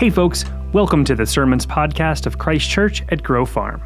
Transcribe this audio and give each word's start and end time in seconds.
Hey, 0.00 0.08
folks, 0.08 0.46
welcome 0.72 1.04
to 1.04 1.14
the 1.14 1.26
Sermons 1.26 1.66
podcast 1.66 2.24
of 2.24 2.38
Christ 2.38 2.70
Church 2.70 3.04
at 3.10 3.22
Grove 3.22 3.50
Farm. 3.50 3.82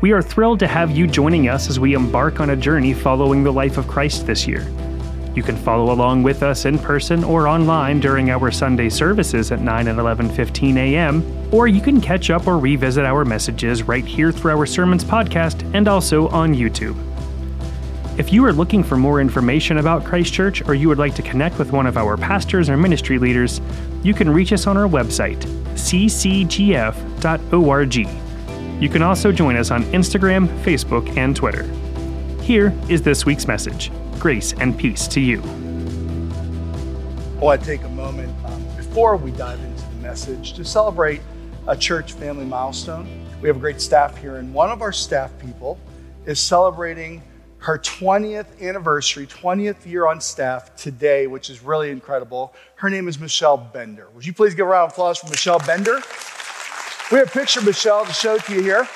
We 0.00 0.12
are 0.12 0.22
thrilled 0.22 0.60
to 0.60 0.68
have 0.68 0.92
you 0.92 1.08
joining 1.08 1.48
us 1.48 1.68
as 1.68 1.80
we 1.80 1.94
embark 1.94 2.38
on 2.38 2.50
a 2.50 2.56
journey 2.56 2.94
following 2.94 3.42
the 3.42 3.52
life 3.52 3.76
of 3.76 3.88
Christ 3.88 4.24
this 4.24 4.46
year. 4.46 4.64
You 5.34 5.42
can 5.42 5.56
follow 5.56 5.92
along 5.92 6.22
with 6.22 6.44
us 6.44 6.64
in 6.64 6.78
person 6.78 7.24
or 7.24 7.48
online 7.48 7.98
during 7.98 8.30
our 8.30 8.52
Sunday 8.52 8.88
services 8.88 9.50
at 9.50 9.60
9 9.60 9.88
and 9.88 9.98
11:15 9.98 10.76
a.m., 10.76 11.24
or 11.50 11.66
you 11.66 11.80
can 11.80 12.00
catch 12.00 12.30
up 12.30 12.46
or 12.46 12.56
revisit 12.56 13.04
our 13.04 13.24
messages 13.24 13.82
right 13.82 14.04
here 14.04 14.30
through 14.30 14.52
our 14.52 14.64
Sermons 14.64 15.02
podcast 15.02 15.68
and 15.74 15.88
also 15.88 16.28
on 16.28 16.54
YouTube. 16.54 16.94
If 18.16 18.32
you 18.32 18.44
are 18.44 18.52
looking 18.52 18.84
for 18.84 18.96
more 18.96 19.20
information 19.20 19.78
about 19.78 20.04
Christ 20.04 20.32
Church 20.32 20.62
or 20.68 20.74
you 20.74 20.86
would 20.88 20.98
like 20.98 21.16
to 21.16 21.22
connect 21.22 21.58
with 21.58 21.72
one 21.72 21.88
of 21.88 21.96
our 21.96 22.16
pastors 22.16 22.68
or 22.70 22.76
ministry 22.76 23.18
leaders, 23.18 23.60
you 24.02 24.14
can 24.14 24.30
reach 24.30 24.52
us 24.52 24.66
on 24.66 24.76
our 24.76 24.88
website, 24.88 25.38
ccgf.org. 25.74 27.22
You 28.82 28.88
can 28.88 29.02
also 29.02 29.30
join 29.30 29.56
us 29.56 29.70
on 29.70 29.84
Instagram, 29.84 30.48
Facebook, 30.62 31.16
and 31.16 31.36
Twitter. 31.36 31.62
Here 32.42 32.76
is 32.88 33.02
this 33.02 33.24
week's 33.24 33.46
message 33.46 33.92
Grace 34.18 34.52
and 34.54 34.76
peace 34.76 35.06
to 35.08 35.20
you. 35.20 35.40
I 35.40 37.44
want 37.44 37.60
to 37.60 37.66
take 37.66 37.84
a 37.84 37.88
moment 37.88 38.32
um, 38.44 38.64
before 38.76 39.16
we 39.16 39.30
dive 39.32 39.60
into 39.60 39.82
the 39.82 39.96
message 39.96 40.54
to 40.54 40.64
celebrate 40.64 41.20
a 41.68 41.76
church 41.76 42.12
family 42.12 42.44
milestone. 42.44 43.08
We 43.40 43.48
have 43.48 43.56
a 43.56 43.60
great 43.60 43.80
staff 43.80 44.16
here, 44.16 44.36
and 44.36 44.52
one 44.52 44.70
of 44.70 44.82
our 44.82 44.92
staff 44.92 45.32
people 45.38 45.78
is 46.26 46.40
celebrating 46.40 47.22
her 47.62 47.78
20th 47.78 48.60
anniversary, 48.60 49.24
20th 49.24 49.86
year 49.86 50.08
on 50.08 50.20
staff 50.20 50.74
today, 50.74 51.28
which 51.28 51.48
is 51.48 51.62
really 51.62 51.90
incredible. 51.90 52.52
Her 52.74 52.90
name 52.90 53.06
is 53.06 53.20
Michelle 53.20 53.56
Bender. 53.56 54.08
Would 54.14 54.26
you 54.26 54.32
please 54.32 54.54
give 54.54 54.66
a 54.66 54.70
round 54.70 54.86
of 54.86 54.92
applause 54.92 55.18
for 55.18 55.28
Michelle 55.28 55.60
Bender? 55.60 56.00
We 57.12 57.18
have 57.18 57.28
a 57.28 57.30
picture 57.30 57.60
of 57.60 57.66
Michelle 57.66 58.04
to 58.04 58.12
show 58.12 58.38
to 58.38 58.54
you 58.54 58.62
here. 58.62 58.88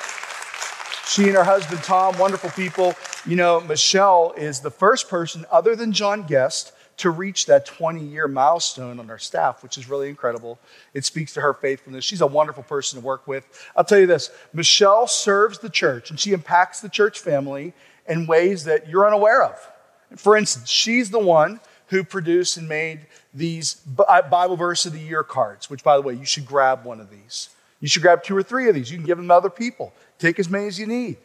She 1.05 1.23
and 1.27 1.35
her 1.37 1.45
husband 1.45 1.81
Tom, 1.83 2.17
wonderful 2.19 2.49
people. 2.49 2.93
You 3.25 3.37
know, 3.37 3.61
Michelle 3.61 4.33
is 4.35 4.59
the 4.59 4.71
first 4.71 5.07
person 5.07 5.45
other 5.49 5.73
than 5.73 5.93
John 5.93 6.23
Guest 6.23 6.73
to 6.97 7.09
reach 7.09 7.45
that 7.45 7.65
20 7.65 8.03
year 8.03 8.27
milestone 8.27 8.99
on 8.99 9.09
our 9.09 9.19
staff, 9.19 9.63
which 9.63 9.77
is 9.77 9.87
really 9.87 10.09
incredible. 10.09 10.59
It 10.93 11.05
speaks 11.05 11.33
to 11.35 11.41
her 11.41 11.53
faithfulness. 11.53 12.03
She's 12.03 12.21
a 12.21 12.27
wonderful 12.27 12.63
person 12.63 12.99
to 12.99 13.05
work 13.05 13.27
with. 13.27 13.45
I'll 13.77 13.85
tell 13.85 13.99
you 13.99 14.07
this 14.07 14.29
Michelle 14.51 15.07
serves 15.07 15.59
the 15.59 15.69
church 15.69 16.09
and 16.09 16.19
she 16.19 16.33
impacts 16.33 16.81
the 16.81 16.89
church 16.89 17.19
family 17.19 17.73
in 18.07 18.27
ways 18.27 18.63
that 18.65 18.89
you're 18.89 19.05
unaware 19.05 19.43
of. 19.43 19.71
For 20.15 20.37
instance, 20.37 20.69
she's 20.69 21.09
the 21.09 21.19
one 21.19 21.59
who 21.87 22.03
produced 22.03 22.57
and 22.57 22.67
made 22.67 23.07
these 23.33 23.81
uh, 24.07 24.21
Bible 24.23 24.55
verse 24.55 24.85
of 24.85 24.93
the 24.93 24.99
year 24.99 25.23
cards, 25.23 25.69
which, 25.69 25.83
by 25.83 25.95
the 25.95 26.01
way, 26.01 26.13
you 26.13 26.25
should 26.25 26.45
grab 26.45 26.85
one 26.85 26.99
of 26.99 27.09
these. 27.09 27.49
You 27.79 27.87
should 27.87 28.01
grab 28.01 28.23
two 28.23 28.35
or 28.35 28.43
three 28.43 28.67
of 28.69 28.75
these. 28.75 28.91
You 28.91 28.97
can 28.97 29.05
give 29.05 29.17
them 29.17 29.27
to 29.27 29.33
other 29.33 29.49
people. 29.49 29.93
Take 30.17 30.39
as 30.39 30.49
many 30.49 30.67
as 30.67 30.79
you 30.79 30.87
need. 30.87 31.17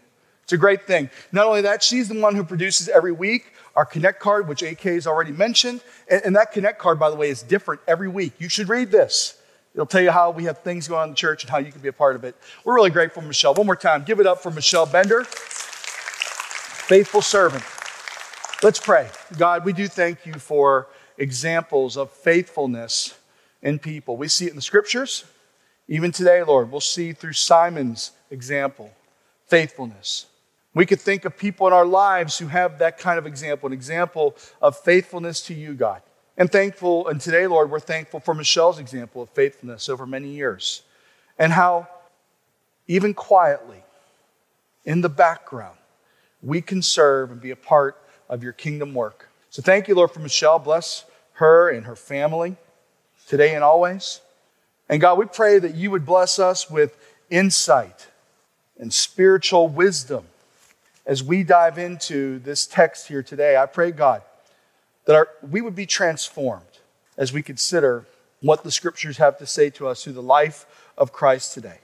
It's 0.42 0.52
a 0.52 0.58
great 0.58 0.86
thing. 0.86 1.08
Not 1.30 1.46
only 1.46 1.62
that, 1.62 1.82
she's 1.82 2.08
the 2.08 2.20
one 2.20 2.34
who 2.34 2.44
produces 2.44 2.88
every 2.88 3.12
week 3.12 3.52
our 3.74 3.86
Connect 3.86 4.20
card, 4.20 4.48
which 4.48 4.62
AK 4.62 4.80
has 4.80 5.06
already 5.06 5.32
mentioned. 5.32 5.80
And, 6.10 6.22
and 6.26 6.36
that 6.36 6.52
Connect 6.52 6.78
card, 6.78 6.98
by 6.98 7.10
the 7.10 7.16
way, 7.16 7.30
is 7.30 7.42
different 7.42 7.80
every 7.88 8.08
week. 8.08 8.34
You 8.38 8.48
should 8.48 8.68
read 8.68 8.90
this. 8.90 9.38
It'll 9.74 9.86
tell 9.86 10.02
you 10.02 10.10
how 10.10 10.30
we 10.30 10.44
have 10.44 10.58
things 10.58 10.86
going 10.86 11.00
on 11.00 11.08
in 11.08 11.12
the 11.12 11.16
church 11.16 11.44
and 11.44 11.50
how 11.50 11.58
you 11.58 11.72
can 11.72 11.80
be 11.80 11.88
a 11.88 11.92
part 11.92 12.16
of 12.16 12.24
it. 12.24 12.36
We're 12.64 12.74
really 12.74 12.90
grateful, 12.90 13.22
Michelle. 13.22 13.54
One 13.54 13.64
more 13.66 13.76
time, 13.76 14.04
give 14.04 14.20
it 14.20 14.26
up 14.26 14.42
for 14.42 14.50
Michelle 14.50 14.84
Bender 14.84 15.24
faithful 16.82 17.22
servant. 17.22 17.62
Let's 18.60 18.80
pray. 18.80 19.08
God, 19.38 19.64
we 19.64 19.72
do 19.72 19.86
thank 19.86 20.26
you 20.26 20.34
for 20.34 20.88
examples 21.16 21.96
of 21.96 22.10
faithfulness 22.10 23.16
in 23.62 23.78
people. 23.78 24.16
We 24.16 24.26
see 24.26 24.46
it 24.46 24.50
in 24.50 24.56
the 24.56 24.62
scriptures. 24.62 25.24
Even 25.86 26.10
today, 26.10 26.42
Lord, 26.42 26.72
we'll 26.72 26.80
see 26.80 27.12
through 27.12 27.34
Simon's 27.34 28.10
example 28.30 28.90
faithfulness. 29.46 30.26
We 30.74 30.84
could 30.84 31.00
think 31.00 31.24
of 31.24 31.36
people 31.36 31.68
in 31.68 31.72
our 31.72 31.86
lives 31.86 32.38
who 32.38 32.48
have 32.48 32.78
that 32.80 32.98
kind 32.98 33.18
of 33.18 33.26
example, 33.26 33.68
an 33.68 33.72
example 33.72 34.34
of 34.60 34.76
faithfulness 34.76 35.40
to 35.42 35.54
you, 35.54 35.74
God. 35.74 36.02
And 36.36 36.50
thankful, 36.50 37.06
and 37.06 37.20
today, 37.20 37.46
Lord, 37.46 37.70
we're 37.70 37.78
thankful 37.78 38.18
for 38.18 38.34
Michelle's 38.34 38.78
example 38.78 39.22
of 39.22 39.30
faithfulness 39.30 39.88
over 39.88 40.04
many 40.04 40.30
years 40.30 40.82
and 41.38 41.52
how, 41.52 41.86
even 42.88 43.14
quietly, 43.14 43.84
in 44.84 45.00
the 45.00 45.08
background, 45.08 45.76
we 46.42 46.60
can 46.60 46.82
serve 46.82 47.30
and 47.30 47.40
be 47.40 47.50
a 47.50 47.56
part 47.56 47.96
of 48.28 48.42
your 48.42 48.52
kingdom 48.52 48.94
work. 48.94 49.28
So 49.50 49.62
thank 49.62 49.88
you, 49.88 49.94
Lord, 49.94 50.10
for 50.10 50.20
Michelle. 50.20 50.58
Bless 50.58 51.04
her 51.34 51.70
and 51.70 51.86
her 51.86 51.96
family 51.96 52.56
today 53.28 53.54
and 53.54 53.62
always. 53.62 54.20
And 54.88 55.00
God, 55.00 55.18
we 55.18 55.26
pray 55.26 55.58
that 55.58 55.74
you 55.74 55.90
would 55.90 56.04
bless 56.04 56.38
us 56.38 56.70
with 56.70 56.96
insight 57.30 58.08
and 58.78 58.92
spiritual 58.92 59.68
wisdom 59.68 60.24
as 61.06 61.22
we 61.22 61.42
dive 61.42 61.78
into 61.78 62.38
this 62.40 62.66
text 62.66 63.08
here 63.08 63.22
today. 63.22 63.56
I 63.56 63.66
pray, 63.66 63.90
God, 63.90 64.22
that 65.06 65.16
our, 65.16 65.28
we 65.48 65.60
would 65.60 65.74
be 65.74 65.86
transformed 65.86 66.64
as 67.16 67.32
we 67.32 67.42
consider 67.42 68.06
what 68.40 68.64
the 68.64 68.70
scriptures 68.70 69.18
have 69.18 69.38
to 69.38 69.46
say 69.46 69.70
to 69.70 69.88
us 69.88 70.02
through 70.02 70.12
the 70.14 70.22
life 70.22 70.66
of 70.98 71.12
Christ 71.12 71.54
today. 71.54 71.78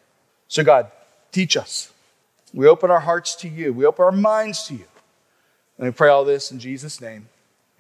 So, 0.49 0.65
God, 0.65 0.91
teach 1.33 1.57
us. 1.57 1.93
We 2.55 2.67
open 2.67 2.91
our 2.91 3.01
hearts 3.01 3.35
to 3.37 3.49
you, 3.49 3.73
we 3.73 3.85
open 3.87 4.05
our 4.05 4.13
minds 4.13 4.67
to 4.69 4.75
you. 4.75 4.85
And 5.77 5.87
we 5.87 5.93
pray 5.93 6.09
all 6.09 6.25
this 6.25 6.51
in 6.51 6.59
Jesus' 6.59 7.01
name. 7.01 7.29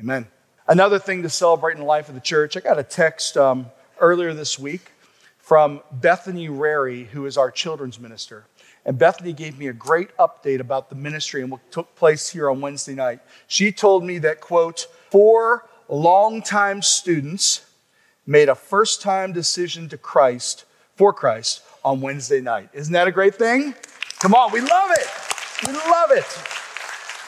Amen. 0.00 0.26
Another 0.68 0.98
thing 0.98 1.22
to 1.22 1.28
celebrate 1.28 1.72
in 1.72 1.80
the 1.80 1.84
life 1.84 2.08
of 2.08 2.14
the 2.14 2.20
church, 2.20 2.56
I 2.56 2.60
got 2.60 2.78
a 2.78 2.84
text 2.84 3.36
um, 3.36 3.66
earlier 4.00 4.34
this 4.34 4.58
week 4.58 4.92
from 5.38 5.80
Bethany 5.90 6.48
Rary, 6.48 7.04
who 7.04 7.26
is 7.26 7.38
our 7.38 7.50
children's 7.50 7.98
minister. 7.98 8.44
And 8.84 8.98
Bethany 8.98 9.32
gave 9.32 9.58
me 9.58 9.68
a 9.68 9.72
great 9.72 10.16
update 10.18 10.60
about 10.60 10.90
the 10.90 10.94
ministry 10.94 11.42
and 11.42 11.50
what 11.50 11.72
took 11.72 11.96
place 11.96 12.28
here 12.28 12.50
on 12.50 12.60
Wednesday 12.60 12.94
night. 12.94 13.20
She 13.46 13.72
told 13.72 14.04
me 14.04 14.18
that, 14.18 14.40
quote, 14.40 14.86
four 15.10 15.66
longtime 15.88 16.82
students 16.82 17.66
made 18.26 18.48
a 18.48 18.54
first 18.54 19.00
time 19.00 19.32
decision 19.32 19.88
to 19.88 19.96
Christ, 19.96 20.66
for 20.96 21.12
Christ, 21.12 21.62
on 21.84 22.00
Wednesday 22.00 22.40
night. 22.40 22.68
Isn't 22.74 22.92
that 22.92 23.08
a 23.08 23.12
great 23.12 23.34
thing? 23.34 23.74
Come 24.20 24.34
on, 24.34 24.50
we 24.50 24.60
love 24.60 24.90
it. 24.90 25.06
We 25.64 25.72
love 25.72 26.10
it. 26.10 26.26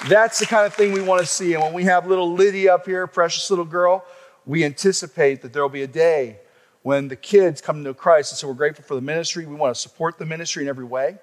That's 0.08 0.40
the 0.40 0.46
kind 0.46 0.66
of 0.66 0.74
thing 0.74 0.92
we 0.92 1.00
want 1.00 1.20
to 1.20 1.26
see. 1.26 1.54
And 1.54 1.62
when 1.62 1.72
we 1.72 1.84
have 1.84 2.08
little 2.08 2.32
Lydia 2.32 2.74
up 2.74 2.84
here, 2.84 3.06
precious 3.06 3.48
little 3.48 3.64
girl, 3.64 4.04
we 4.44 4.64
anticipate 4.64 5.40
that 5.42 5.52
there 5.52 5.62
will 5.62 5.68
be 5.68 5.82
a 5.82 5.86
day 5.86 6.38
when 6.82 7.06
the 7.06 7.14
kids 7.14 7.60
come 7.60 7.84
to 7.84 7.94
Christ. 7.94 8.32
And 8.32 8.38
so 8.38 8.48
we're 8.48 8.54
grateful 8.54 8.84
for 8.84 8.96
the 8.96 9.00
ministry. 9.00 9.46
We 9.46 9.54
want 9.54 9.72
to 9.72 9.80
support 9.80 10.18
the 10.18 10.26
ministry 10.26 10.64
in 10.64 10.68
every 10.68 10.84
way. 10.84 11.18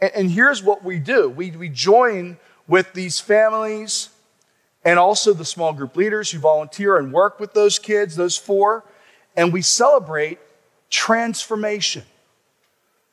And, 0.00 0.12
and 0.14 0.30
here's 0.30 0.62
what 0.62 0.84
we 0.84 1.00
do 1.00 1.28
we, 1.28 1.50
we 1.50 1.68
join 1.68 2.38
with 2.68 2.92
these 2.92 3.18
families 3.18 4.10
and 4.84 4.96
also 4.96 5.32
the 5.32 5.44
small 5.44 5.72
group 5.72 5.96
leaders 5.96 6.30
who 6.30 6.38
volunteer 6.38 6.98
and 6.98 7.12
work 7.12 7.40
with 7.40 7.52
those 7.52 7.80
kids, 7.80 8.14
those 8.14 8.36
four, 8.36 8.84
and 9.36 9.52
we 9.52 9.60
celebrate 9.60 10.38
transformation. 10.88 12.04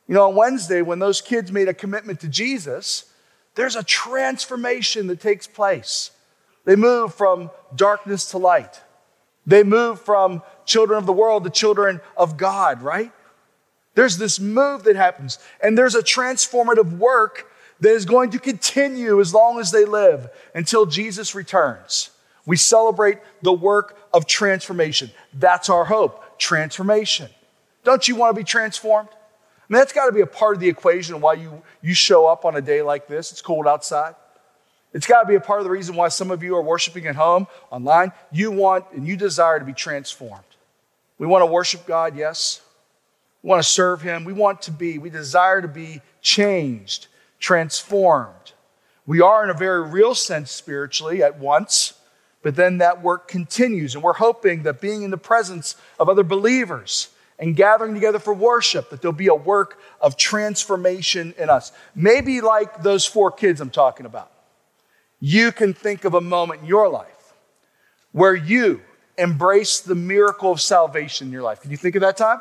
You 0.08 0.16
know, 0.16 0.30
on 0.30 0.36
Wednesday, 0.36 0.82
when 0.82 1.00
those 1.00 1.22
kids 1.22 1.52
made 1.52 1.68
a 1.68 1.74
commitment 1.74 2.22
to 2.22 2.28
Jesus, 2.28 3.12
there's 3.56 3.76
a 3.76 3.84
transformation 3.84 5.08
that 5.08 5.20
takes 5.20 5.48
place. 5.48 6.12
They 6.66 6.76
move 6.76 7.14
from 7.14 7.52
darkness 7.76 8.32
to 8.32 8.38
light. 8.38 8.82
They 9.46 9.64
move 9.64 10.02
from 10.02 10.44
children 10.66 10.98
of 10.98 11.06
the 11.06 11.14
world 11.14 11.44
to 11.44 11.50
children 11.50 12.02
of 12.16 12.38
God, 12.38 12.82
right? 12.82 13.12
There's 13.96 14.18
this 14.18 14.40
move 14.40 14.84
that 14.84 14.96
happens, 14.96 15.40
and 15.62 15.78
there's 15.78 15.96
a 15.96 16.04
transformative 16.04 16.98
work 16.98 17.50
that 17.80 17.92
is 17.92 18.06
going 18.06 18.32
to 18.32 18.40
continue 18.40 19.20
as 19.20 19.34
long 19.34 19.60
as 19.60 19.72
they 19.72 19.86
live 19.86 20.30
until 20.54 20.86
Jesus 20.86 21.34
returns. 21.34 22.12
We 22.46 22.58
celebrate 22.58 23.20
the 23.42 23.54
work 23.54 23.98
of 24.14 24.26
transformation. 24.26 25.12
That's 25.34 25.70
our 25.70 25.86
hope 25.86 26.38
transformation. 26.38 27.30
Don't 27.84 28.08
you 28.08 28.16
want 28.16 28.36
to 28.36 28.40
be 28.40 28.46
transformed? 28.46 29.10
That's 29.70 29.92
got 29.92 30.06
to 30.06 30.12
be 30.12 30.22
a 30.22 30.28
part 30.28 30.56
of 30.56 30.62
the 30.62 30.70
equation 30.70 31.20
why 31.20 31.34
you, 31.34 31.62
you 31.82 31.94
show 31.94 32.26
up 32.26 32.46
on 32.46 32.56
a 32.56 32.62
day 32.62 32.82
like 32.82 33.08
this. 33.08 33.32
It's 33.32 33.42
cold 33.42 33.68
outside. 33.68 34.16
It's 34.94 35.06
got 35.06 35.22
to 35.24 35.28
be 35.28 35.36
a 35.36 35.42
part 35.42 35.60
of 35.60 35.66
the 35.66 35.72
reason 35.72 35.96
why 35.96 36.08
some 36.08 36.32
of 36.32 36.42
you 36.42 36.56
are 36.56 36.62
worshiping 36.62 37.06
at 37.08 37.16
home, 37.16 37.48
online. 37.70 38.14
You 38.32 38.52
want 38.52 38.86
and 38.94 39.06
you 39.06 39.18
desire 39.18 39.60
to 39.60 39.66
be 39.66 39.74
transformed. 39.74 40.44
We 41.18 41.28
want 41.28 41.42
to 41.42 41.48
worship 41.48 41.86
God, 41.86 42.16
yes. 42.16 42.62
We 43.44 43.50
want 43.50 43.62
to 43.62 43.68
serve 43.68 44.02
Him. 44.02 44.24
We 44.24 44.34
want 44.34 44.62
to 44.64 44.72
be, 44.72 44.98
we 44.98 45.10
desire 45.10 45.62
to 45.62 45.68
be 45.68 46.02
changed, 46.22 47.08
transformed. 47.40 48.54
We 49.06 49.22
are, 49.22 49.44
in 49.44 49.50
a 49.50 49.54
very 49.54 49.82
real 49.82 50.16
sense, 50.16 50.52
spiritually 50.52 51.22
at 51.22 51.40
once, 51.40 51.94
but 52.42 52.56
then 52.56 52.78
that 52.80 53.02
work 53.02 53.28
continues. 53.28 53.96
And 53.96 54.04
we're 54.04 54.14
hoping 54.14 54.64
that 54.64 54.82
being 54.82 55.04
in 55.04 55.12
the 55.12 55.18
presence 55.18 55.76
of 56.00 56.10
other 56.10 56.24
believers, 56.24 57.10
and 57.40 57.56
gathering 57.56 57.94
together 57.94 58.20
for 58.20 58.34
worship, 58.34 58.90
that 58.90 59.02
there'll 59.02 59.14
be 59.14 59.28
a 59.28 59.36
work 59.36 59.80
of 60.02 60.18
transformation 60.18 61.34
in 61.38 61.50
us. 61.50 61.72
Maybe 61.96 62.42
like 62.42 62.82
those 62.82 63.06
four 63.06 63.32
kids 63.32 63.62
I'm 63.62 63.70
talking 63.70 64.06
about. 64.06 64.32
You 65.20 65.52
can 65.52 65.74
think 65.74 66.06
of 66.06 66.14
a 66.14 66.22
moment 66.22 66.62
in 66.62 66.68
your 66.68 66.90
life 66.90 67.34
where 68.12 68.36
you 68.36 68.82
embrace 69.18 69.80
the 69.80 69.96
miracle 69.96 70.52
of 70.52 70.62
salvation 70.62 71.28
in 71.28 71.34
your 71.34 71.42
life. 71.42 71.62
Can 71.62 71.72
you 71.72 71.78
think 71.78 71.96
of 71.96 72.02
that 72.02 72.18
time? 72.18 72.40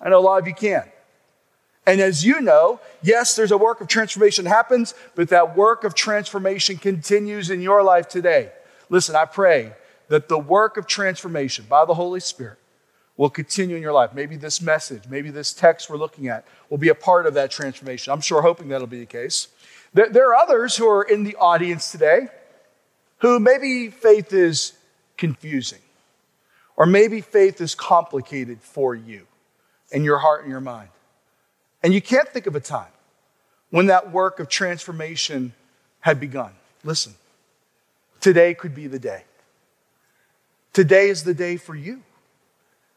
I 0.00 0.08
know 0.08 0.18
a 0.18 0.20
lot 0.20 0.40
of 0.40 0.48
you 0.48 0.54
can. 0.54 0.84
And 1.86 2.00
as 2.00 2.24
you 2.24 2.40
know, 2.40 2.80
yes, 3.02 3.36
there's 3.36 3.52
a 3.52 3.56
work 3.56 3.80
of 3.80 3.86
transformation 3.86 4.44
happens, 4.44 4.94
but 5.14 5.28
that 5.28 5.56
work 5.56 5.84
of 5.84 5.94
transformation 5.94 6.76
continues 6.78 7.48
in 7.48 7.60
your 7.60 7.82
life 7.84 8.08
today. 8.08 8.50
Listen, 8.88 9.14
I 9.14 9.24
pray 9.24 9.72
that 10.08 10.28
the 10.28 10.38
work 10.38 10.76
of 10.76 10.86
transformation 10.86 11.66
by 11.68 11.84
the 11.84 11.94
Holy 11.94 12.20
Spirit 12.20 12.58
will 13.16 13.30
continue 13.30 13.76
in 13.76 13.82
your 13.82 13.92
life. 13.92 14.10
Maybe 14.14 14.36
this 14.36 14.60
message, 14.60 15.04
maybe 15.08 15.30
this 15.30 15.52
text 15.52 15.88
we're 15.88 15.96
looking 15.96 16.28
at 16.28 16.44
will 16.68 16.78
be 16.78 16.88
a 16.88 16.94
part 16.94 17.26
of 17.26 17.34
that 17.34 17.50
transformation. 17.50 18.12
I'm 18.12 18.20
sure 18.20 18.42
hoping 18.42 18.68
that'll 18.68 18.86
be 18.86 19.00
the 19.00 19.06
case. 19.06 19.48
There, 19.94 20.30
are 20.30 20.34
others 20.34 20.76
who 20.76 20.86
are 20.88 21.02
in 21.02 21.24
the 21.24 21.36
audience 21.36 21.90
today 21.90 22.28
who 23.18 23.40
maybe 23.40 23.88
faith 23.88 24.32
is 24.32 24.72
confusing, 25.16 25.78
or 26.76 26.84
maybe 26.84 27.22
faith 27.22 27.60
is 27.62 27.74
complicated 27.74 28.60
for 28.60 28.94
you 28.94 29.26
in 29.90 30.04
your 30.04 30.18
heart 30.18 30.42
and 30.42 30.50
your 30.50 30.60
mind. 30.60 30.90
And 31.82 31.94
you 31.94 32.02
can't 32.02 32.28
think 32.28 32.46
of 32.46 32.54
a 32.54 32.60
time 32.60 32.90
when 33.70 33.86
that 33.86 34.12
work 34.12 34.38
of 34.38 34.48
transformation 34.48 35.54
had 36.00 36.20
begun. 36.20 36.52
Listen, 36.84 37.14
today 38.20 38.52
could 38.52 38.74
be 38.74 38.86
the 38.86 38.98
day. 38.98 39.24
Today 40.72 41.08
is 41.08 41.24
the 41.24 41.32
day 41.32 41.56
for 41.56 41.74
you. 41.74 42.02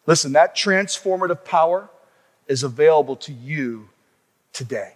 Listen, 0.10 0.32
that 0.32 0.56
transformative 0.56 1.46
power 1.46 1.88
is 2.48 2.64
available 2.64 3.16
to 3.16 3.32
you 3.32 3.90
today. 4.54 4.96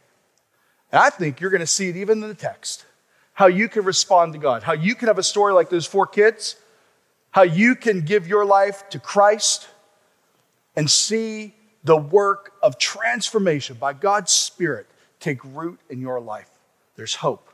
And 0.92 1.00
I 1.00 1.12
think 1.12 1.40
you're 1.40 1.52
going 1.52 1.60
to 1.60 1.68
see 1.68 1.88
it 1.88 1.96
even 1.96 2.24
in 2.24 2.30
the 2.30 2.34
text 2.34 2.88
how 3.34 3.46
you 3.46 3.70
can 3.70 3.84
respond 3.84 4.34
to 4.34 4.40
God, 4.40 4.64
how 4.64 4.74
you 4.74 4.96
can 4.96 5.10
have 5.10 5.20
a 5.20 5.24
story 5.24 5.54
like 5.54 5.70
those 5.70 5.86
four 5.86 6.08
kids, 6.08 6.56
how 7.30 7.44
you 7.44 7.76
can 7.76 8.02
give 8.02 8.28
your 8.28 8.44
life 8.44 8.90
to 8.90 8.98
Christ 8.98 9.68
and 10.76 10.90
see 10.90 11.54
the 11.84 11.96
work 11.96 12.54
of 12.64 12.80
transformation 12.80 13.78
by 13.80 13.94
God's 13.94 14.32
Spirit 14.32 14.88
take 15.20 15.44
root 15.44 15.80
in 15.92 16.02
your 16.02 16.22
life. 16.22 16.50
There's 16.96 17.14
hope. 17.14 17.50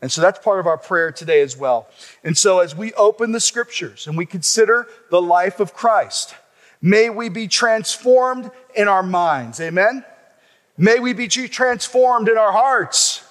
And 0.00 0.12
so 0.12 0.20
that's 0.20 0.38
part 0.38 0.60
of 0.60 0.68
our 0.68 0.78
prayer 0.78 1.10
today 1.10 1.40
as 1.40 1.56
well. 1.56 1.88
And 2.22 2.38
so 2.38 2.60
as 2.60 2.76
we 2.76 2.92
open 2.92 3.32
the 3.32 3.40
scriptures 3.40 4.06
and 4.06 4.16
we 4.16 4.26
consider 4.26 4.86
the 5.10 5.20
life 5.20 5.58
of 5.58 5.74
Christ, 5.74 6.36
may 6.80 7.10
we 7.10 7.28
be 7.28 7.48
transformed 7.48 8.50
in 8.74 8.88
our 8.88 9.02
minds. 9.02 9.60
Amen. 9.60 10.04
May 10.76 11.00
we 11.00 11.12
be 11.12 11.28
transformed 11.28 12.28
in 12.28 12.38
our 12.38 12.52
hearts. 12.52 13.24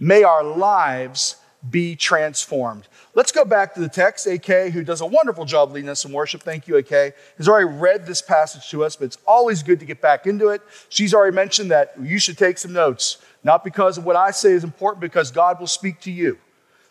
May 0.00 0.24
our 0.24 0.42
lives 0.42 1.36
be 1.70 1.96
transformed. 1.96 2.88
Let's 3.14 3.32
go 3.32 3.44
back 3.44 3.74
to 3.74 3.80
the 3.80 3.88
text. 3.88 4.26
AK, 4.26 4.72
who 4.72 4.84
does 4.84 5.00
a 5.00 5.06
wonderful 5.06 5.44
job 5.44 5.72
leading 5.72 5.88
us 5.88 6.04
in 6.04 6.12
worship, 6.12 6.42
thank 6.42 6.68
you, 6.68 6.76
AK, 6.76 7.14
has 7.38 7.48
already 7.48 7.66
read 7.66 8.06
this 8.06 8.20
passage 8.20 8.68
to 8.70 8.84
us, 8.84 8.96
but 8.96 9.06
it's 9.06 9.18
always 9.26 9.62
good 9.62 9.80
to 9.80 9.86
get 9.86 10.00
back 10.00 10.26
into 10.26 10.48
it. 10.48 10.60
She's 10.88 11.14
already 11.14 11.34
mentioned 11.34 11.70
that 11.70 11.94
you 12.00 12.18
should 12.18 12.36
take 12.36 12.58
some 12.58 12.72
notes, 12.72 13.18
not 13.42 13.64
because 13.64 13.96
of 13.96 14.04
what 14.04 14.16
I 14.16 14.32
say 14.32 14.50
is 14.50 14.64
important, 14.64 15.00
because 15.00 15.30
God 15.30 15.58
will 15.58 15.66
speak 15.66 16.00
to 16.02 16.10
you. 16.10 16.38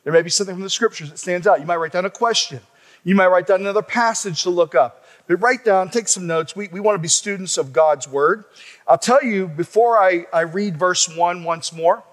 There 0.03 0.13
may 0.13 0.21
be 0.21 0.29
something 0.29 0.55
from 0.55 0.63
the 0.63 0.69
scriptures 0.69 1.09
that 1.09 1.19
stands 1.19 1.47
out. 1.47 1.59
You 1.59 1.65
might 1.65 1.77
write 1.77 1.91
down 1.91 2.05
a 2.05 2.09
question. 2.09 2.59
You 3.03 3.15
might 3.15 3.27
write 3.27 3.47
down 3.47 3.61
another 3.61 3.81
passage 3.81 4.43
to 4.43 4.49
look 4.49 4.73
up. 4.73 5.04
But 5.27 5.37
write 5.37 5.65
down, 5.65 5.89
take 5.89 6.07
some 6.07 6.27
notes. 6.27 6.55
We, 6.55 6.67
we 6.67 6.79
want 6.79 6.95
to 6.95 7.01
be 7.01 7.07
students 7.07 7.57
of 7.57 7.73
God's 7.73 8.07
word. 8.07 8.45
I'll 8.87 8.97
tell 8.97 9.23
you 9.23 9.47
before 9.47 9.97
I, 9.97 10.27
I 10.31 10.41
read 10.41 10.77
verse 10.77 11.09
1 11.09 11.43
once 11.43 11.73
more 11.73 12.03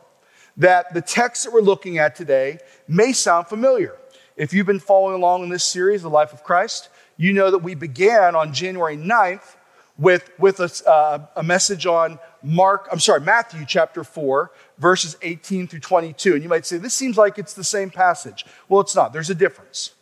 that 0.56 0.94
the 0.94 1.00
text 1.00 1.44
that 1.44 1.52
we're 1.52 1.60
looking 1.60 1.98
at 1.98 2.14
today 2.14 2.58
may 2.88 3.12
sound 3.12 3.48
familiar. 3.48 3.96
If 4.36 4.52
you've 4.52 4.66
been 4.66 4.80
following 4.80 5.14
along 5.14 5.42
in 5.42 5.50
this 5.50 5.64
series, 5.64 6.02
The 6.02 6.10
Life 6.10 6.32
of 6.32 6.42
Christ, 6.42 6.88
you 7.16 7.32
know 7.32 7.50
that 7.50 7.58
we 7.58 7.74
began 7.74 8.34
on 8.34 8.52
January 8.54 8.96
9th 8.96 9.56
with, 9.98 10.30
with 10.38 10.60
a, 10.60 10.90
uh, 10.90 11.26
a 11.36 11.42
message 11.42 11.86
on 11.86 12.18
Mark, 12.42 12.88
I'm 12.90 12.98
sorry, 12.98 13.20
Matthew 13.20 13.64
chapter 13.66 14.04
4, 14.04 14.50
verses 14.78 15.16
18 15.22 15.68
through 15.68 15.80
22. 15.80 16.34
And 16.34 16.42
you 16.42 16.48
might 16.48 16.66
say, 16.66 16.78
this 16.78 16.94
seems 16.94 17.16
like 17.16 17.38
it's 17.38 17.54
the 17.54 17.64
same 17.64 17.90
passage. 17.90 18.46
Well, 18.68 18.80
it's 18.80 18.96
not. 18.96 19.12
There's 19.12 19.30
a 19.30 19.34
difference. 19.34 19.92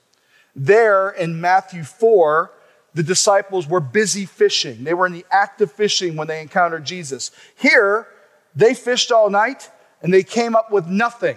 There 0.55 1.11
in 1.11 1.41
Matthew 1.41 1.85
4, 1.85 2.53
the 2.95 3.03
disciples 3.03 3.69
were 3.69 3.81
busy 3.81 4.27
fishing. 4.27 4.85
They 4.85 4.95
were 4.95 5.07
in 5.07 5.13
the 5.13 5.27
act 5.31 5.61
of 5.61 5.71
fishing 5.71 6.17
when 6.17 6.29
they 6.29 6.41
encountered 6.41 6.85
Jesus. 6.85 7.31
Here, 7.57 8.09
they 8.55 8.75
fished 8.75 9.13
all 9.13 9.31
night 9.31 9.71
and 10.03 10.13
they 10.13 10.23
came 10.23 10.57
up 10.57 10.73
with 10.73 10.87
nothing. 10.87 11.37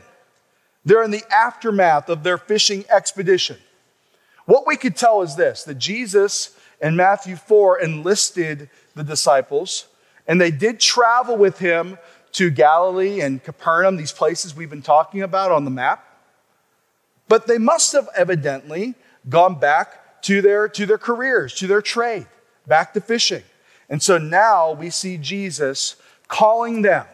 They're 0.85 1.03
in 1.03 1.11
the 1.11 1.23
aftermath 1.31 2.09
of 2.09 2.23
their 2.23 2.37
fishing 2.37 2.85
expedition. 2.89 3.57
What 4.45 4.67
we 4.67 4.75
could 4.75 4.95
tell 4.95 5.21
is 5.21 5.35
this 5.35 5.63
that 5.63 5.77
Jesus 5.77 6.57
in 6.81 6.95
Matthew 6.95 7.35
4 7.35 7.79
enlisted 7.79 8.69
the 8.93 9.03
disciples, 9.03 9.87
and 10.27 10.39
they 10.39 10.51
did 10.51 10.79
travel 10.79 11.37
with 11.37 11.59
him 11.59 11.97
to 12.33 12.49
Galilee 12.49 13.21
and 13.21 13.41
Capernaum, 13.41 13.95
these 13.95 14.11
places 14.11 14.55
we've 14.55 14.69
been 14.69 14.81
talking 14.81 15.21
about 15.21 15.51
on 15.51 15.65
the 15.65 15.71
map. 15.71 16.05
But 17.29 17.47
they 17.47 17.57
must 17.57 17.93
have 17.93 18.09
evidently 18.15 18.95
gone 19.29 19.59
back 19.59 20.02
to 20.23 20.41
their, 20.41 20.67
to 20.69 20.85
their 20.85 20.97
careers, 20.97 21.53
to 21.55 21.67
their 21.67 21.81
trade, 21.81 22.27
back 22.67 22.93
to 22.93 23.01
fishing. 23.01 23.43
And 23.89 24.01
so 24.01 24.17
now 24.17 24.71
we 24.71 24.89
see 24.89 25.17
Jesus 25.17 25.95
calling 26.27 26.81
them 26.81 27.05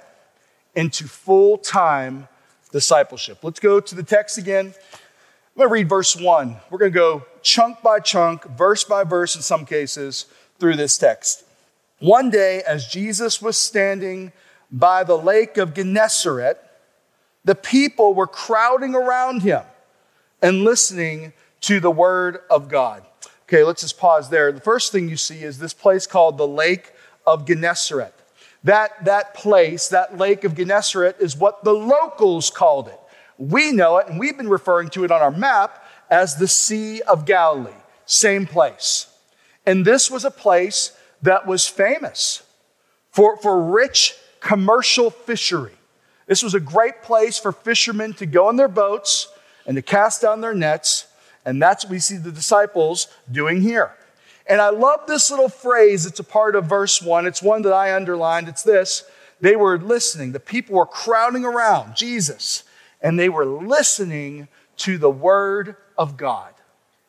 into 0.75 1.07
full 1.07 1.57
time 1.57 2.27
discipleship. 2.71 3.39
Let's 3.43 3.59
go 3.59 3.79
to 3.79 3.95
the 3.95 4.03
text 4.03 4.37
again. 4.37 4.67
I'm 4.67 5.57
going 5.57 5.69
to 5.69 5.73
read 5.73 5.89
verse 5.89 6.15
1. 6.15 6.55
We're 6.69 6.77
going 6.77 6.93
to 6.93 6.97
go 6.97 7.25
chunk 7.41 7.81
by 7.81 7.99
chunk, 7.99 8.45
verse 8.45 8.83
by 8.83 9.03
verse 9.03 9.35
in 9.35 9.41
some 9.41 9.65
cases, 9.65 10.25
through 10.59 10.75
this 10.75 10.97
text. 10.97 11.43
One 11.99 12.29
day, 12.29 12.61
as 12.65 12.87
Jesus 12.87 13.41
was 13.41 13.57
standing 13.57 14.31
by 14.71 15.03
the 15.03 15.17
lake 15.17 15.57
of 15.57 15.73
Gennesaret, 15.73 16.57
the 17.43 17.55
people 17.55 18.13
were 18.13 18.27
crowding 18.27 18.95
around 18.95 19.41
him 19.41 19.63
and 20.41 20.63
listening 20.63 21.33
to 21.61 21.79
the 21.79 21.91
word 21.91 22.39
of 22.49 22.69
God. 22.69 23.03
Okay, 23.43 23.63
let's 23.63 23.81
just 23.81 23.97
pause 23.97 24.29
there. 24.29 24.51
The 24.51 24.61
first 24.61 24.91
thing 24.91 25.09
you 25.09 25.17
see 25.17 25.43
is 25.43 25.57
this 25.57 25.73
place 25.73 26.05
called 26.05 26.37
the 26.37 26.47
Lake 26.47 26.93
of 27.25 27.47
Gennesaret. 27.47 28.13
That, 28.63 29.05
that 29.05 29.33
place, 29.33 29.87
that 29.89 30.17
lake 30.17 30.43
of 30.43 30.55
Gennesaret, 30.55 31.19
is 31.19 31.35
what 31.35 31.63
the 31.63 31.73
locals 31.73 32.49
called 32.49 32.89
it. 32.89 32.99
We 33.37 33.71
know 33.71 33.97
it, 33.97 34.07
and 34.07 34.19
we've 34.19 34.37
been 34.37 34.49
referring 34.49 34.89
to 34.89 35.03
it 35.03 35.11
on 35.11 35.21
our 35.21 35.31
map 35.31 35.83
as 36.09 36.35
the 36.35 36.47
Sea 36.47 37.01
of 37.01 37.25
Galilee. 37.25 37.71
Same 38.05 38.45
place. 38.45 39.07
And 39.65 39.85
this 39.85 40.11
was 40.11 40.25
a 40.25 40.31
place 40.31 40.91
that 41.21 41.45
was 41.45 41.67
famous 41.67 42.43
for, 43.11 43.37
for 43.37 43.63
rich 43.63 44.15
commercial 44.39 45.09
fishery. 45.09 45.73
This 46.27 46.43
was 46.43 46.53
a 46.53 46.59
great 46.59 47.01
place 47.01 47.39
for 47.39 47.51
fishermen 47.51 48.13
to 48.15 48.25
go 48.25 48.49
in 48.49 48.55
their 48.55 48.67
boats 48.67 49.29
and 49.65 49.75
to 49.75 49.81
cast 49.81 50.21
down 50.21 50.41
their 50.41 50.53
nets. 50.53 51.05
And 51.49 51.59
that's 51.59 51.83
what 51.83 51.89
we 51.89 51.97
see 51.99 52.17
the 52.17 52.31
disciples 52.31 53.07
doing 53.31 53.59
here. 53.59 53.91
And 54.45 54.61
I 54.61 54.69
love 54.69 55.07
this 55.07 55.31
little 55.31 55.49
phrase. 55.49 56.05
It's 56.05 56.19
a 56.19 56.23
part 56.23 56.55
of 56.55 56.65
verse 56.65 57.01
one. 57.01 57.25
It's 57.25 57.41
one 57.41 57.63
that 57.63 57.73
I 57.73 57.95
underlined. 57.95 58.47
It's 58.47 58.61
this. 58.61 59.03
They 59.41 59.55
were 59.55 59.79
listening. 59.79 60.31
The 60.31 60.39
people 60.39 60.75
were 60.75 60.85
crowding 60.85 61.45
around 61.45 61.95
Jesus 61.95 62.65
and 63.01 63.17
they 63.17 63.29
were 63.29 63.47
listening 63.47 64.47
to 64.77 64.99
the 64.99 65.09
word 65.09 65.75
of 65.97 66.17
God. 66.17 66.53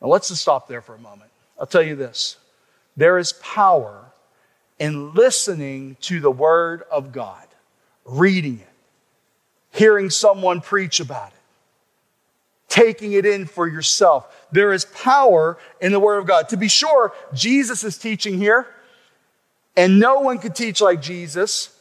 Now 0.01 0.07
let's 0.07 0.29
just 0.29 0.41
stop 0.41 0.67
there 0.67 0.81
for 0.81 0.95
a 0.95 0.99
moment. 0.99 1.29
I'll 1.59 1.67
tell 1.67 1.83
you 1.83 1.95
this. 1.95 2.37
There 2.97 3.19
is 3.19 3.33
power 3.33 4.11
in 4.79 5.13
listening 5.13 5.97
to 6.01 6.19
the 6.19 6.31
word 6.31 6.81
of 6.91 7.11
God, 7.11 7.45
reading 8.05 8.59
it, 8.59 9.77
hearing 9.77 10.09
someone 10.09 10.61
preach 10.61 10.99
about 10.99 11.27
it 11.27 11.40
taking 12.71 13.11
it 13.11 13.25
in 13.25 13.45
for 13.45 13.67
yourself. 13.67 14.47
There 14.51 14.71
is 14.71 14.85
power 14.85 15.57
in 15.81 15.91
the 15.91 15.99
Word 15.99 16.17
of 16.19 16.25
God. 16.25 16.49
To 16.49 16.57
be 16.57 16.69
sure, 16.69 17.13
Jesus 17.33 17.83
is 17.83 17.97
teaching 17.97 18.37
here, 18.37 18.65
and 19.75 19.99
no 19.99 20.21
one 20.21 20.39
could 20.39 20.55
teach 20.55 20.81
like 20.81 21.01
Jesus. 21.01 21.77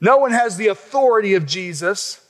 No 0.00 0.16
one 0.16 0.32
has 0.32 0.56
the 0.56 0.68
authority 0.68 1.34
of 1.34 1.46
Jesus. 1.46 2.24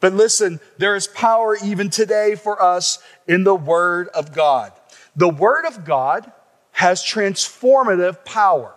But 0.00 0.12
listen, 0.12 0.60
there 0.76 0.96
is 0.96 1.06
power 1.06 1.56
even 1.64 1.88
today 1.88 2.34
for 2.34 2.60
us 2.60 2.98
in 3.28 3.44
the 3.44 3.54
Word 3.54 4.08
of 4.08 4.34
God. 4.34 4.72
The 5.14 5.28
Word 5.28 5.64
of 5.66 5.84
God 5.84 6.30
has 6.72 7.02
transformative 7.02 8.24
power. 8.24 8.74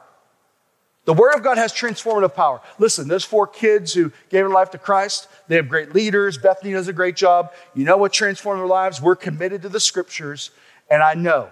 The 1.10 1.14
Word 1.16 1.34
of 1.34 1.42
God 1.42 1.58
has 1.58 1.74
transformative 1.74 2.36
power. 2.36 2.62
Listen, 2.78 3.08
those 3.08 3.24
four 3.24 3.48
kids 3.48 3.96
who 3.96 4.10
gave 4.30 4.42
their 4.42 4.50
life 4.50 4.70
to 4.70 4.78
Christ, 4.78 5.28
they 5.48 5.56
have 5.56 5.68
great 5.68 5.96
leaders. 5.96 6.38
Bethany 6.38 6.74
does 6.74 6.88
a 6.88 6.94
great 6.94 7.16
job. 7.16 7.52
You 7.74 7.84
know 7.84 7.98
what 7.98 8.14
transformed 8.14 8.60
their 8.60 8.68
lives? 8.68 9.02
We're 9.02 9.16
committed 9.16 9.64
to 9.64 9.70
the 9.70 9.80
Scriptures. 9.80 10.52
And 10.88 11.02
I 11.02 11.16
know 11.16 11.50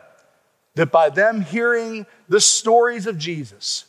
that 0.76 0.92
by 0.92 1.10
them 1.10 1.42
hearing 1.42 2.06
the 2.30 2.40
stories 2.40 3.08
of 3.08 3.18
Jesus, 3.18 3.86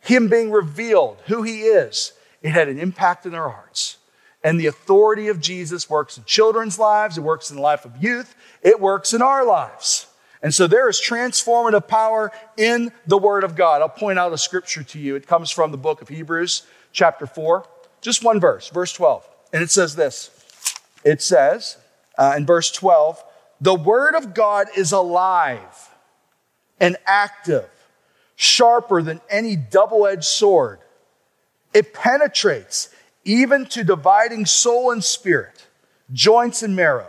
Him 0.00 0.28
being 0.28 0.50
revealed, 0.50 1.16
who 1.28 1.44
He 1.44 1.62
is, 1.62 2.12
it 2.42 2.50
had 2.50 2.68
an 2.68 2.78
impact 2.78 3.24
in 3.24 3.32
their 3.32 3.48
hearts. 3.48 3.96
And 4.44 4.60
the 4.60 4.66
authority 4.66 5.28
of 5.28 5.40
Jesus 5.40 5.88
works 5.88 6.18
in 6.18 6.24
children's 6.24 6.78
lives, 6.78 7.16
it 7.16 7.22
works 7.22 7.48
in 7.48 7.56
the 7.56 7.62
life 7.62 7.86
of 7.86 8.02
youth, 8.04 8.34
it 8.60 8.80
works 8.80 9.14
in 9.14 9.22
our 9.22 9.46
lives. 9.46 10.07
And 10.42 10.54
so 10.54 10.66
there 10.66 10.88
is 10.88 11.00
transformative 11.00 11.88
power 11.88 12.30
in 12.56 12.92
the 13.06 13.18
Word 13.18 13.44
of 13.44 13.56
God. 13.56 13.82
I'll 13.82 13.88
point 13.88 14.18
out 14.18 14.32
a 14.32 14.38
scripture 14.38 14.82
to 14.84 14.98
you. 14.98 15.16
It 15.16 15.26
comes 15.26 15.50
from 15.50 15.72
the 15.72 15.78
book 15.78 16.00
of 16.00 16.08
Hebrews, 16.08 16.62
chapter 16.92 17.26
4, 17.26 17.66
just 18.00 18.24
one 18.24 18.38
verse, 18.38 18.68
verse 18.68 18.92
12. 18.92 19.28
And 19.52 19.62
it 19.62 19.70
says 19.70 19.96
this 19.96 20.30
It 21.04 21.22
says 21.22 21.76
uh, 22.16 22.34
in 22.36 22.46
verse 22.46 22.70
12, 22.70 23.22
the 23.60 23.74
Word 23.74 24.14
of 24.14 24.34
God 24.34 24.68
is 24.76 24.92
alive 24.92 25.90
and 26.78 26.96
active, 27.06 27.68
sharper 28.36 29.02
than 29.02 29.20
any 29.28 29.56
double 29.56 30.06
edged 30.06 30.24
sword. 30.24 30.78
It 31.74 31.92
penetrates 31.92 32.90
even 33.24 33.66
to 33.66 33.84
dividing 33.84 34.46
soul 34.46 34.90
and 34.92 35.02
spirit, 35.02 35.66
joints 36.12 36.62
and 36.62 36.76
marrow. 36.76 37.08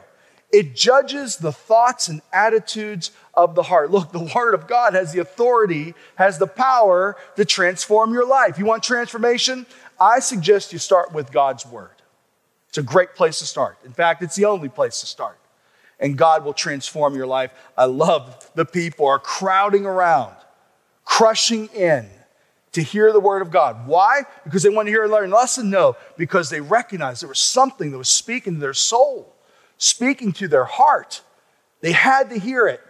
It 0.52 0.76
judges 0.76 1.38
the 1.38 1.52
thoughts 1.52 2.08
and 2.10 2.22
attitudes 2.34 3.12
of 3.34 3.56
the 3.56 3.64
heart. 3.64 3.92
Look, 3.92 4.12
the 4.12 4.32
Word 4.36 4.54
of 4.54 4.68
God 4.68 4.94
has 4.94 5.14
the 5.14 5.20
authority, 5.20 5.94
has 6.16 6.38
the 6.38 6.48
power 6.48 7.16
to 7.36 7.46
transform 7.46 8.14
your 8.14 8.26
life. 8.26 8.58
You 8.58 8.66
want 8.66 8.84
transformation? 8.84 9.66
I 10.00 10.20
suggest 10.20 10.74
you 10.74 10.80
start 10.80 11.14
with 11.14 11.32
God's 11.32 11.66
Word. 11.66 11.92
It's 12.70 12.78
a 12.78 12.84
great 12.84 13.16
place 13.16 13.40
to 13.40 13.46
start. 13.46 13.78
In 13.86 13.92
fact, 13.92 14.22
it's 14.22 14.36
the 14.36 14.46
only 14.46 14.70
place 14.70 15.00
to 15.02 15.08
start. 15.08 15.38
And 16.00 16.18
God 16.18 16.46
will 16.46 16.54
transform 16.54 17.16
your 17.16 17.28
life. 17.28 17.52
I 17.78 17.86
love 17.86 18.50
the 18.56 18.66
people 18.66 19.08
are 19.08 19.20
crowding 19.20 19.86
around, 19.86 20.36
crushing 21.04 21.68
in 21.68 22.10
to 22.72 22.84
hear 22.84 23.12
the 23.12 23.20
word 23.20 23.42
of 23.42 23.52
God. 23.52 23.88
Why? 23.88 24.22
Because 24.44 24.64
they 24.64 24.70
want 24.70 24.86
to 24.86 24.92
hear 24.92 25.04
a 25.04 25.10
learn 25.10 25.32
lesson? 25.32 25.70
No, 25.70 25.98
because 26.16 26.50
they 26.50 26.62
recognize 26.62 27.20
there 27.20 27.28
was 27.30 27.40
something 27.40 27.92
that 27.92 27.98
was 27.98 28.10
speaking 28.10 28.54
to 28.54 28.60
their 28.60 28.74
soul 28.76 29.36
speaking 29.80 30.34
to 30.34 30.48
their 30.48 30.66
heart. 30.66 31.22
They 31.82 31.94
had 31.94 32.30
to 32.30 32.38
hear 32.38 32.68
it, 32.68 32.82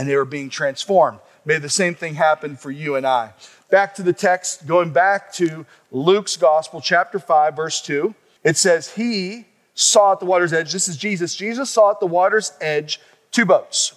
and 0.00 0.08
they 0.08 0.16
were 0.16 0.24
being 0.24 0.48
transformed. 0.48 1.18
May 1.44 1.58
the 1.58 1.68
same 1.68 1.94
thing 1.94 2.14
happen 2.14 2.56
for 2.56 2.70
you 2.70 2.96
and 2.96 3.06
I. 3.06 3.34
Back 3.68 3.94
to 3.96 4.02
the 4.02 4.14
text, 4.14 4.66
going 4.66 4.94
back 4.94 5.30
to 5.34 5.66
Luke's 5.90 6.38
Gospel, 6.38 6.80
chapter 6.80 7.18
5, 7.18 7.54
verse 7.54 7.82
2. 7.82 8.14
It 8.42 8.56
says, 8.56 8.94
He 8.94 9.46
saw 9.74 10.12
at 10.12 10.20
the 10.20 10.24
water's 10.24 10.54
edge, 10.54 10.72
this 10.72 10.88
is 10.88 10.96
Jesus, 10.96 11.36
Jesus 11.36 11.68
saw 11.68 11.90
at 11.90 12.00
the 12.00 12.06
water's 12.06 12.54
edge 12.62 12.98
two 13.30 13.44
boats 13.44 13.94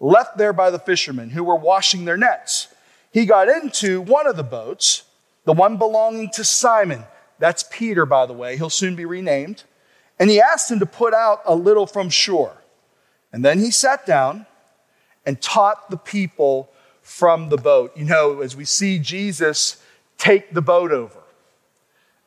left 0.00 0.38
there 0.38 0.54
by 0.54 0.70
the 0.70 0.78
fishermen 0.78 1.28
who 1.28 1.44
were 1.44 1.54
washing 1.54 2.06
their 2.06 2.16
nets. 2.16 2.68
He 3.12 3.26
got 3.26 3.50
into 3.50 4.00
one 4.00 4.26
of 4.26 4.38
the 4.38 4.42
boats, 4.42 5.02
the 5.44 5.52
one 5.52 5.76
belonging 5.76 6.30
to 6.30 6.44
Simon. 6.44 7.04
That's 7.38 7.62
Peter, 7.70 8.06
by 8.06 8.24
the 8.24 8.32
way. 8.32 8.56
He'll 8.56 8.70
soon 8.70 8.96
be 8.96 9.04
renamed. 9.04 9.64
And 10.18 10.30
he 10.30 10.40
asked 10.40 10.70
him 10.70 10.78
to 10.78 10.86
put 10.86 11.12
out 11.12 11.42
a 11.44 11.54
little 11.54 11.86
from 11.86 12.08
shore. 12.08 12.56
And 13.34 13.44
then 13.44 13.58
he 13.58 13.70
sat 13.70 14.06
down 14.06 14.46
and 15.24 15.40
taught 15.40 15.90
the 15.90 15.96
people 15.96 16.68
from 17.02 17.48
the 17.48 17.56
boat. 17.56 17.96
You 17.96 18.04
know, 18.04 18.40
as 18.40 18.56
we 18.56 18.64
see 18.64 18.98
Jesus 18.98 19.82
take 20.18 20.54
the 20.54 20.62
boat 20.62 20.92
over 20.92 21.18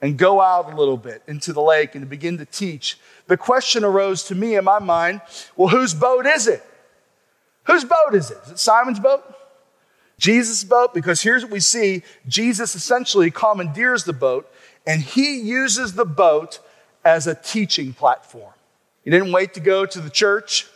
and 0.02 0.18
go 0.18 0.42
out 0.42 0.72
a 0.72 0.75
little 0.75 0.98
bit 0.98 1.24
into 1.28 1.54
the 1.54 1.62
lake 1.62 1.96
and 1.96 2.04
to 2.04 2.08
begin 2.08 2.38
to 2.38 2.46
teach, 2.46 2.98
the 3.28 3.38
question 3.38 3.84
arose 3.84 4.24
to 4.24 4.36
me 4.36 4.56
in 4.56 4.64
my 4.64 4.80
mind 4.80 5.22
well, 5.56 5.70
whose 5.70 5.94
boat 5.94 6.25
is 6.25 6.48
it? 6.48 6.64
Whose 7.64 7.84
boat 7.84 8.14
is 8.14 8.32
it? 8.32 8.38
Is 8.46 8.52
it 8.52 8.60
Simon's 8.60 9.00
boat? 9.00 9.24
Jesus' 10.18 10.64
boat? 10.64 10.94
Because 10.94 11.22
here's 11.22 11.44
what 11.44 11.52
we 11.52 11.60
see 11.60 12.04
Jesus 12.28 12.75
essentially 12.75 13.32
commandeers 13.32 14.04
the 14.04 14.14
boat 14.14 14.50
and 14.86 15.02
he 15.02 15.40
uses 15.40 15.94
the 15.94 16.06
boat 16.06 16.60
as 17.04 17.28
a 17.28 17.36
teaching 17.36 17.94
platform. 17.94 18.54
He 19.04 19.12
didn't 19.12 19.32
wait 19.32 19.54
to 19.54 19.60
go 19.60 19.86
to 19.86 20.00
the 20.00 20.10
church. 20.10 20.68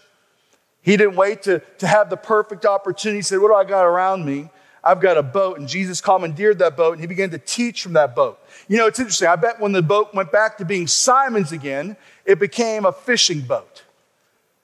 He 0.89 0.97
didn't 0.97 1.17
wait 1.17 1.43
to, 1.43 1.59
to 1.77 1.85
have 1.85 2.09
the 2.09 2.17
perfect 2.17 2.65
opportunity. 2.65 3.19
He 3.19 3.21
said, 3.21 3.37
What 3.37 3.49
do 3.49 3.53
I 3.53 3.63
got 3.63 3.85
around 3.85 4.25
me? 4.25 4.49
I've 4.83 4.99
got 4.99 5.17
a 5.17 5.23
boat. 5.23 5.59
And 5.59 5.67
Jesus 5.67 6.01
commandeered 6.01 6.57
that 6.59 6.75
boat 6.75 6.93
and 6.93 7.01
he 7.01 7.05
began 7.05 7.29
to 7.29 7.37
teach 7.37 7.83
from 7.83 7.93
that 7.93 8.15
boat. 8.15 8.39
You 8.67 8.77
know, 8.77 8.87
it's 8.87 8.97
interesting. 8.97 9.27
I 9.27 9.35
bet 9.35 9.59
when 9.59 9.71
the 9.71 9.83
boat 9.83 10.15
went 10.15 10.31
back 10.31 10.57
to 10.57 10.65
being 10.65 10.87
Simon's 10.87 11.51
again, 11.51 11.95
it 12.25 12.39
became 12.39 12.85
a 12.85 12.91
fishing 12.91 13.41
boat. 13.41 13.83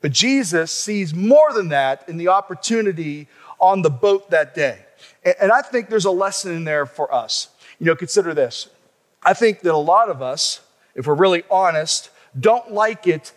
But 0.01 0.13
Jesus 0.13 0.71
sees 0.71 1.13
more 1.13 1.53
than 1.53 1.69
that 1.69 2.09
in 2.09 2.17
the 2.17 2.29
opportunity 2.29 3.27
on 3.59 3.83
the 3.83 3.91
boat 3.91 4.31
that 4.31 4.55
day. 4.55 4.79
And, 5.23 5.35
and 5.41 5.51
I 5.51 5.61
think 5.61 5.89
there's 5.89 6.05
a 6.05 6.11
lesson 6.11 6.55
in 6.55 6.63
there 6.63 6.87
for 6.87 7.13
us. 7.13 7.49
You 7.77 7.85
know, 7.85 7.95
consider 7.95 8.33
this. 8.33 8.67
I 9.21 9.35
think 9.35 9.59
that 9.59 9.75
a 9.75 9.77
lot 9.77 10.09
of 10.09 10.23
us, 10.23 10.61
if 10.95 11.05
we're 11.05 11.13
really 11.13 11.43
honest, 11.51 12.09
don't 12.39 12.71
like 12.71 13.05
it 13.05 13.31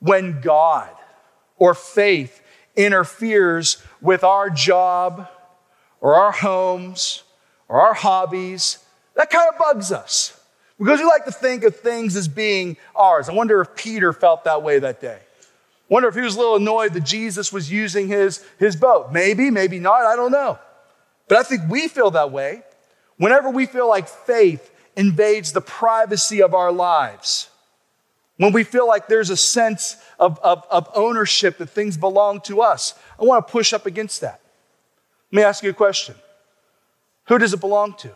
when 0.00 0.42
God 0.42 0.90
or 1.58 1.74
faith 1.74 2.42
interferes 2.76 3.82
with 4.00 4.22
our 4.22 4.50
job 4.50 5.28
or 6.00 6.14
our 6.14 6.32
homes 6.32 7.22
or 7.68 7.80
our 7.80 7.94
hobbies. 7.94 8.78
That 9.14 9.30
kind 9.30 9.48
of 9.52 9.58
bugs 9.58 9.92
us 9.92 10.38
because 10.78 11.00
we 11.00 11.06
like 11.06 11.24
to 11.24 11.32
think 11.32 11.64
of 11.64 11.76
things 11.76 12.16
as 12.16 12.28
being 12.28 12.76
ours. 12.94 13.28
I 13.28 13.32
wonder 13.32 13.60
if 13.60 13.74
Peter 13.74 14.12
felt 14.12 14.44
that 14.44 14.62
way 14.62 14.78
that 14.78 15.00
day. 15.00 15.20
Wonder 15.88 16.08
if 16.08 16.14
he 16.14 16.20
was 16.20 16.34
a 16.34 16.38
little 16.38 16.56
annoyed 16.56 16.94
that 16.94 17.04
Jesus 17.04 17.52
was 17.52 17.70
using 17.70 18.08
his, 18.08 18.44
his 18.58 18.74
boat. 18.74 19.12
Maybe, 19.12 19.50
maybe 19.50 19.78
not, 19.78 20.04
I 20.04 20.16
don't 20.16 20.32
know. 20.32 20.58
But 21.28 21.38
I 21.38 21.42
think 21.42 21.62
we 21.68 21.88
feel 21.88 22.10
that 22.12 22.32
way 22.32 22.62
whenever 23.16 23.50
we 23.50 23.66
feel 23.66 23.88
like 23.88 24.08
faith 24.08 24.70
invades 24.96 25.52
the 25.52 25.60
privacy 25.60 26.42
of 26.42 26.54
our 26.54 26.72
lives. 26.72 27.48
When 28.38 28.52
we 28.52 28.64
feel 28.64 28.86
like 28.86 29.08
there's 29.08 29.30
a 29.30 29.36
sense 29.36 29.96
of, 30.18 30.38
of, 30.40 30.64
of 30.70 30.90
ownership 30.94 31.58
that 31.58 31.70
things 31.70 31.96
belong 31.96 32.40
to 32.42 32.60
us, 32.60 32.94
I 33.18 33.24
want 33.24 33.46
to 33.46 33.50
push 33.50 33.72
up 33.72 33.86
against 33.86 34.20
that. 34.20 34.40
Let 35.32 35.36
me 35.36 35.42
ask 35.42 35.62
you 35.62 35.70
a 35.70 35.74
question 35.74 36.14
Who 37.28 37.38
does 37.38 37.54
it 37.54 37.60
belong 37.60 37.94
to? 37.98 38.10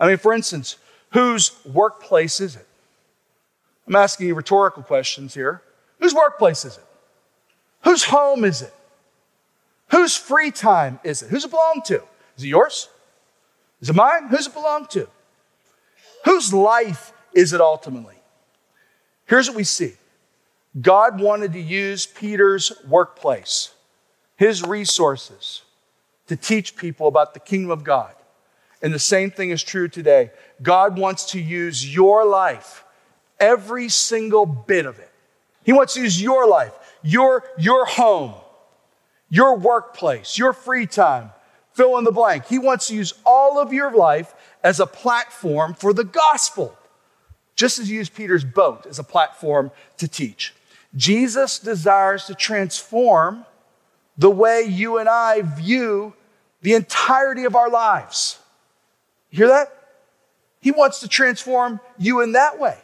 I 0.00 0.06
mean, 0.06 0.16
for 0.16 0.32
instance, 0.32 0.76
whose 1.12 1.52
workplace 1.66 2.40
is 2.40 2.56
it? 2.56 2.66
I'm 3.86 3.96
asking 3.96 4.28
you 4.28 4.34
rhetorical 4.34 4.82
questions 4.82 5.34
here. 5.34 5.62
Whose 6.00 6.14
workplace 6.14 6.64
is 6.64 6.76
it? 6.76 6.84
Whose 7.84 8.04
home 8.04 8.44
is 8.44 8.62
it? 8.62 8.72
Whose 9.90 10.16
free 10.16 10.50
time 10.50 11.00
is 11.02 11.22
it? 11.22 11.30
Who's 11.30 11.44
it 11.44 11.50
belong 11.50 11.82
to? 11.86 12.02
Is 12.36 12.44
it 12.44 12.48
yours? 12.48 12.88
Is 13.80 13.90
it 13.90 13.96
mine? 13.96 14.28
Who's 14.28 14.46
it 14.46 14.54
belong 14.54 14.86
to? 14.88 15.08
Whose 16.24 16.52
life 16.52 17.12
is 17.34 17.52
it 17.52 17.60
ultimately? 17.60 18.17
Here's 19.28 19.48
what 19.48 19.56
we 19.56 19.64
see 19.64 19.94
God 20.80 21.20
wanted 21.20 21.52
to 21.52 21.60
use 21.60 22.06
Peter's 22.06 22.72
workplace, 22.86 23.72
his 24.36 24.64
resources, 24.64 25.62
to 26.26 26.36
teach 26.36 26.76
people 26.76 27.06
about 27.06 27.34
the 27.34 27.40
kingdom 27.40 27.70
of 27.70 27.84
God. 27.84 28.14
And 28.80 28.94
the 28.94 28.98
same 28.98 29.30
thing 29.30 29.50
is 29.50 29.62
true 29.62 29.88
today. 29.88 30.30
God 30.62 30.98
wants 30.98 31.32
to 31.32 31.40
use 31.40 31.94
your 31.94 32.24
life, 32.24 32.84
every 33.40 33.88
single 33.88 34.46
bit 34.46 34.86
of 34.86 34.98
it. 34.98 35.10
He 35.64 35.72
wants 35.72 35.94
to 35.94 36.00
use 36.00 36.20
your 36.20 36.46
life, 36.46 36.72
your, 37.02 37.44
your 37.58 37.84
home, 37.84 38.34
your 39.28 39.56
workplace, 39.56 40.38
your 40.38 40.52
free 40.52 40.86
time, 40.86 41.32
fill 41.72 41.98
in 41.98 42.04
the 42.04 42.12
blank. 42.12 42.46
He 42.46 42.58
wants 42.58 42.88
to 42.88 42.94
use 42.94 43.14
all 43.26 43.58
of 43.58 43.72
your 43.72 43.94
life 43.94 44.34
as 44.62 44.80
a 44.80 44.86
platform 44.86 45.74
for 45.74 45.92
the 45.92 46.04
gospel, 46.04 46.76
just 47.58 47.80
as 47.80 47.88
he 47.88 47.96
used 47.96 48.14
Peter's 48.14 48.44
boat 48.44 48.86
as 48.86 49.00
a 49.00 49.02
platform 49.02 49.72
to 49.96 50.06
teach. 50.06 50.54
Jesus 50.94 51.58
desires 51.58 52.24
to 52.26 52.34
transform 52.34 53.44
the 54.16 54.30
way 54.30 54.62
you 54.62 54.98
and 54.98 55.08
I 55.08 55.42
view 55.42 56.14
the 56.62 56.74
entirety 56.74 57.44
of 57.44 57.56
our 57.56 57.68
lives. 57.68 58.38
You 59.30 59.38
hear 59.38 59.48
that? 59.48 59.76
He 60.60 60.70
wants 60.70 61.00
to 61.00 61.08
transform 61.08 61.80
you 61.98 62.20
in 62.20 62.32
that 62.32 62.60
way. 62.60 62.78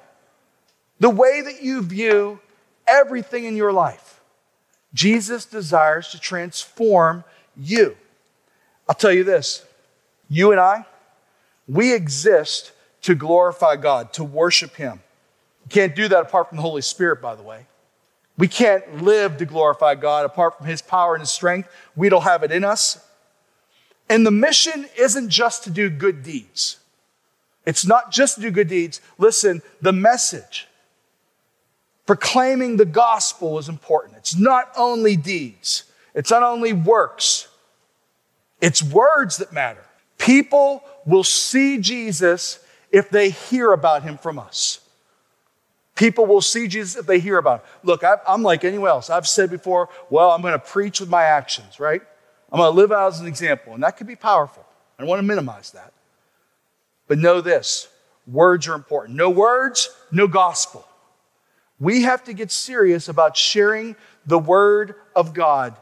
The 0.99 1.11
way 1.11 1.41
that 1.41 1.63
you 1.63 1.81
view 1.81 2.41
everything 2.89 3.45
in 3.45 3.57
your 3.57 3.73
life. 3.73 4.21
Jesus 4.93 5.45
desires 5.45 6.09
to 6.09 6.19
transform 6.19 7.23
you. 7.57 7.97
I'll 8.89 8.97
tell 8.97 9.13
you 9.13 9.23
this 9.23 9.65
you 10.29 10.51
and 10.51 10.61
I, 10.61 10.85
we 11.69 11.95
exist 11.95 12.73
to 13.05 13.15
glorify 13.15 13.77
God, 13.77 14.13
to 14.15 14.25
worship 14.25 14.77
Him. 14.77 15.01
We 15.65 15.69
can't 15.69 15.95
do 15.95 16.09
that 16.09 16.23
apart 16.23 16.49
from 16.49 16.57
the 16.57 16.63
Holy 16.63 16.83
Spirit, 16.83 17.21
by 17.21 17.35
the 17.35 17.43
way. 17.43 17.67
We 18.37 18.49
can't 18.49 19.03
live 19.03 19.37
to 19.39 19.45
glorify 19.45 19.95
God 19.95 20.25
apart 20.25 20.57
from 20.57 20.67
His 20.67 20.81
power 20.81 21.15
and 21.15 21.21
His 21.21 21.31
strength. 21.31 21.69
We 21.95 22.09
don't 22.09 22.23
have 22.23 22.43
it 22.43 22.51
in 22.51 22.65
us. 22.65 22.99
And 24.09 24.27
the 24.27 24.31
mission 24.31 24.87
isn't 24.99 25.29
just 25.29 25.65
to 25.65 25.71
do 25.71 25.91
good 25.91 26.23
deeds. 26.23 26.79
It's 27.67 27.87
not 27.87 28.11
just 28.11 28.37
to 28.37 28.41
do 28.41 28.51
good 28.51 28.69
deeds. 28.69 29.03
Listen, 29.19 29.61
the 29.83 29.93
message, 29.93 30.67
proclaiming 32.07 32.79
the 32.79 32.85
gospel 32.87 33.59
is 33.59 33.69
important. 33.69 34.17
It's 34.17 34.37
not 34.37 34.71
only 34.77 35.15
deeds, 35.17 35.85
it's 36.15 36.31
not 36.31 36.43
only 36.43 36.73
works, 36.73 37.49
it's 38.63 38.83
words 38.83 39.37
that 39.39 39.53
matter. 39.53 39.85
People 40.17 40.83
will 41.05 41.25
see 41.25 41.79
Jesus 41.79 42.61
if 42.95 43.11
they 43.11 43.31
hear 43.31 43.73
about 43.73 44.05
him 44.05 44.17
from 44.17 44.39
us. 44.39 44.79
People 45.97 46.27
will 46.27 46.41
see 46.41 46.69
Jesus 46.69 46.95
if 46.95 47.07
they 47.07 47.19
hear 47.19 47.39
about 47.39 47.61
him. 47.61 47.67
Look, 47.83 48.05
I'm 48.05 48.45
like 48.45 48.63
anyone 48.63 48.89
else. 48.89 49.11
I've 49.11 49.27
said 49.27 49.51
before, 49.51 49.89
well, 50.11 50.31
I'm 50.31 50.43
going 50.43 50.53
to 50.53 50.61
preach 50.61 51.01
with 51.01 51.09
my 51.09 51.25
actions, 51.25 51.81
right? 51.81 52.01
I'm 52.53 52.59
going 52.61 52.73
to 52.73 52.77
live 52.77 52.93
out 52.93 53.09
as 53.09 53.19
an 53.19 53.27
example, 53.27 53.75
and 53.75 53.83
that 53.83 53.97
could 53.97 54.07
be 54.07 54.15
powerful. 54.15 54.65
I 54.97 55.03
don't 55.03 55.09
want 55.09 55.19
to 55.19 55.27
minimize 55.27 55.73
that. 55.73 55.93
But 57.09 57.19
know 57.19 57.41
this 57.41 57.89
words 58.29 58.69
are 58.69 58.75
important. 58.75 59.17
No 59.17 59.29
words, 59.29 59.91
no 60.13 60.29
gospel. 60.29 60.87
We 61.81 62.03
have 62.03 62.23
to 62.25 62.33
get 62.33 62.53
serious 62.53 63.09
about 63.09 63.37
sharing 63.37 63.97
the 64.25 64.39
word 64.39 64.95
of 65.17 65.35
God, 65.35 65.77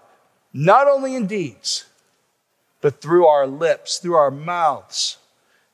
not 0.54 0.88
only 0.88 1.14
in 1.14 1.26
deeds, 1.26 1.84
but 2.80 3.02
through 3.02 3.26
our 3.26 3.46
lips, 3.46 3.98
through 3.98 4.14
our 4.14 4.30
mouths. 4.30 5.18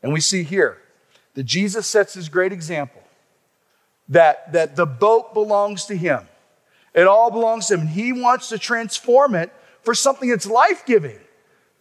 And 0.02 0.12
we 0.12 0.20
see 0.20 0.42
here 0.42 0.78
that 1.38 1.46
Jesus 1.46 1.86
sets 1.86 2.14
this 2.14 2.28
great 2.28 2.52
example 2.52 3.00
that, 4.08 4.52
that 4.54 4.74
the 4.74 4.86
boat 4.86 5.34
belongs 5.34 5.84
to 5.84 5.96
him. 5.96 6.26
It 6.94 7.06
all 7.06 7.30
belongs 7.30 7.68
to 7.68 7.76
him. 7.76 7.86
He 7.86 8.12
wants 8.12 8.48
to 8.48 8.58
transform 8.58 9.36
it 9.36 9.52
for 9.82 9.94
something 9.94 10.30
that's 10.30 10.48
life 10.48 10.84
giving, 10.84 11.20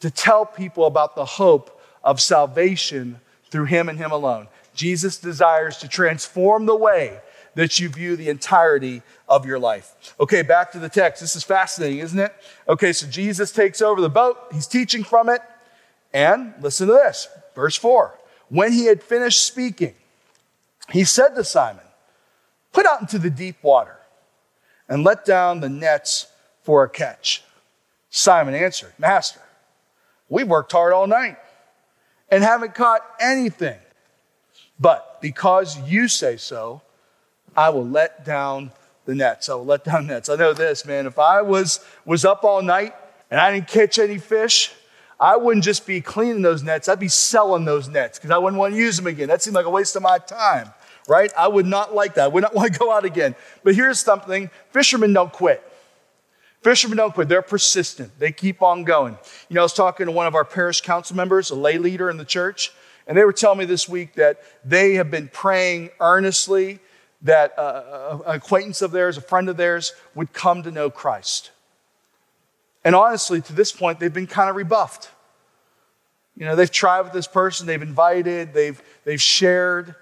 to 0.01 0.11
tell 0.11 0.45
people 0.45 0.85
about 0.85 1.15
the 1.15 1.25
hope 1.25 1.81
of 2.03 2.21
salvation 2.21 3.19
through 3.49 3.65
him 3.65 3.89
and 3.89 3.97
him 3.97 4.11
alone. 4.11 4.47
Jesus 4.75 5.17
desires 5.17 5.77
to 5.77 5.87
transform 5.87 6.67
the 6.67 6.75
way 6.75 7.19
that 7.55 7.79
you 7.79 7.89
view 7.89 8.15
the 8.15 8.29
entirety 8.29 9.01
of 9.27 9.47
your 9.47 9.57
life. 9.57 10.13
Okay, 10.19 10.43
back 10.43 10.71
to 10.73 10.77
the 10.77 10.87
text. 10.87 11.19
This 11.19 11.35
is 11.35 11.43
fascinating, 11.43 11.97
isn't 11.97 12.19
it? 12.19 12.31
Okay, 12.69 12.93
so 12.93 13.07
Jesus 13.07 13.51
takes 13.51 13.81
over 13.81 14.01
the 14.01 14.07
boat, 14.07 14.37
he's 14.51 14.67
teaching 14.67 15.03
from 15.03 15.29
it, 15.29 15.41
and 16.13 16.53
listen 16.61 16.85
to 16.85 16.93
this 16.93 17.27
verse 17.55 17.75
4. 17.75 18.19
When 18.49 18.71
he 18.71 18.85
had 18.85 19.03
finished 19.03 19.45
speaking, 19.45 19.95
he 20.89 21.03
said 21.03 21.29
to 21.35 21.43
Simon, 21.43 21.83
Put 22.71 22.85
out 22.85 23.01
into 23.01 23.19
the 23.19 23.29
deep 23.29 23.57
water 23.63 23.97
and 24.87 25.03
let 25.03 25.25
down 25.25 25.59
the 25.59 25.69
nets 25.69 26.27
for 26.61 26.83
a 26.83 26.89
catch. 26.89 27.43
Simon 28.09 28.53
answered, 28.53 28.93
Master, 28.97 29.41
we've 30.29 30.47
worked 30.47 30.71
hard 30.71 30.93
all 30.93 31.07
night 31.07 31.37
and 32.29 32.43
haven't 32.43 32.75
caught 32.75 33.01
anything. 33.19 33.79
But 34.79 35.21
because 35.21 35.79
you 35.89 36.07
say 36.07 36.37
so, 36.37 36.81
I 37.55 37.69
will 37.69 37.87
let 37.87 38.23
down 38.25 38.71
the 39.05 39.15
nets. 39.15 39.49
I 39.49 39.55
will 39.55 39.65
let 39.65 39.83
down 39.83 40.07
nets. 40.07 40.29
I 40.29 40.35
know 40.35 40.53
this, 40.53 40.85
man. 40.85 41.07
If 41.07 41.17
I 41.17 41.41
was, 41.41 41.83
was 42.05 42.25
up 42.25 42.43
all 42.43 42.61
night 42.61 42.93
and 43.31 43.39
I 43.39 43.51
didn't 43.51 43.67
catch 43.67 43.97
any 43.97 44.19
fish, 44.19 44.73
I 45.19 45.35
wouldn't 45.35 45.63
just 45.63 45.87
be 45.87 45.99
cleaning 46.01 46.41
those 46.41 46.63
nets, 46.63 46.87
I'd 46.87 46.99
be 46.99 47.07
selling 47.07 47.65
those 47.65 47.87
nets 47.87 48.19
because 48.19 48.31
I 48.31 48.37
wouldn't 48.37 48.59
want 48.59 48.73
to 48.73 48.79
use 48.79 48.97
them 48.97 49.07
again. 49.07 49.27
That 49.27 49.41
seemed 49.41 49.55
like 49.55 49.65
a 49.65 49.69
waste 49.69 49.95
of 49.95 50.03
my 50.03 50.19
time, 50.19 50.71
right? 51.07 51.31
I 51.37 51.47
would 51.47 51.65
not 51.65 51.95
like 51.95 52.15
that. 52.15 52.25
I 52.25 52.27
would 52.27 52.43
not 52.43 52.53
want 52.55 52.73
to 52.73 52.79
go 52.79 52.91
out 52.91 53.05
again. 53.05 53.35
But 53.63 53.75
here's 53.75 53.99
something 53.99 54.49
fishermen 54.71 55.13
don't 55.13 55.33
quit. 55.33 55.63
Fishermen 56.61 56.97
don't 56.97 57.13
quit. 57.13 57.29
They're 57.29 57.41
persistent. 57.41 58.17
They 58.19 58.31
keep 58.31 58.61
on 58.61 58.83
going. 58.83 59.17
You 59.49 59.55
know, 59.55 59.61
I 59.61 59.63
was 59.63 59.73
talking 59.73 60.05
to 60.07 60.11
one 60.11 60.27
of 60.27 60.35
our 60.35 60.45
parish 60.45 60.81
council 60.81 61.15
members, 61.15 61.49
a 61.49 61.55
lay 61.55 61.77
leader 61.77 62.09
in 62.09 62.17
the 62.17 62.25
church, 62.25 62.71
and 63.07 63.17
they 63.17 63.23
were 63.23 63.33
telling 63.33 63.59
me 63.59 63.65
this 63.65 63.87
week 63.87 64.13
that 64.15 64.41
they 64.65 64.95
have 64.95 65.09
been 65.09 65.29
praying 65.29 65.91
earnestly 65.99 66.79
that 67.21 67.57
uh, 67.57 68.19
an 68.25 68.35
acquaintance 68.35 68.81
of 68.81 68.91
theirs, 68.91 69.17
a 69.17 69.21
friend 69.21 69.49
of 69.49 69.57
theirs, 69.57 69.93
would 70.13 70.33
come 70.33 70.61
to 70.63 70.71
know 70.71 70.89
Christ. 70.89 71.51
And 72.83 72.95
honestly, 72.95 73.41
to 73.41 73.53
this 73.53 73.71
point, 73.71 73.99
they've 73.99 74.13
been 74.13 74.27
kind 74.27 74.49
of 74.49 74.55
rebuffed. 74.55 75.09
You 76.35 76.45
know, 76.45 76.55
they've 76.55 76.71
tried 76.71 77.01
with 77.01 77.13
this 77.13 77.27
person, 77.27 77.65
they've 77.65 77.81
invited, 77.81 78.53
they've, 78.53 78.79
they've 79.03 79.21
shared, 79.21 79.95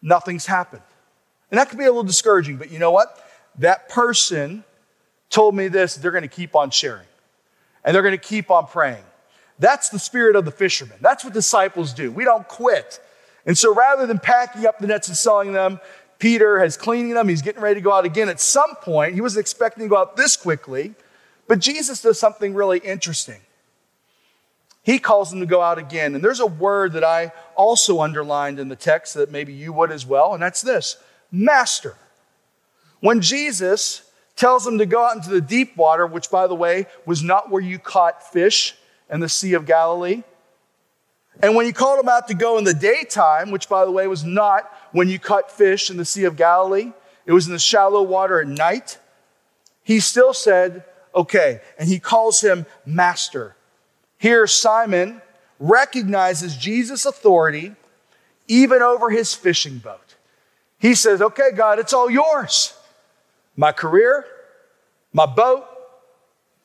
nothing's 0.00 0.46
happened. 0.46 0.82
And 1.50 1.58
that 1.58 1.68
could 1.68 1.78
be 1.78 1.84
a 1.84 1.88
little 1.88 2.02
discouraging, 2.02 2.56
but 2.56 2.70
you 2.70 2.78
know 2.78 2.90
what? 2.90 3.22
That 3.58 3.88
person 3.88 4.64
told 5.28 5.54
me 5.54 5.68
this, 5.68 5.94
they're 5.96 6.10
going 6.10 6.22
to 6.22 6.28
keep 6.28 6.56
on 6.56 6.70
sharing 6.70 7.06
and 7.84 7.94
they're 7.94 8.02
going 8.02 8.12
to 8.12 8.18
keep 8.18 8.50
on 8.50 8.66
praying. 8.66 9.04
That's 9.58 9.90
the 9.90 9.98
spirit 9.98 10.36
of 10.36 10.44
the 10.44 10.50
fisherman. 10.50 10.96
That's 11.00 11.22
what 11.22 11.32
disciples 11.32 11.92
do. 11.92 12.10
We 12.10 12.24
don't 12.24 12.48
quit. 12.48 13.00
And 13.46 13.56
so 13.56 13.74
rather 13.74 14.06
than 14.06 14.18
packing 14.18 14.66
up 14.66 14.78
the 14.78 14.86
nets 14.86 15.08
and 15.08 15.16
selling 15.16 15.52
them, 15.52 15.80
Peter 16.18 16.60
has 16.60 16.76
cleaning 16.76 17.14
them. 17.14 17.28
He's 17.28 17.42
getting 17.42 17.60
ready 17.60 17.76
to 17.76 17.80
go 17.80 17.92
out 17.92 18.04
again. 18.04 18.28
At 18.28 18.40
some 18.40 18.74
point, 18.76 19.14
he 19.14 19.20
wasn't 19.20 19.42
expecting 19.42 19.84
to 19.84 19.88
go 19.88 19.98
out 19.98 20.16
this 20.16 20.36
quickly, 20.36 20.94
but 21.46 21.58
Jesus 21.58 22.02
does 22.02 22.18
something 22.18 22.54
really 22.54 22.78
interesting. 22.78 23.40
He 24.82 24.98
calls 24.98 25.30
them 25.30 25.40
to 25.40 25.46
go 25.46 25.62
out 25.62 25.78
again. 25.78 26.14
And 26.14 26.22
there's 26.22 26.40
a 26.40 26.46
word 26.46 26.92
that 26.92 27.04
I 27.04 27.32
also 27.56 28.00
underlined 28.00 28.60
in 28.60 28.68
the 28.68 28.76
text 28.76 29.14
that 29.14 29.30
maybe 29.30 29.52
you 29.52 29.72
would 29.72 29.90
as 29.90 30.04
well, 30.04 30.34
and 30.34 30.42
that's 30.42 30.62
this 30.62 30.96
Master. 31.30 31.96
When 33.00 33.20
Jesus 33.20 34.02
tells 34.36 34.64
them 34.64 34.78
to 34.78 34.86
go 34.86 35.04
out 35.04 35.16
into 35.16 35.30
the 35.30 35.40
deep 35.40 35.76
water, 35.76 36.06
which, 36.06 36.30
by 36.30 36.46
the 36.46 36.54
way, 36.54 36.86
was 37.06 37.22
not 37.22 37.50
where 37.50 37.62
you 37.62 37.78
caught 37.78 38.32
fish 38.32 38.74
in 39.10 39.20
the 39.20 39.28
Sea 39.28 39.54
of 39.54 39.66
Galilee, 39.66 40.22
and 41.40 41.56
when 41.56 41.66
he 41.66 41.72
called 41.72 41.98
them 41.98 42.08
out 42.08 42.28
to 42.28 42.34
go 42.34 42.58
in 42.58 42.64
the 42.64 42.74
daytime, 42.74 43.50
which 43.50 43.68
by 43.68 43.84
the 43.84 43.90
way 43.90 44.06
was 44.06 44.24
not 44.24 44.70
when 44.92 45.08
you 45.08 45.18
caught 45.18 45.50
fish 45.50 45.90
in 45.90 45.96
the 45.96 46.04
Sea 46.04 46.24
of 46.24 46.36
Galilee, 46.36 46.92
it 47.26 47.32
was 47.32 47.46
in 47.46 47.52
the 47.52 47.58
shallow 47.58 48.02
water 48.02 48.40
at 48.40 48.46
night, 48.46 48.98
he 49.82 50.00
still 50.00 50.32
said, 50.32 50.84
okay. 51.14 51.60
And 51.78 51.88
he 51.88 51.98
calls 51.98 52.40
him 52.40 52.66
master. 52.84 53.56
Here, 54.18 54.46
Simon 54.46 55.20
recognizes 55.58 56.56
Jesus' 56.56 57.06
authority 57.06 57.74
even 58.46 58.82
over 58.82 59.10
his 59.10 59.34
fishing 59.34 59.78
boat. 59.78 60.14
He 60.78 60.94
says, 60.94 61.22
okay, 61.22 61.50
God, 61.54 61.78
it's 61.78 61.92
all 61.92 62.10
yours. 62.10 62.76
My 63.56 63.72
career, 63.72 64.26
my 65.12 65.26
boat, 65.26 65.66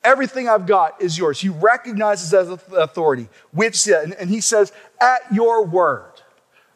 Everything 0.02 0.48
I've 0.48 0.66
got 0.66 1.00
is 1.02 1.18
yours. 1.18 1.40
He 1.40 1.50
recognizes 1.50 2.32
as 2.32 2.48
authority. 2.48 3.28
Which, 3.52 3.86
and 3.86 4.30
he 4.30 4.40
says, 4.40 4.72
At 5.00 5.20
your 5.32 5.66
word, 5.66 6.12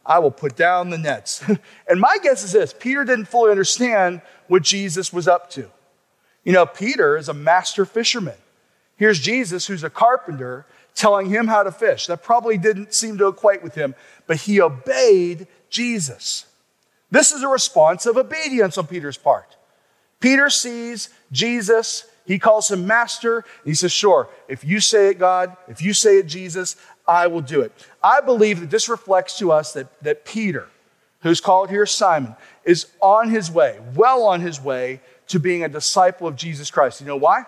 I 0.04 0.18
will 0.18 0.30
put 0.30 0.56
down 0.56 0.90
the 0.90 0.98
nets. 0.98 1.42
and 1.88 2.00
my 2.00 2.18
guess 2.22 2.44
is 2.44 2.52
this 2.52 2.74
Peter 2.78 3.04
didn't 3.04 3.26
fully 3.26 3.50
understand 3.50 4.20
what 4.48 4.62
Jesus 4.62 5.12
was 5.12 5.26
up 5.26 5.48
to. 5.50 5.70
You 6.44 6.52
know, 6.52 6.66
Peter 6.66 7.16
is 7.16 7.28
a 7.28 7.34
master 7.34 7.84
fisherman. 7.84 8.36
Here's 8.96 9.18
Jesus, 9.18 9.66
who's 9.66 9.82
a 9.82 9.90
carpenter, 9.90 10.66
telling 10.94 11.28
him 11.28 11.48
how 11.48 11.62
to 11.62 11.72
fish. 11.72 12.06
That 12.06 12.22
probably 12.22 12.58
didn't 12.58 12.94
seem 12.94 13.18
to 13.18 13.26
equate 13.26 13.62
with 13.62 13.74
him, 13.74 13.94
but 14.26 14.36
he 14.36 14.60
obeyed 14.60 15.48
Jesus. 15.68 16.46
This 17.10 17.32
is 17.32 17.42
a 17.42 17.48
response 17.48 18.06
of 18.06 18.16
obedience 18.16 18.78
on 18.78 18.86
Peter's 18.86 19.16
part. 19.16 19.56
Peter 20.20 20.48
sees 20.48 21.08
Jesus 21.32 22.04
he 22.26 22.38
calls 22.38 22.70
him 22.70 22.86
master. 22.86 23.44
He 23.64 23.74
says, 23.74 23.92
Sure, 23.92 24.28
if 24.48 24.64
you 24.64 24.80
say 24.80 25.08
it, 25.08 25.18
God, 25.18 25.56
if 25.68 25.82
you 25.82 25.92
say 25.92 26.18
it, 26.18 26.26
Jesus, 26.26 26.76
I 27.06 27.26
will 27.26 27.42
do 27.42 27.60
it. 27.60 27.72
I 28.02 28.20
believe 28.20 28.60
that 28.60 28.70
this 28.70 28.88
reflects 28.88 29.38
to 29.38 29.52
us 29.52 29.72
that, 29.74 29.88
that 30.02 30.24
Peter, 30.24 30.68
who's 31.20 31.40
called 31.40 31.68
here 31.68 31.86
Simon, 31.86 32.34
is 32.64 32.86
on 33.00 33.28
his 33.28 33.50
way, 33.50 33.78
well 33.94 34.22
on 34.22 34.40
his 34.40 34.60
way 34.60 35.00
to 35.28 35.38
being 35.38 35.64
a 35.64 35.68
disciple 35.68 36.26
of 36.26 36.36
Jesus 36.36 36.70
Christ. 36.70 37.00
You 37.00 37.06
know 37.06 37.16
why? 37.16 37.44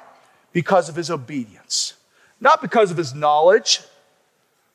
Because 0.52 0.88
of 0.88 0.96
his 0.96 1.10
obedience, 1.10 1.94
not 2.40 2.62
because 2.62 2.90
of 2.90 2.96
his 2.96 3.14
knowledge. 3.14 3.80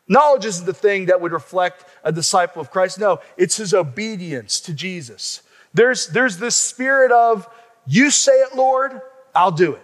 Knowledge 0.07 0.45
isn't 0.45 0.65
the 0.65 0.73
thing 0.73 1.05
that 1.05 1.21
would 1.21 1.31
reflect 1.31 1.85
a 2.03 2.11
disciple 2.11 2.61
of 2.61 2.69
Christ. 2.69 2.99
No, 2.99 3.21
it's 3.37 3.57
his 3.57 3.73
obedience 3.73 4.59
to 4.61 4.73
Jesus. 4.73 5.41
There's, 5.73 6.07
there's 6.07 6.37
this 6.37 6.55
spirit 6.55 7.11
of, 7.11 7.47
you 7.87 8.11
say 8.11 8.33
it, 8.33 8.55
Lord, 8.55 9.01
I'll 9.33 9.51
do 9.51 9.73
it. 9.73 9.81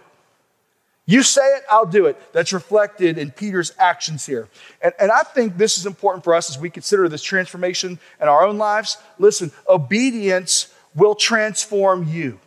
You 1.06 1.22
say 1.22 1.40
it, 1.40 1.62
I'll 1.70 1.86
do 1.86 2.04
it. 2.04 2.20
That's 2.34 2.52
reflected 2.52 3.16
in 3.16 3.30
Peter's 3.30 3.72
actions 3.78 4.26
here. 4.26 4.46
And, 4.82 4.92
and 5.00 5.10
I 5.10 5.22
think 5.22 5.56
this 5.56 5.78
is 5.78 5.86
important 5.86 6.22
for 6.22 6.34
us 6.34 6.50
as 6.50 6.58
we 6.58 6.68
consider 6.68 7.08
this 7.08 7.22
transformation 7.22 7.98
in 8.20 8.28
our 8.28 8.44
own 8.44 8.58
lives. 8.58 8.98
Listen, 9.18 9.50
obedience 9.66 10.70
will 10.94 11.14
transform 11.14 12.06
you. 12.06 12.38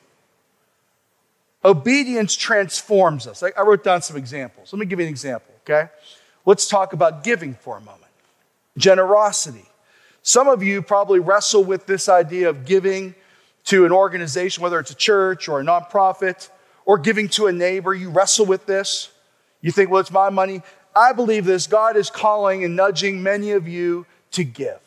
Obedience 1.63 2.35
transforms 2.35 3.27
us. 3.27 3.43
I, 3.43 3.51
I 3.57 3.61
wrote 3.61 3.83
down 3.83 4.01
some 4.01 4.17
examples. 4.17 4.73
Let 4.73 4.79
me 4.79 4.85
give 4.85 4.99
you 4.99 5.05
an 5.05 5.11
example, 5.11 5.53
okay? 5.63 5.89
Let's 6.45 6.67
talk 6.67 6.93
about 6.93 7.23
giving 7.23 7.53
for 7.53 7.77
a 7.77 7.81
moment. 7.81 8.01
Generosity. 8.77 9.65
Some 10.23 10.47
of 10.47 10.63
you 10.63 10.81
probably 10.81 11.19
wrestle 11.19 11.63
with 11.63 11.85
this 11.85 12.09
idea 12.09 12.49
of 12.49 12.65
giving 12.65 13.15
to 13.65 13.85
an 13.85 13.91
organization, 13.91 14.63
whether 14.63 14.79
it's 14.79 14.91
a 14.91 14.95
church 14.95 15.47
or 15.47 15.59
a 15.59 15.63
nonprofit 15.63 16.49
or 16.85 16.97
giving 16.97 17.29
to 17.29 17.47
a 17.47 17.51
neighbor, 17.51 17.93
you 17.93 18.09
wrestle 18.09 18.45
with 18.45 18.65
this. 18.65 19.09
You 19.61 19.71
think, 19.71 19.91
well, 19.91 19.99
it's 19.99 20.11
my 20.11 20.29
money. 20.29 20.63
I 20.95 21.13
believe 21.13 21.45
this. 21.45 21.67
God 21.67 21.95
is 21.95 22.09
calling 22.09 22.63
and 22.63 22.75
nudging 22.75 23.21
many 23.21 23.51
of 23.51 23.67
you 23.67 24.05
to 24.31 24.43
give, 24.43 24.79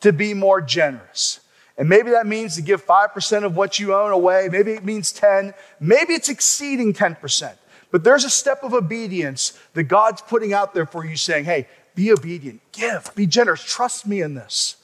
to 0.00 0.12
be 0.12 0.34
more 0.34 0.60
generous. 0.60 1.40
And 1.76 1.88
maybe 1.88 2.10
that 2.10 2.26
means 2.26 2.54
to 2.56 2.62
give 2.62 2.84
5% 2.84 3.44
of 3.44 3.56
what 3.56 3.78
you 3.78 3.94
own 3.94 4.12
away. 4.12 4.48
Maybe 4.50 4.72
it 4.72 4.84
means 4.84 5.12
10. 5.12 5.54
Maybe 5.80 6.14
it's 6.14 6.28
exceeding 6.28 6.92
10%. 6.92 7.56
But 7.90 8.04
there's 8.04 8.24
a 8.24 8.30
step 8.30 8.62
of 8.62 8.74
obedience 8.74 9.58
that 9.74 9.84
God's 9.84 10.20
putting 10.20 10.52
out 10.52 10.74
there 10.74 10.86
for 10.86 11.04
you 11.04 11.16
saying, 11.16 11.44
hey, 11.44 11.68
be 11.94 12.12
obedient, 12.12 12.60
give, 12.72 13.10
be 13.14 13.26
generous, 13.26 13.62
trust 13.62 14.06
me 14.06 14.20
in 14.20 14.34
this. 14.34 14.76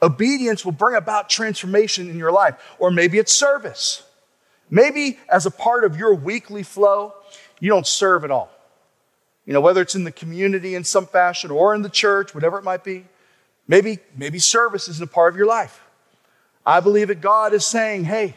Obedience 0.00 0.64
will 0.64 0.72
bring 0.72 0.96
about 0.96 1.28
transformation 1.28 2.08
in 2.08 2.18
your 2.18 2.32
life. 2.32 2.54
Or 2.78 2.90
maybe 2.90 3.18
it's 3.18 3.32
service. 3.32 4.02
Maybe 4.70 5.18
as 5.28 5.44
a 5.44 5.50
part 5.50 5.84
of 5.84 5.96
your 5.96 6.14
weekly 6.14 6.62
flow, 6.62 7.14
you 7.58 7.68
don't 7.68 7.86
serve 7.86 8.24
at 8.24 8.30
all. 8.30 8.50
You 9.44 9.54
know, 9.54 9.60
whether 9.60 9.80
it's 9.80 9.94
in 9.94 10.04
the 10.04 10.12
community 10.12 10.74
in 10.74 10.84
some 10.84 11.06
fashion 11.06 11.50
or 11.50 11.74
in 11.74 11.82
the 11.82 11.88
church, 11.88 12.34
whatever 12.34 12.58
it 12.58 12.64
might 12.64 12.84
be. 12.84 13.06
Maybe, 13.68 13.98
maybe 14.16 14.38
service 14.38 14.88
isn't 14.88 15.04
a 15.04 15.12
part 15.12 15.32
of 15.32 15.36
your 15.36 15.46
life. 15.46 15.82
I 16.64 16.80
believe 16.80 17.08
that 17.08 17.20
God 17.20 17.52
is 17.52 17.64
saying, 17.64 18.04
hey, 18.04 18.34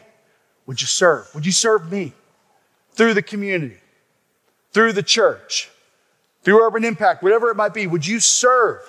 would 0.66 0.80
you 0.80 0.86
serve? 0.86 1.28
Would 1.34 1.46
you 1.46 1.52
serve 1.52 1.90
me 1.90 2.12
through 2.92 3.14
the 3.14 3.22
community, 3.22 3.78
through 4.72 4.92
the 4.92 5.02
church, 5.02 5.70
through 6.42 6.62
urban 6.62 6.84
impact, 6.84 7.22
whatever 7.22 7.50
it 7.50 7.56
might 7.56 7.74
be? 7.74 7.86
Would 7.86 8.06
you 8.06 8.20
serve? 8.20 8.80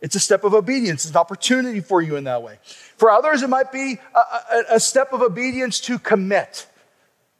It's 0.00 0.14
a 0.14 0.20
step 0.20 0.44
of 0.44 0.54
obedience. 0.54 1.04
It's 1.04 1.10
an 1.10 1.16
opportunity 1.16 1.80
for 1.80 2.00
you 2.00 2.16
in 2.16 2.24
that 2.24 2.42
way. 2.42 2.58
For 2.96 3.10
others, 3.10 3.42
it 3.42 3.48
might 3.48 3.72
be 3.72 3.98
a, 4.14 4.18
a, 4.18 4.64
a 4.74 4.80
step 4.80 5.12
of 5.12 5.22
obedience 5.22 5.80
to 5.80 5.98
commit. 5.98 6.66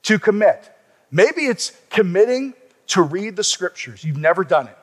To 0.05 0.19
commit. 0.19 0.75
Maybe 1.11 1.43
it's 1.43 1.73
committing 1.91 2.55
to 2.89 3.03
read 3.03 3.37
the 3.37 3.45
scriptures. 3.45 4.03
You've 4.03 4.17
never 4.17 4.43
done 4.43 4.67
it. 4.67 4.77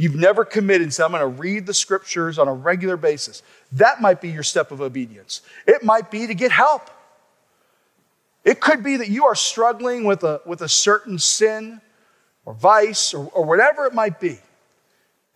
You've 0.00 0.14
never 0.14 0.46
committed, 0.46 0.94
so 0.94 1.04
I'm 1.04 1.10
going 1.10 1.20
to 1.20 1.26
read 1.26 1.66
the 1.66 1.74
scriptures 1.74 2.38
on 2.38 2.48
a 2.48 2.54
regular 2.54 2.96
basis. 2.96 3.42
That 3.72 4.00
might 4.00 4.22
be 4.22 4.30
your 4.30 4.42
step 4.42 4.70
of 4.70 4.80
obedience. 4.80 5.42
It 5.66 5.84
might 5.84 6.10
be 6.10 6.26
to 6.26 6.32
get 6.32 6.50
help. 6.50 6.90
It 8.42 8.62
could 8.62 8.82
be 8.82 8.96
that 8.96 9.10
you 9.10 9.26
are 9.26 9.34
struggling 9.34 10.04
with 10.04 10.24
a, 10.24 10.40
with 10.46 10.62
a 10.62 10.70
certain 10.70 11.18
sin 11.18 11.82
or 12.46 12.54
vice 12.54 13.12
or, 13.12 13.26
or 13.34 13.44
whatever 13.44 13.84
it 13.84 13.92
might 13.92 14.18
be. 14.18 14.38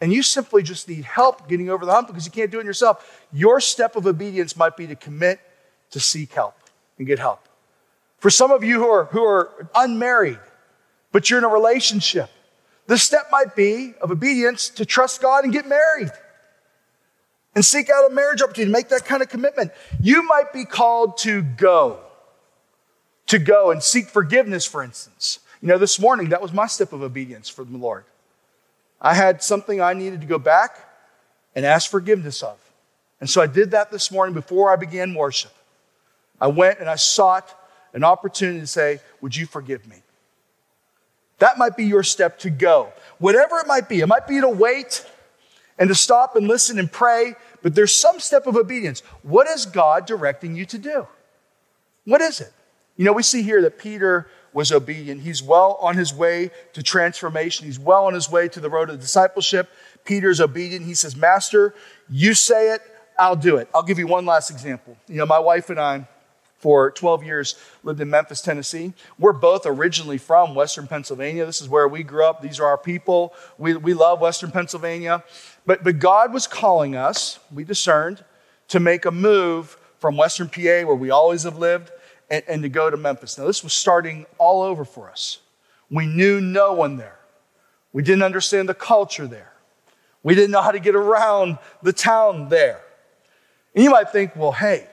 And 0.00 0.10
you 0.10 0.22
simply 0.22 0.62
just 0.62 0.88
need 0.88 1.04
help 1.04 1.46
getting 1.46 1.68
over 1.68 1.84
the 1.84 1.92
hump 1.92 2.08
because 2.08 2.24
you 2.24 2.32
can't 2.32 2.50
do 2.50 2.58
it 2.58 2.64
yourself. 2.64 3.26
Your 3.34 3.60
step 3.60 3.96
of 3.96 4.06
obedience 4.06 4.56
might 4.56 4.78
be 4.78 4.86
to 4.86 4.96
commit 4.96 5.40
to 5.90 6.00
seek 6.00 6.32
help 6.32 6.54
and 6.96 7.06
get 7.06 7.18
help. 7.18 7.46
For 8.16 8.30
some 8.30 8.50
of 8.50 8.64
you 8.64 8.78
who 8.78 8.88
are, 8.88 9.04
who 9.04 9.24
are 9.24 9.68
unmarried, 9.74 10.40
but 11.12 11.28
you're 11.28 11.38
in 11.38 11.44
a 11.44 11.48
relationship, 11.48 12.30
the 12.86 12.98
step 12.98 13.28
might 13.30 13.56
be 13.56 13.94
of 14.00 14.10
obedience 14.10 14.68
to 14.70 14.84
trust 14.84 15.22
God 15.22 15.44
and 15.44 15.52
get 15.52 15.66
married 15.66 16.10
and 17.54 17.64
seek 17.64 17.88
out 17.88 18.10
a 18.10 18.14
marriage 18.14 18.42
opportunity, 18.42 18.70
make 18.70 18.88
that 18.88 19.04
kind 19.04 19.22
of 19.22 19.28
commitment. 19.28 19.72
You 20.00 20.22
might 20.22 20.52
be 20.52 20.64
called 20.64 21.16
to 21.18 21.42
go, 21.42 22.00
to 23.26 23.38
go 23.38 23.70
and 23.70 23.82
seek 23.82 24.08
forgiveness, 24.08 24.66
for 24.66 24.82
instance. 24.82 25.38
You 25.62 25.68
know, 25.68 25.78
this 25.78 25.98
morning, 25.98 26.30
that 26.30 26.42
was 26.42 26.52
my 26.52 26.66
step 26.66 26.92
of 26.92 27.02
obedience 27.02 27.48
for 27.48 27.64
the 27.64 27.76
Lord. 27.76 28.04
I 29.00 29.14
had 29.14 29.42
something 29.42 29.80
I 29.80 29.94
needed 29.94 30.20
to 30.20 30.26
go 30.26 30.38
back 30.38 30.78
and 31.54 31.64
ask 31.64 31.90
forgiveness 31.90 32.42
of. 32.42 32.58
And 33.20 33.30
so 33.30 33.40
I 33.40 33.46
did 33.46 33.70
that 33.70 33.90
this 33.90 34.10
morning 34.10 34.34
before 34.34 34.72
I 34.72 34.76
began 34.76 35.14
worship. 35.14 35.52
I 36.40 36.48
went 36.48 36.80
and 36.80 36.90
I 36.90 36.96
sought 36.96 37.48
an 37.94 38.04
opportunity 38.04 38.60
to 38.60 38.66
say, 38.66 39.00
Would 39.20 39.36
you 39.36 39.46
forgive 39.46 39.86
me? 39.86 40.02
That 41.44 41.58
might 41.58 41.76
be 41.76 41.84
your 41.84 42.02
step 42.02 42.38
to 42.38 42.48
go. 42.48 42.90
Whatever 43.18 43.58
it 43.58 43.66
might 43.66 43.86
be, 43.86 44.00
it 44.00 44.06
might 44.06 44.26
be 44.26 44.40
to 44.40 44.48
wait 44.48 45.04
and 45.78 45.90
to 45.90 45.94
stop 45.94 46.36
and 46.36 46.48
listen 46.48 46.78
and 46.78 46.90
pray, 46.90 47.34
but 47.60 47.74
there's 47.74 47.94
some 47.94 48.18
step 48.18 48.46
of 48.46 48.56
obedience. 48.56 49.02
What 49.20 49.46
is 49.48 49.66
God 49.66 50.06
directing 50.06 50.56
you 50.56 50.64
to 50.64 50.78
do? 50.78 51.06
What 52.06 52.22
is 52.22 52.40
it? 52.40 52.50
You 52.96 53.04
know, 53.04 53.12
we 53.12 53.22
see 53.22 53.42
here 53.42 53.60
that 53.60 53.78
Peter 53.78 54.26
was 54.54 54.72
obedient. 54.72 55.20
He's 55.20 55.42
well 55.42 55.76
on 55.82 55.98
his 55.98 56.14
way 56.14 56.50
to 56.72 56.82
transformation. 56.82 57.66
He's 57.66 57.78
well 57.78 58.06
on 58.06 58.14
his 58.14 58.30
way 58.30 58.48
to 58.48 58.58
the 58.58 58.70
road 58.70 58.88
of 58.88 58.98
discipleship. 58.98 59.68
Peter's 60.06 60.40
obedient. 60.40 60.86
He 60.86 60.94
says, 60.94 61.14
Master, 61.14 61.74
you 62.08 62.32
say 62.32 62.72
it, 62.72 62.80
I'll 63.18 63.36
do 63.36 63.58
it. 63.58 63.68
I'll 63.74 63.82
give 63.82 63.98
you 63.98 64.06
one 64.06 64.24
last 64.24 64.50
example. 64.50 64.96
You 65.08 65.16
know, 65.16 65.26
my 65.26 65.40
wife 65.40 65.68
and 65.68 65.78
I, 65.78 66.08
for 66.64 66.90
12 66.92 67.24
years, 67.24 67.56
lived 67.82 68.00
in 68.00 68.08
Memphis, 68.08 68.40
Tennessee. 68.40 68.94
We're 69.18 69.34
both 69.34 69.66
originally 69.66 70.16
from 70.16 70.54
Western 70.54 70.86
Pennsylvania. 70.86 71.44
This 71.44 71.60
is 71.60 71.68
where 71.68 71.86
we 71.86 72.02
grew 72.02 72.24
up. 72.24 72.40
These 72.40 72.58
are 72.58 72.64
our 72.64 72.78
people. 72.78 73.34
We, 73.58 73.76
we 73.76 73.92
love 73.92 74.22
Western 74.22 74.50
Pennsylvania. 74.50 75.22
But, 75.66 75.84
but 75.84 75.98
God 75.98 76.32
was 76.32 76.46
calling 76.46 76.96
us, 76.96 77.38
we 77.52 77.64
discerned, 77.64 78.24
to 78.68 78.80
make 78.80 79.04
a 79.04 79.10
move 79.10 79.76
from 79.98 80.16
Western 80.16 80.48
PA, 80.48 80.86
where 80.86 80.94
we 80.94 81.10
always 81.10 81.42
have 81.42 81.58
lived, 81.58 81.90
and, 82.30 82.42
and 82.48 82.62
to 82.62 82.70
go 82.70 82.88
to 82.88 82.96
Memphis. 82.96 83.36
Now, 83.36 83.44
this 83.44 83.62
was 83.62 83.74
starting 83.74 84.24
all 84.38 84.62
over 84.62 84.86
for 84.86 85.10
us. 85.10 85.40
We 85.90 86.06
knew 86.06 86.40
no 86.40 86.72
one 86.72 86.96
there. 86.96 87.18
We 87.92 88.02
didn't 88.02 88.22
understand 88.22 88.70
the 88.70 88.74
culture 88.74 89.26
there. 89.26 89.52
We 90.22 90.34
didn't 90.34 90.52
know 90.52 90.62
how 90.62 90.72
to 90.72 90.80
get 90.80 90.96
around 90.96 91.58
the 91.82 91.92
town 91.92 92.48
there. 92.48 92.80
And 93.74 93.84
you 93.84 93.90
might 93.90 94.12
think, 94.12 94.34
well, 94.34 94.52
hey, 94.52 94.88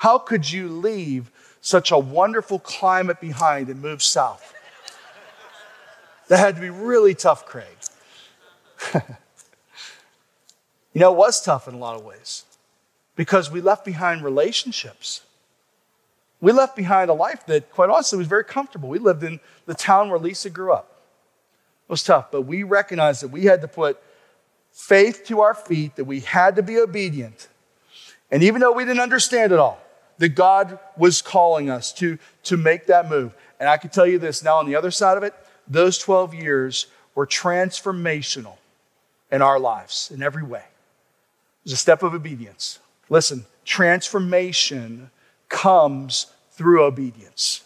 how 0.00 0.16
could 0.16 0.50
you 0.50 0.66
leave 0.66 1.30
such 1.60 1.90
a 1.90 1.98
wonderful 1.98 2.58
climate 2.58 3.20
behind 3.20 3.68
and 3.68 3.82
move 3.82 4.02
south? 4.02 4.54
that 6.28 6.38
had 6.38 6.54
to 6.54 6.60
be 6.62 6.70
really 6.70 7.14
tough, 7.14 7.44
Craig. 7.44 7.66
you 8.94 9.02
know, 10.94 11.12
it 11.12 11.18
was 11.18 11.44
tough 11.44 11.68
in 11.68 11.74
a 11.74 11.76
lot 11.76 11.96
of 11.96 12.04
ways 12.04 12.46
because 13.14 13.50
we 13.50 13.60
left 13.60 13.84
behind 13.84 14.24
relationships. 14.24 15.20
We 16.40 16.52
left 16.52 16.76
behind 16.76 17.10
a 17.10 17.14
life 17.14 17.44
that, 17.44 17.70
quite 17.70 17.90
honestly, 17.90 18.16
was 18.16 18.26
very 18.26 18.44
comfortable. 18.44 18.88
We 18.88 18.98
lived 18.98 19.22
in 19.22 19.38
the 19.66 19.74
town 19.74 20.08
where 20.08 20.18
Lisa 20.18 20.48
grew 20.48 20.72
up. 20.72 21.02
It 21.86 21.92
was 21.92 22.02
tough, 22.02 22.30
but 22.30 22.42
we 22.42 22.62
recognized 22.62 23.22
that 23.22 23.28
we 23.28 23.44
had 23.44 23.60
to 23.60 23.68
put 23.68 24.02
faith 24.72 25.26
to 25.26 25.42
our 25.42 25.52
feet, 25.52 25.96
that 25.96 26.06
we 26.06 26.20
had 26.20 26.56
to 26.56 26.62
be 26.62 26.78
obedient. 26.78 27.48
And 28.30 28.42
even 28.42 28.62
though 28.62 28.72
we 28.72 28.86
didn't 28.86 29.02
understand 29.02 29.52
it 29.52 29.58
all, 29.58 29.78
that 30.20 30.34
God 30.34 30.78
was 30.98 31.22
calling 31.22 31.70
us 31.70 31.92
to, 31.94 32.18
to 32.44 32.56
make 32.58 32.86
that 32.86 33.08
move. 33.08 33.34
And 33.58 33.68
I 33.68 33.78
can 33.78 33.90
tell 33.90 34.06
you 34.06 34.18
this 34.18 34.44
now 34.44 34.58
on 34.58 34.66
the 34.66 34.76
other 34.76 34.90
side 34.90 35.16
of 35.16 35.22
it, 35.22 35.34
those 35.66 35.98
12 35.98 36.34
years 36.34 36.86
were 37.14 37.26
transformational 37.26 38.58
in 39.32 39.40
our 39.40 39.58
lives 39.58 40.10
in 40.14 40.22
every 40.22 40.42
way. 40.42 40.60
It 40.60 41.64
was 41.64 41.72
a 41.72 41.76
step 41.76 42.02
of 42.02 42.12
obedience. 42.12 42.80
Listen, 43.08 43.46
transformation 43.64 45.10
comes 45.48 46.26
through 46.50 46.84
obedience. 46.84 47.62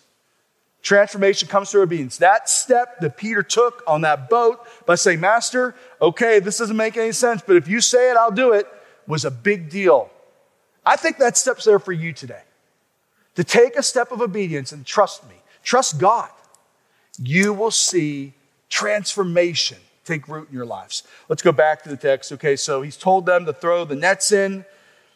Transformation 0.80 1.48
comes 1.48 1.70
through 1.70 1.82
obedience. 1.82 2.18
That 2.18 2.48
step 2.48 3.00
that 3.00 3.16
Peter 3.16 3.42
took 3.42 3.82
on 3.86 4.02
that 4.02 4.30
boat 4.30 4.60
by 4.86 4.94
saying, 4.94 5.18
Master, 5.18 5.74
okay, 6.00 6.38
this 6.38 6.58
doesn't 6.58 6.76
make 6.76 6.96
any 6.96 7.12
sense, 7.12 7.42
but 7.44 7.56
if 7.56 7.66
you 7.66 7.80
say 7.80 8.12
it, 8.12 8.16
I'll 8.16 8.30
do 8.30 8.52
it, 8.52 8.68
was 9.08 9.24
a 9.24 9.30
big 9.30 9.70
deal. 9.70 10.10
I 10.86 10.96
think 10.96 11.18
that 11.18 11.36
step's 11.36 11.64
there 11.64 11.78
for 11.78 11.92
you 11.92 12.12
today. 12.12 12.42
To 13.36 13.44
take 13.44 13.76
a 13.76 13.82
step 13.82 14.12
of 14.12 14.20
obedience 14.20 14.72
and 14.72 14.86
trust 14.86 15.28
me, 15.28 15.34
trust 15.62 15.98
God, 15.98 16.30
you 17.18 17.52
will 17.52 17.70
see 17.70 18.32
transformation 18.68 19.78
take 20.04 20.28
root 20.28 20.48
in 20.48 20.54
your 20.54 20.66
lives. 20.66 21.02
Let's 21.28 21.42
go 21.42 21.52
back 21.52 21.82
to 21.82 21.88
the 21.88 21.96
text. 21.96 22.32
Okay, 22.32 22.56
so 22.56 22.82
he's 22.82 22.96
told 22.96 23.26
them 23.26 23.46
to 23.46 23.52
throw 23.52 23.84
the 23.84 23.96
nets 23.96 24.32
in. 24.32 24.64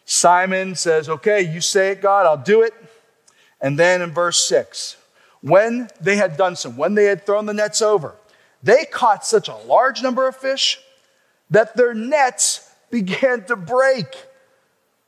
Simon 0.04 0.74
says, 0.74 1.08
Okay, 1.08 1.42
you 1.42 1.60
say 1.60 1.90
it, 1.90 2.00
God, 2.00 2.26
I'll 2.26 2.36
do 2.36 2.62
it. 2.62 2.74
And 3.60 3.78
then 3.78 4.02
in 4.02 4.12
verse 4.12 4.40
6, 4.48 4.96
when 5.40 5.88
they 6.00 6.16
had 6.16 6.36
done 6.36 6.56
so, 6.56 6.70
when 6.70 6.94
they 6.94 7.04
had 7.04 7.26
thrown 7.26 7.46
the 7.46 7.54
nets 7.54 7.82
over, 7.82 8.14
they 8.62 8.84
caught 8.84 9.24
such 9.24 9.48
a 9.48 9.54
large 9.54 10.02
number 10.02 10.26
of 10.26 10.36
fish 10.36 10.80
that 11.50 11.76
their 11.76 11.94
nets 11.94 12.70
began 12.90 13.44
to 13.44 13.56
break. 13.56 14.06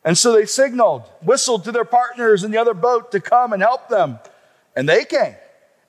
And 0.04 0.16
so 0.16 0.32
they 0.32 0.46
signaled, 0.46 1.02
whistled 1.22 1.64
to 1.64 1.72
their 1.72 1.84
partners 1.84 2.42
in 2.42 2.50
the 2.50 2.58
other 2.58 2.74
boat 2.74 3.12
to 3.12 3.20
come 3.20 3.52
and 3.52 3.62
help 3.62 3.88
them. 3.88 4.18
And 4.74 4.88
they 4.88 5.04
came 5.04 5.34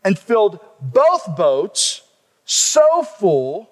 and 0.04 0.18
filled 0.18 0.60
both 0.82 1.36
boats 1.36 2.02
so 2.46 3.04
full 3.04 3.70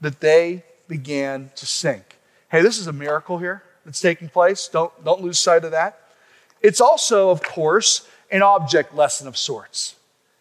that 0.00 0.20
they 0.20 0.64
began 0.88 1.50
to 1.56 1.66
sink. 1.66 2.18
Hey, 2.50 2.62
this 2.62 2.78
is 2.78 2.86
a 2.86 2.92
miracle 2.92 3.38
here 3.38 3.62
that's 3.84 4.00
taking 4.00 4.28
place. 4.28 4.68
Don't, 4.68 4.92
don't 5.04 5.22
lose 5.22 5.38
sight 5.38 5.64
of 5.64 5.70
that. 5.72 6.00
It's 6.60 6.80
also, 6.80 7.30
of 7.30 7.42
course, 7.42 8.08
an 8.30 8.42
object 8.42 8.94
lesson 8.94 9.28
of 9.28 9.36
sorts. 9.36 9.94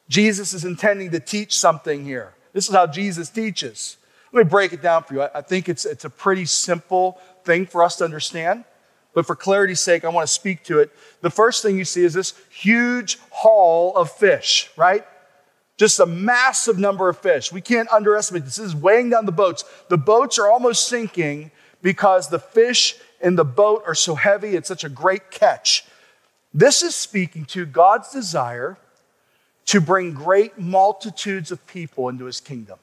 Jesus 0.09 0.53
is 0.53 0.65
intending 0.65 1.11
to 1.11 1.19
teach 1.19 1.57
something 1.57 2.03
here. 2.03 2.33
This 2.53 2.67
is 2.67 2.73
how 2.73 2.87
Jesus 2.87 3.29
teaches. 3.29 3.97
Let 4.31 4.45
me 4.45 4.49
break 4.49 4.73
it 4.73 4.81
down 4.81 5.03
for 5.03 5.13
you. 5.13 5.21
I 5.21 5.41
think 5.41 5.69
it's, 5.69 5.85
it's 5.85 6.05
a 6.05 6.09
pretty 6.09 6.45
simple 6.45 7.19
thing 7.43 7.65
for 7.65 7.83
us 7.83 7.97
to 7.97 8.05
understand, 8.05 8.65
but 9.15 9.25
for 9.25 9.35
clarity's 9.35 9.79
sake, 9.79 10.03
I 10.03 10.09
want 10.09 10.27
to 10.27 10.33
speak 10.33 10.63
to 10.65 10.79
it. 10.79 10.91
The 11.21 11.29
first 11.29 11.63
thing 11.63 11.77
you 11.77 11.85
see 11.85 12.03
is 12.03 12.13
this 12.13 12.33
huge 12.49 13.17
haul 13.31 13.95
of 13.95 14.11
fish, 14.11 14.69
right? 14.75 15.05
Just 15.77 15.99
a 16.01 16.05
massive 16.05 16.77
number 16.77 17.07
of 17.07 17.17
fish. 17.17 17.51
We 17.51 17.61
can't 17.61 17.89
underestimate 17.91 18.43
this. 18.43 18.57
This 18.57 18.67
is 18.67 18.75
weighing 18.75 19.09
down 19.09 19.25
the 19.25 19.31
boats. 19.31 19.63
The 19.87 19.97
boats 19.97 20.37
are 20.37 20.51
almost 20.51 20.87
sinking 20.87 21.51
because 21.81 22.27
the 22.27 22.39
fish 22.39 22.97
in 23.21 23.37
the 23.37 23.45
boat 23.45 23.83
are 23.87 23.95
so 23.95 24.15
heavy. 24.15 24.49
It's 24.49 24.67
such 24.67 24.83
a 24.83 24.89
great 24.89 25.31
catch. 25.31 25.85
This 26.53 26.83
is 26.83 26.93
speaking 26.93 27.45
to 27.45 27.65
God's 27.65 28.11
desire 28.11 28.77
to 29.67 29.79
bring 29.79 30.13
great 30.13 30.59
multitudes 30.59 31.51
of 31.51 31.65
people 31.67 32.09
into 32.09 32.25
his 32.25 32.41
kingdom. 32.41 32.79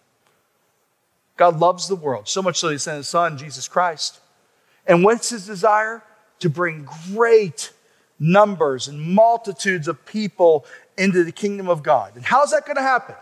God 1.36 1.60
loves 1.60 1.88
the 1.88 1.96
world, 1.96 2.26
so 2.26 2.42
much 2.42 2.58
so 2.58 2.70
he 2.70 2.78
sent 2.78 2.96
his 2.96 3.08
son, 3.08 3.36
Jesus 3.36 3.68
Christ. 3.68 4.20
And 4.86 5.04
what's 5.04 5.28
his 5.28 5.46
desire? 5.46 6.02
To 6.42 6.50
bring 6.50 6.88
great 7.12 7.72
numbers 8.18 8.88
and 8.88 9.00
multitudes 9.00 9.88
of 9.88 10.04
people 10.04 10.66
into 10.98 11.24
the 11.24 11.32
kingdom 11.32 11.68
of 11.68 11.82
God. 11.82 12.14
And 12.16 12.24
how's 12.24 12.50
that 12.50 12.66
going 12.66 12.76
to 12.76 12.82
happen? 12.82 13.14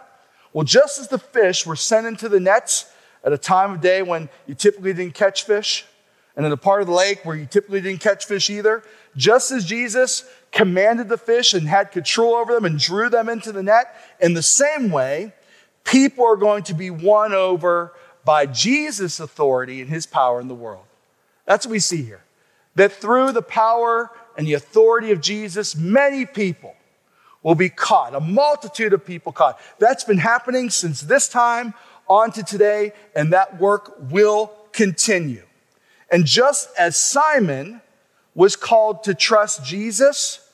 Well, 0.52 0.64
just 0.64 0.98
as 0.98 1.08
the 1.08 1.18
fish 1.18 1.64
were 1.64 1.76
sent 1.76 2.06
into 2.06 2.28
the 2.28 2.40
nets 2.40 2.90
at 3.22 3.32
a 3.32 3.38
time 3.38 3.72
of 3.72 3.80
day 3.82 4.02
when 4.02 4.28
you 4.46 4.54
typically 4.54 4.94
didn't 4.94 5.14
catch 5.14 5.44
fish, 5.44 5.84
and 6.34 6.46
in 6.46 6.52
a 6.52 6.56
part 6.56 6.80
of 6.80 6.86
the 6.86 6.94
lake 6.94 7.24
where 7.24 7.36
you 7.36 7.44
typically 7.44 7.82
didn't 7.82 8.00
catch 8.00 8.24
fish 8.24 8.48
either, 8.48 8.82
just 9.16 9.50
as 9.50 9.66
Jesus 9.66 10.24
commanded 10.50 11.08
the 11.08 11.18
fish 11.18 11.52
and 11.52 11.68
had 11.68 11.92
control 11.92 12.34
over 12.34 12.54
them 12.54 12.64
and 12.64 12.78
drew 12.78 13.10
them 13.10 13.28
into 13.28 13.52
the 13.52 13.62
net, 13.62 13.94
in 14.20 14.32
the 14.32 14.42
same 14.42 14.90
way, 14.90 15.34
people 15.84 16.24
are 16.24 16.36
going 16.36 16.62
to 16.62 16.74
be 16.74 16.88
won 16.88 17.34
over 17.34 17.92
by 18.24 18.46
Jesus' 18.46 19.20
authority 19.20 19.82
and 19.82 19.90
his 19.90 20.06
power 20.06 20.40
in 20.40 20.48
the 20.48 20.54
world. 20.54 20.84
That's 21.44 21.66
what 21.66 21.72
we 21.72 21.80
see 21.80 22.02
here. 22.02 22.22
That 22.76 22.92
through 22.92 23.32
the 23.32 23.42
power 23.42 24.10
and 24.36 24.46
the 24.46 24.54
authority 24.54 25.10
of 25.10 25.20
Jesus, 25.20 25.76
many 25.76 26.24
people 26.24 26.74
will 27.42 27.54
be 27.54 27.68
caught, 27.68 28.14
a 28.14 28.20
multitude 28.20 28.92
of 28.92 29.04
people 29.04 29.32
caught. 29.32 29.58
That's 29.78 30.04
been 30.04 30.18
happening 30.18 30.70
since 30.70 31.00
this 31.00 31.28
time 31.28 31.74
on 32.08 32.32
to 32.32 32.42
today, 32.42 32.92
and 33.14 33.32
that 33.32 33.60
work 33.60 33.94
will 34.10 34.52
continue. 34.72 35.44
And 36.10 36.26
just 36.26 36.68
as 36.78 36.96
Simon 36.96 37.80
was 38.34 38.56
called 38.56 39.04
to 39.04 39.14
trust 39.14 39.64
Jesus 39.64 40.46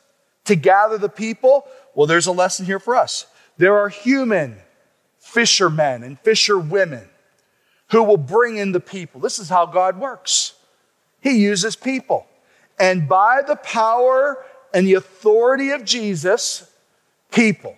to 0.45 0.55
gather 0.55 0.99
the 0.99 1.09
people, 1.09 1.67
well, 1.95 2.07
there's 2.07 2.27
a 2.27 2.33
lesson 2.33 2.67
here 2.67 2.79
for 2.79 2.95
us. 2.95 3.27
There 3.57 3.77
are 3.77 3.89
human 3.89 4.57
fishermen 5.19 6.03
and 6.03 6.21
fisherwomen 6.21 7.09
who 7.91 8.03
will 8.03 8.17
bring 8.17 8.57
in 8.59 8.73
the 8.73 8.81
people. 8.81 9.21
This 9.21 9.39
is 9.39 9.49
how 9.49 9.67
God 9.67 9.99
works. 9.99 10.55
He 11.27 11.39
uses 11.39 11.75
people. 11.75 12.25
And 12.79 13.09
by 13.09 13.43
the 13.45 13.57
power 13.57 14.45
and 14.73 14.87
the 14.87 14.95
authority 14.95 15.71
of 15.71 15.85
Jesus, 15.85 16.71
people 17.33 17.77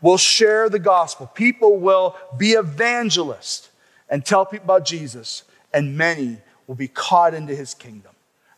will 0.00 0.16
share 0.16 0.70
the 0.70 0.78
gospel. 0.78 1.26
People 1.26 1.76
will 1.76 2.16
be 2.38 2.52
evangelists 2.52 3.68
and 4.08 4.24
tell 4.24 4.46
people 4.46 4.64
about 4.64 4.86
Jesus, 4.86 5.42
and 5.74 5.98
many 5.98 6.38
will 6.66 6.74
be 6.74 6.88
caught 6.88 7.34
into 7.34 7.54
his 7.54 7.74
kingdom, 7.74 8.12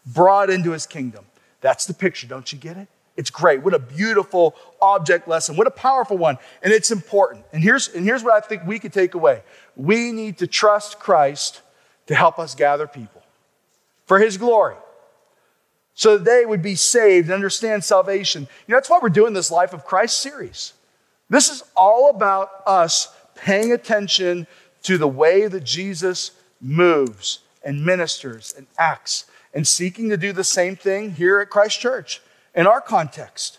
brought 0.06 0.50
into 0.50 0.70
his 0.70 0.86
kingdom. 0.86 1.24
That's 1.60 1.86
the 1.86 1.94
picture. 1.94 2.28
Don't 2.28 2.52
you 2.52 2.60
get 2.60 2.76
it? 2.76 2.86
It's 3.16 3.30
great. 3.30 3.64
What 3.64 3.74
a 3.74 3.80
beautiful 3.80 4.54
object 4.80 5.26
lesson. 5.26 5.56
What 5.56 5.66
a 5.66 5.72
powerful 5.72 6.16
one. 6.16 6.38
And 6.62 6.72
it's 6.72 6.92
important. 6.92 7.44
And 7.52 7.60
here's, 7.60 7.88
and 7.88 8.04
here's 8.04 8.22
what 8.22 8.34
I 8.34 8.46
think 8.46 8.64
we 8.64 8.78
could 8.78 8.92
take 8.92 9.14
away 9.14 9.42
we 9.74 10.12
need 10.12 10.38
to 10.38 10.46
trust 10.46 11.00
Christ 11.00 11.62
to 12.06 12.14
help 12.14 12.38
us 12.38 12.54
gather 12.54 12.86
people 12.86 13.17
for 14.08 14.18
his 14.18 14.38
glory 14.38 14.74
so 15.94 16.16
that 16.16 16.24
they 16.24 16.46
would 16.46 16.62
be 16.62 16.74
saved 16.74 17.26
and 17.26 17.34
understand 17.34 17.84
salvation. 17.84 18.42
You 18.66 18.72
know, 18.72 18.78
that's 18.78 18.88
why 18.88 18.98
we're 19.02 19.10
doing 19.10 19.34
this 19.34 19.50
Life 19.50 19.74
of 19.74 19.84
Christ 19.84 20.18
series. 20.22 20.72
This 21.28 21.50
is 21.50 21.62
all 21.76 22.08
about 22.08 22.50
us 22.66 23.14
paying 23.34 23.72
attention 23.72 24.46
to 24.84 24.96
the 24.96 25.06
way 25.06 25.46
that 25.46 25.64
Jesus 25.64 26.30
moves 26.60 27.40
and 27.62 27.84
ministers 27.84 28.54
and 28.56 28.66
acts 28.78 29.26
and 29.52 29.66
seeking 29.66 30.08
to 30.08 30.16
do 30.16 30.32
the 30.32 30.44
same 30.44 30.74
thing 30.74 31.12
here 31.12 31.40
at 31.40 31.50
Christ 31.50 31.80
Church 31.80 32.22
in 32.54 32.66
our 32.66 32.80
context. 32.80 33.58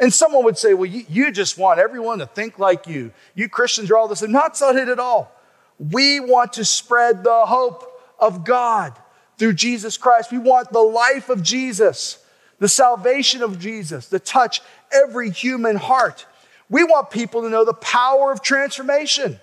And 0.00 0.14
someone 0.14 0.44
would 0.44 0.58
say, 0.58 0.74
well, 0.74 0.86
you, 0.86 1.04
you, 1.08 1.30
just 1.30 1.58
want 1.58 1.78
everyone 1.78 2.20
to 2.20 2.26
think 2.26 2.58
like 2.58 2.86
you. 2.86 3.12
You 3.34 3.48
Christians 3.48 3.90
are 3.90 3.96
all 3.96 4.08
the 4.08 4.16
same. 4.16 4.32
Not 4.32 4.56
so 4.56 4.74
it 4.74 4.88
at 4.88 4.98
all. 4.98 5.32
We 5.78 6.20
want 6.20 6.54
to 6.54 6.64
spread 6.64 7.22
the 7.22 7.46
hope 7.46 8.00
of 8.18 8.44
God 8.44 8.96
through 9.38 9.54
Jesus 9.54 9.96
Christ. 9.96 10.32
We 10.32 10.38
want 10.38 10.72
the 10.72 10.80
life 10.80 11.28
of 11.28 11.42
Jesus, 11.42 12.24
the 12.58 12.68
salvation 12.68 13.42
of 13.42 13.58
Jesus 13.58 14.08
to 14.08 14.18
touch 14.18 14.60
every 14.92 15.30
human 15.30 15.76
heart. 15.76 16.26
We 16.70 16.84
want 16.84 17.10
people 17.10 17.42
to 17.42 17.50
know 17.50 17.64
the 17.64 17.74
power 17.74 18.32
of 18.32 18.42
transformation. 18.42 19.38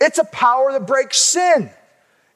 It's 0.00 0.18
a 0.18 0.24
power 0.24 0.72
that 0.72 0.86
breaks 0.86 1.18
sin. 1.18 1.70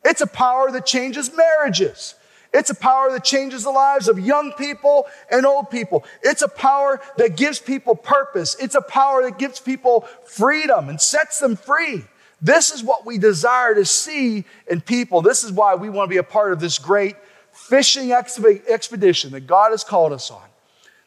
It's 0.05 0.21
a 0.21 0.27
power 0.27 0.71
that 0.71 0.87
changes 0.87 1.31
marriages. 1.35 2.15
It's 2.53 2.71
a 2.71 2.75
power 2.75 3.11
that 3.13 3.25
changes 3.25 3.65
the 3.65 3.71
lives 3.71 4.09
of 4.09 4.19
young 4.19 4.53
people 4.53 5.07
and 5.31 5.45
old 5.45 5.71
people. 5.71 6.05
It's 6.23 6.41
a 6.41 6.49
power 6.49 7.01
that 7.19 7.37
gives 7.37 7.59
people 7.59 7.95
purpose. 7.95 8.57
It's 8.59 8.75
a 8.75 8.81
power 8.81 9.23
that 9.25 9.39
gives 9.39 9.61
people 9.61 10.03
freedom 10.25 10.89
and 10.89 11.01
sets 11.01 11.41
them 11.41 11.57
free. 11.57 12.05
This 12.41 12.71
is 12.71 12.85
what 12.85 13.05
we 13.05 13.19
desire 13.19 13.75
to 13.75 13.85
see 13.85 14.45
in 14.69 14.81
people. 14.81 15.23
This 15.23 15.45
is 15.45 15.53
why 15.53 15.75
we 15.75 15.91
want 15.91 16.09
to 16.09 16.15
be 16.15 16.19
a 16.19 16.23
part 16.23 16.53
of 16.53 16.61
this 16.61 16.79
great 16.79 17.17
fishing 17.53 18.13
expedition 18.13 19.33
that 19.33 19.47
God 19.47 19.71
has 19.73 19.83
called 19.83 20.13
us 20.13 20.31
on. 20.31 20.43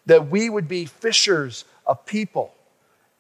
That 0.07 0.29
we 0.29 0.49
would 0.49 0.67
be 0.67 0.85
fishers 0.85 1.63
of 1.85 2.05
people 2.05 2.53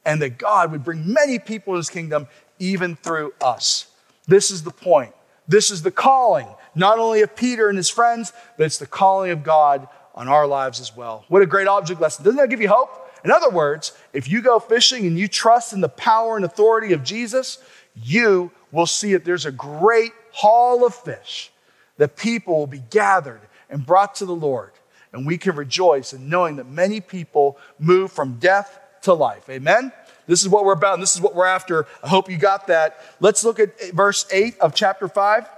and 0.03 0.21
that 0.21 0.37
God 0.37 0.71
would 0.71 0.83
bring 0.83 1.13
many 1.13 1.39
people 1.39 1.73
to 1.73 1.77
his 1.77 1.89
kingdom 1.89 2.27
even 2.59 2.95
through 2.95 3.33
us. 3.39 3.87
This 4.27 4.51
is 4.51 4.63
the 4.63 4.71
point. 4.71 5.13
This 5.47 5.71
is 5.71 5.81
the 5.83 5.91
calling, 5.91 6.47
not 6.75 6.99
only 6.99 7.21
of 7.21 7.35
Peter 7.35 7.69
and 7.69 7.77
his 7.77 7.89
friends, 7.89 8.33
but 8.57 8.65
it's 8.65 8.77
the 8.77 8.87
calling 8.87 9.31
of 9.31 9.43
God 9.43 9.87
on 10.15 10.27
our 10.27 10.47
lives 10.47 10.79
as 10.79 10.95
well. 10.95 11.25
What 11.27 11.41
a 11.41 11.45
great 11.45 11.67
object 11.67 12.01
lesson. 12.01 12.25
Doesn't 12.25 12.37
that 12.37 12.49
give 12.49 12.61
you 12.61 12.69
hope? 12.69 13.09
In 13.23 13.31
other 13.31 13.49
words, 13.49 13.93
if 14.13 14.27
you 14.27 14.41
go 14.41 14.59
fishing 14.59 15.05
and 15.05 15.17
you 15.17 15.27
trust 15.27 15.73
in 15.73 15.81
the 15.81 15.89
power 15.89 16.35
and 16.35 16.43
authority 16.43 16.93
of 16.93 17.03
Jesus, 17.03 17.59
you 17.95 18.51
will 18.71 18.85
see 18.85 19.13
it. 19.13 19.25
There's 19.25 19.45
a 19.45 19.51
great 19.51 20.11
haul 20.31 20.85
of 20.85 20.95
fish 20.95 21.51
that 21.97 22.15
people 22.15 22.57
will 22.57 22.67
be 22.67 22.83
gathered 22.89 23.41
and 23.69 23.85
brought 23.85 24.15
to 24.15 24.25
the 24.25 24.35
Lord. 24.35 24.71
And 25.13 25.25
we 25.25 25.37
can 25.37 25.55
rejoice 25.55 26.13
in 26.13 26.29
knowing 26.29 26.55
that 26.55 26.67
many 26.67 27.01
people 27.01 27.57
move 27.79 28.11
from 28.11 28.39
death 28.39 28.79
to 29.03 29.13
life. 29.13 29.49
Amen? 29.49 29.91
This 30.27 30.41
is 30.41 30.49
what 30.49 30.63
we're 30.63 30.73
about, 30.73 30.93
and 30.93 31.03
this 31.03 31.15
is 31.15 31.21
what 31.21 31.35
we're 31.35 31.45
after. 31.45 31.85
I 32.03 32.07
hope 32.07 32.29
you 32.29 32.37
got 32.37 32.67
that. 32.67 32.97
Let's 33.19 33.43
look 33.43 33.59
at 33.59 33.91
verse 33.91 34.25
8 34.31 34.59
of 34.59 34.73
chapter 34.73 35.07
5. 35.07 35.49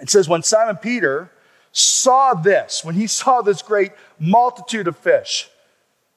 It 0.00 0.10
says, 0.10 0.28
When 0.28 0.42
Simon 0.42 0.76
Peter 0.76 1.30
saw 1.72 2.34
this, 2.34 2.84
when 2.84 2.94
he 2.94 3.06
saw 3.06 3.42
this 3.42 3.62
great 3.62 3.92
multitude 4.18 4.88
of 4.88 4.96
fish, 4.96 5.48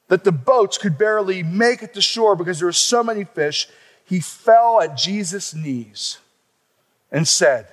that 0.08 0.24
the 0.24 0.32
boats 0.32 0.76
could 0.76 0.98
barely 0.98 1.42
make 1.42 1.82
it 1.82 1.94
to 1.94 2.00
shore 2.00 2.36
because 2.36 2.58
there 2.58 2.66
were 2.66 2.72
so 2.72 3.02
many 3.02 3.24
fish, 3.24 3.68
he 4.04 4.20
fell 4.20 4.80
at 4.80 4.96
Jesus' 4.96 5.54
knees 5.54 6.18
and 7.10 7.26
said, 7.26 7.68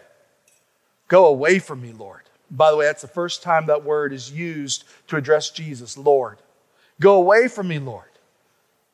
Go 1.07 1.25
away 1.25 1.59
from 1.59 1.81
me, 1.81 1.91
Lord. 1.91 2.21
By 2.49 2.71
the 2.71 2.77
way, 2.77 2.85
that's 2.85 3.01
the 3.01 3.07
first 3.07 3.43
time 3.43 3.67
that 3.67 3.83
word 3.83 4.13
is 4.13 4.31
used 4.31 4.85
to 5.07 5.17
address 5.17 5.49
Jesus, 5.49 5.97
Lord. 5.97 6.37
Go 6.99 7.15
away 7.15 7.47
from 7.47 7.67
me, 7.67 7.79
Lord. 7.79 8.05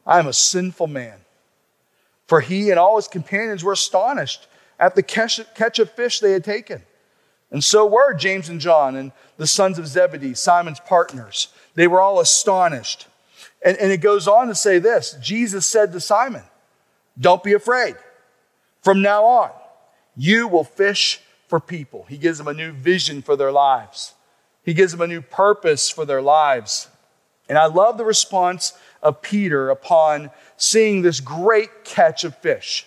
I 0.06 0.20
am 0.20 0.28
a 0.28 0.34
sinful 0.34 0.88
man. 0.88 1.20
For 2.28 2.42
he 2.42 2.70
and 2.70 2.80
all 2.80 2.96
his 2.96 3.08
companions 3.08 3.64
were 3.64 3.74
astonished 3.74 4.48
at 4.80 4.96
the 4.96 5.04
catch 5.04 5.80
of 5.80 5.92
fish 5.92 6.20
they 6.20 6.32
had 6.32 6.44
taken. 6.44 6.82
And 7.52 7.64
so 7.64 7.86
were 7.86 8.14
James 8.14 8.50
and 8.50 8.60
John 8.60 8.96
and 8.96 9.12
the 9.38 9.48
sons 9.48 9.80
of 9.80 9.88
Zebedee, 9.88 10.34
Simon's 10.34 10.80
partners. 10.82 11.48
They 11.76 11.88
were 11.88 12.02
all 12.02 12.20
astonished. 12.20 13.08
And, 13.64 13.78
and 13.78 13.92
it 13.92 14.02
goes 14.02 14.28
on 14.28 14.48
to 14.48 14.56
say 14.56 14.80
this 14.80 15.18
Jesus 15.22 15.66
said 15.66 15.92
to 15.94 16.00
Simon, 16.00 16.44
don't 17.20 17.44
be 17.44 17.54
afraid. 17.54 17.96
From 18.82 19.02
now 19.02 19.26
on, 19.26 19.52
you 20.16 20.48
will 20.48 20.64
fish 20.64 21.20
for 21.48 21.60
people. 21.60 22.06
He 22.10 22.18
gives 22.18 22.38
them 22.38 22.48
a 22.48 22.54
new 22.54 22.72
vision 22.72 23.22
for 23.22 23.36
their 23.36 23.52
lives, 23.52 24.14
He 24.64 24.74
gives 24.74 24.92
them 24.92 25.02
a 25.02 25.08
new 25.08 25.22
purpose 25.22 25.90
for 25.90 26.06
their 26.06 26.22
lives. 26.22 26.90
And 27.50 27.58
I 27.58 27.68
love 27.68 27.98
the 27.98 28.04
response 28.04 28.74
of 29.02 29.22
Peter 29.22 29.70
upon 29.70 30.32
seeing 30.58 31.02
this 31.02 31.22
great 31.22 31.86
catch 31.86 32.26
of 32.26 32.36
fish. 32.36 32.86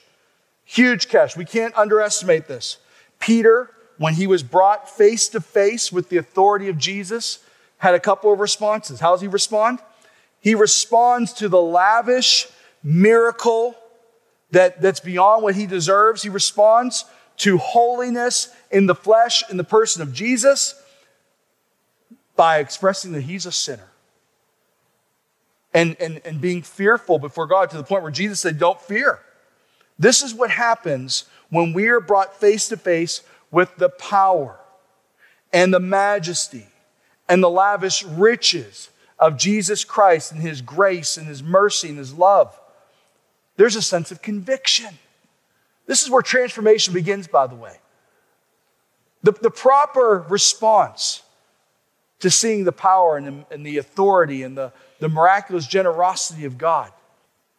Huge 0.65 1.09
catch. 1.09 1.35
We 1.35 1.47
can't 1.47 1.75
underestimate 1.79 2.47
this. 2.47 2.77
Peter, 3.19 3.71
when 3.97 4.15
he 4.15 4.27
was 4.27 4.43
brought 4.43 4.89
face 4.89 5.29
to 5.31 5.41
face 5.41 5.91
with 5.91 6.11
the 6.11 6.19
authority 6.19 6.69
of 6.69 6.77
Jesus, 6.77 7.39
had 7.79 7.95
a 7.95 8.01
couple 8.01 8.31
of 8.33 8.39
responses. 8.39 9.01
How 9.01 9.13
does 9.13 9.23
he 9.23 9.29
respond? 9.29 9.79
He 10.41 10.55
responds 10.55 11.33
to 11.35 11.49
the 11.49 11.61
lavish 11.61 12.47
miracle 12.83 13.75
that, 14.53 14.81
that's 14.81 15.01
beyond 15.01 15.43
what 15.43 15.55
he 15.55 15.67
deserves. 15.67 16.23
He 16.23 16.29
responds 16.29 17.05
to 17.39 17.59
holiness 17.59 18.49
in 18.71 18.87
the 18.87 18.95
flesh, 18.95 19.43
in 19.51 19.57
the 19.57 19.65
person 19.65 20.03
of 20.03 20.13
Jesus, 20.13 20.75
by 22.37 22.59
expressing 22.59 23.13
that 23.13 23.23
he's 23.23 23.47
a 23.47 23.53
sinner. 23.53 23.89
And, 25.73 25.97
and, 26.01 26.21
and 26.25 26.41
being 26.41 26.63
fearful 26.63 27.21
before 27.21 27.47
God 27.47 27.71
to 27.71 27.77
the 27.77 27.85
point 27.85 28.03
where 28.03 28.11
Jesus 28.11 28.41
said, 28.41 28.59
Don't 28.59 28.81
fear. 28.81 29.21
This 29.99 30.23
is 30.23 30.35
what 30.35 30.51
happens 30.51 31.27
when 31.49 31.73
we 31.73 31.89
are 31.89 32.01
brought 32.01 32.35
face 32.35 32.69
to 32.69 32.77
face 32.77 33.23
with 33.51 33.77
the 33.77 33.89
power 33.89 34.59
and 35.53 35.73
the 35.73 35.81
majesty 35.81 36.67
and 37.29 37.43
the 37.43 37.51
lavish 37.51 38.03
riches 38.05 38.91
of 39.19 39.37
Jesus 39.37 39.85
Christ 39.85 40.33
and 40.33 40.41
his 40.41 40.61
grace 40.61 41.17
and 41.17 41.27
his 41.27 41.43
mercy 41.43 41.89
and 41.89 41.99
his 41.99 42.15
love 42.15 42.60
there's 43.61 43.77
a 43.77 43.83
sense 43.83 44.11
of 44.11 44.23
conviction. 44.23 44.89
This 45.85 46.03
is 46.03 46.09
where 46.09 46.23
transformation 46.23 46.95
begins, 46.95 47.29
by 47.29 47.47
the 47.47 47.55
way. 47.55 47.77
The, 49.23 49.33
the 49.33 49.51
proper 49.51 50.25
response 50.31 51.23
to 52.21 52.31
seeing 52.31 52.65
the 52.65 52.73
power 52.73 53.19
and 53.19 53.27
the, 53.27 53.55
and 53.55 53.67
the 53.67 53.77
authority 53.77 54.45
and 54.45 54.57
the, 54.57 54.73
the 54.99 55.11
miraculous 55.11 55.67
generosity 55.67 56.47
of 56.47 56.57
God 56.57 56.91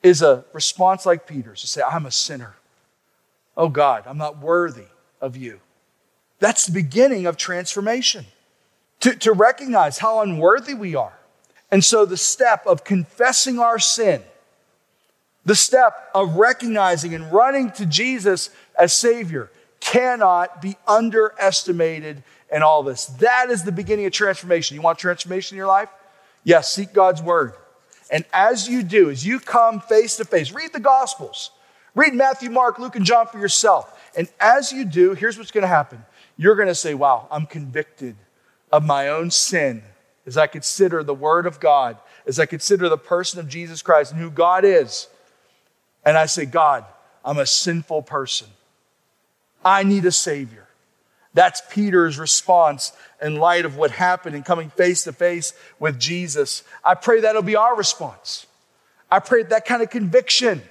is 0.01 0.23
a 0.23 0.43
response 0.53 1.05
like 1.05 1.27
Peter's 1.27 1.61
to 1.61 1.67
say, 1.67 1.83
I'm 1.83 2.07
a 2.07 2.11
sinner. 2.11 2.55
Oh 3.55 3.69
God, 3.69 4.05
I'm 4.07 4.17
not 4.17 4.39
worthy 4.39 4.87
of 5.21 5.37
you. 5.37 5.59
That's 6.39 6.65
the 6.65 6.73
beginning 6.73 7.27
of 7.27 7.37
transformation. 7.37 8.25
To, 9.01 9.15
to 9.17 9.33
recognize 9.33 9.99
how 9.99 10.21
unworthy 10.21 10.73
we 10.73 10.95
are. 10.95 11.19
And 11.69 11.83
so 11.83 12.05
the 12.05 12.17
step 12.17 12.65
of 12.65 12.83
confessing 12.83 13.59
our 13.59 13.77
sin, 13.77 14.23
the 15.45 15.55
step 15.55 16.09
of 16.13 16.35
recognizing 16.35 17.13
and 17.13 17.31
running 17.31 17.71
to 17.71 17.85
Jesus 17.85 18.49
as 18.77 18.93
Savior 18.93 19.49
cannot 19.79 20.61
be 20.61 20.77
underestimated 20.87 22.23
in 22.51 22.61
all 22.61 22.83
this. 22.83 23.05
That 23.05 23.49
is 23.49 23.63
the 23.63 23.71
beginning 23.71 24.05
of 24.05 24.11
transformation. 24.11 24.75
You 24.75 24.81
want 24.81 24.99
transformation 24.99 25.55
in 25.55 25.57
your 25.57 25.67
life? 25.67 25.89
Yes, 26.43 26.71
seek 26.71 26.93
God's 26.93 27.21
Word. 27.21 27.53
And 28.11 28.25
as 28.33 28.67
you 28.67 28.83
do, 28.83 29.09
as 29.09 29.25
you 29.25 29.39
come 29.39 29.79
face 29.79 30.17
to 30.17 30.25
face, 30.25 30.51
read 30.51 30.73
the 30.73 30.79
Gospels, 30.79 31.51
read 31.95 32.13
Matthew, 32.13 32.49
Mark, 32.49 32.77
Luke, 32.77 32.95
and 32.95 33.05
John 33.05 33.25
for 33.27 33.39
yourself. 33.39 33.97
And 34.15 34.27
as 34.39 34.71
you 34.71 34.85
do, 34.85 35.13
here's 35.13 35.37
what's 35.37 35.51
going 35.51 35.63
to 35.63 35.67
happen 35.67 36.03
you're 36.37 36.55
going 36.55 36.67
to 36.67 36.75
say, 36.75 36.93
Wow, 36.93 37.27
I'm 37.31 37.45
convicted 37.45 38.15
of 38.71 38.83
my 38.83 39.09
own 39.09 39.31
sin 39.31 39.83
as 40.25 40.37
I 40.37 40.47
consider 40.47 41.03
the 41.03 41.13
Word 41.13 41.45
of 41.45 41.59
God, 41.59 41.97
as 42.25 42.39
I 42.39 42.45
consider 42.45 42.89
the 42.89 42.97
person 42.97 43.39
of 43.39 43.47
Jesus 43.47 43.81
Christ 43.81 44.11
and 44.11 44.21
who 44.21 44.29
God 44.29 44.65
is. 44.65 45.07
And 46.03 46.17
I 46.17 46.25
say, 46.25 46.45
God, 46.45 46.85
I'm 47.23 47.37
a 47.37 47.45
sinful 47.45 48.03
person. 48.03 48.47
I 49.63 49.83
need 49.83 50.05
a 50.05 50.11
Savior. 50.11 50.67
That's 51.33 51.61
Peter's 51.69 52.19
response 52.19 52.91
in 53.21 53.35
light 53.37 53.65
of 53.65 53.77
what 53.77 53.91
happened 53.91 54.35
and 54.35 54.43
coming 54.43 54.69
face 54.69 55.03
to 55.05 55.13
face 55.13 55.53
with 55.79 55.99
Jesus. 55.99 56.63
I 56.83 56.95
pray 56.95 57.21
that'll 57.21 57.41
be 57.41 57.55
our 57.55 57.75
response. 57.75 58.47
I 59.09 59.19
pray 59.19 59.43
that 59.43 59.65
kind 59.65 59.81
of 59.81 59.89
conviction. 59.89 60.61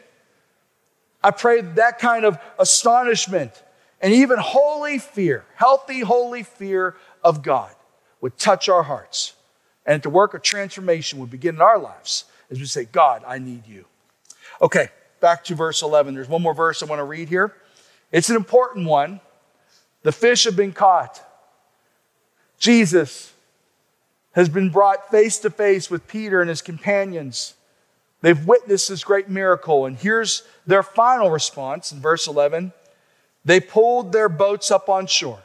I 1.22 1.30
pray 1.30 1.60
that 1.60 1.98
kind 1.98 2.24
of 2.24 2.38
astonishment 2.58 3.52
and 4.00 4.12
even 4.12 4.38
holy 4.38 4.98
fear, 4.98 5.44
healthy, 5.56 6.00
holy 6.00 6.42
fear 6.42 6.96
of 7.22 7.42
God 7.42 7.74
would 8.20 8.38
touch 8.38 8.68
our 8.68 8.82
hearts. 8.82 9.34
And 9.86 10.02
the 10.02 10.10
work 10.10 10.34
of 10.34 10.42
transformation 10.42 11.18
would 11.20 11.30
begin 11.30 11.56
in 11.56 11.60
our 11.60 11.78
lives 11.78 12.24
as 12.50 12.58
we 12.58 12.66
say, 12.66 12.84
God, 12.84 13.22
I 13.26 13.38
need 13.38 13.66
you. 13.66 13.84
Okay, 14.60 14.88
back 15.20 15.44
to 15.44 15.54
verse 15.54 15.82
11. 15.82 16.14
There's 16.14 16.28
one 16.28 16.42
more 16.42 16.54
verse 16.54 16.82
I 16.82 16.86
want 16.86 17.00
to 17.00 17.04
read 17.04 17.28
here. 17.28 17.54
It's 18.12 18.30
an 18.30 18.36
important 18.36 18.86
one. 18.86 19.20
The 20.02 20.12
fish 20.12 20.44
have 20.44 20.56
been 20.56 20.72
caught. 20.72 21.22
Jesus 22.58 23.32
has 24.32 24.48
been 24.48 24.70
brought 24.70 25.10
face 25.10 25.38
to 25.38 25.50
face 25.50 25.90
with 25.90 26.06
Peter 26.06 26.40
and 26.40 26.48
his 26.48 26.62
companions. 26.62 27.54
They've 28.22 28.46
witnessed 28.46 28.88
this 28.88 29.04
great 29.04 29.28
miracle. 29.28 29.86
And 29.86 29.96
here's 29.96 30.42
their 30.66 30.82
final 30.82 31.30
response 31.30 31.92
in 31.92 32.00
verse 32.00 32.26
11 32.26 32.72
they 33.42 33.58
pulled 33.58 34.12
their 34.12 34.28
boats 34.28 34.70
up 34.70 34.90
on 34.90 35.06
shore, 35.06 35.42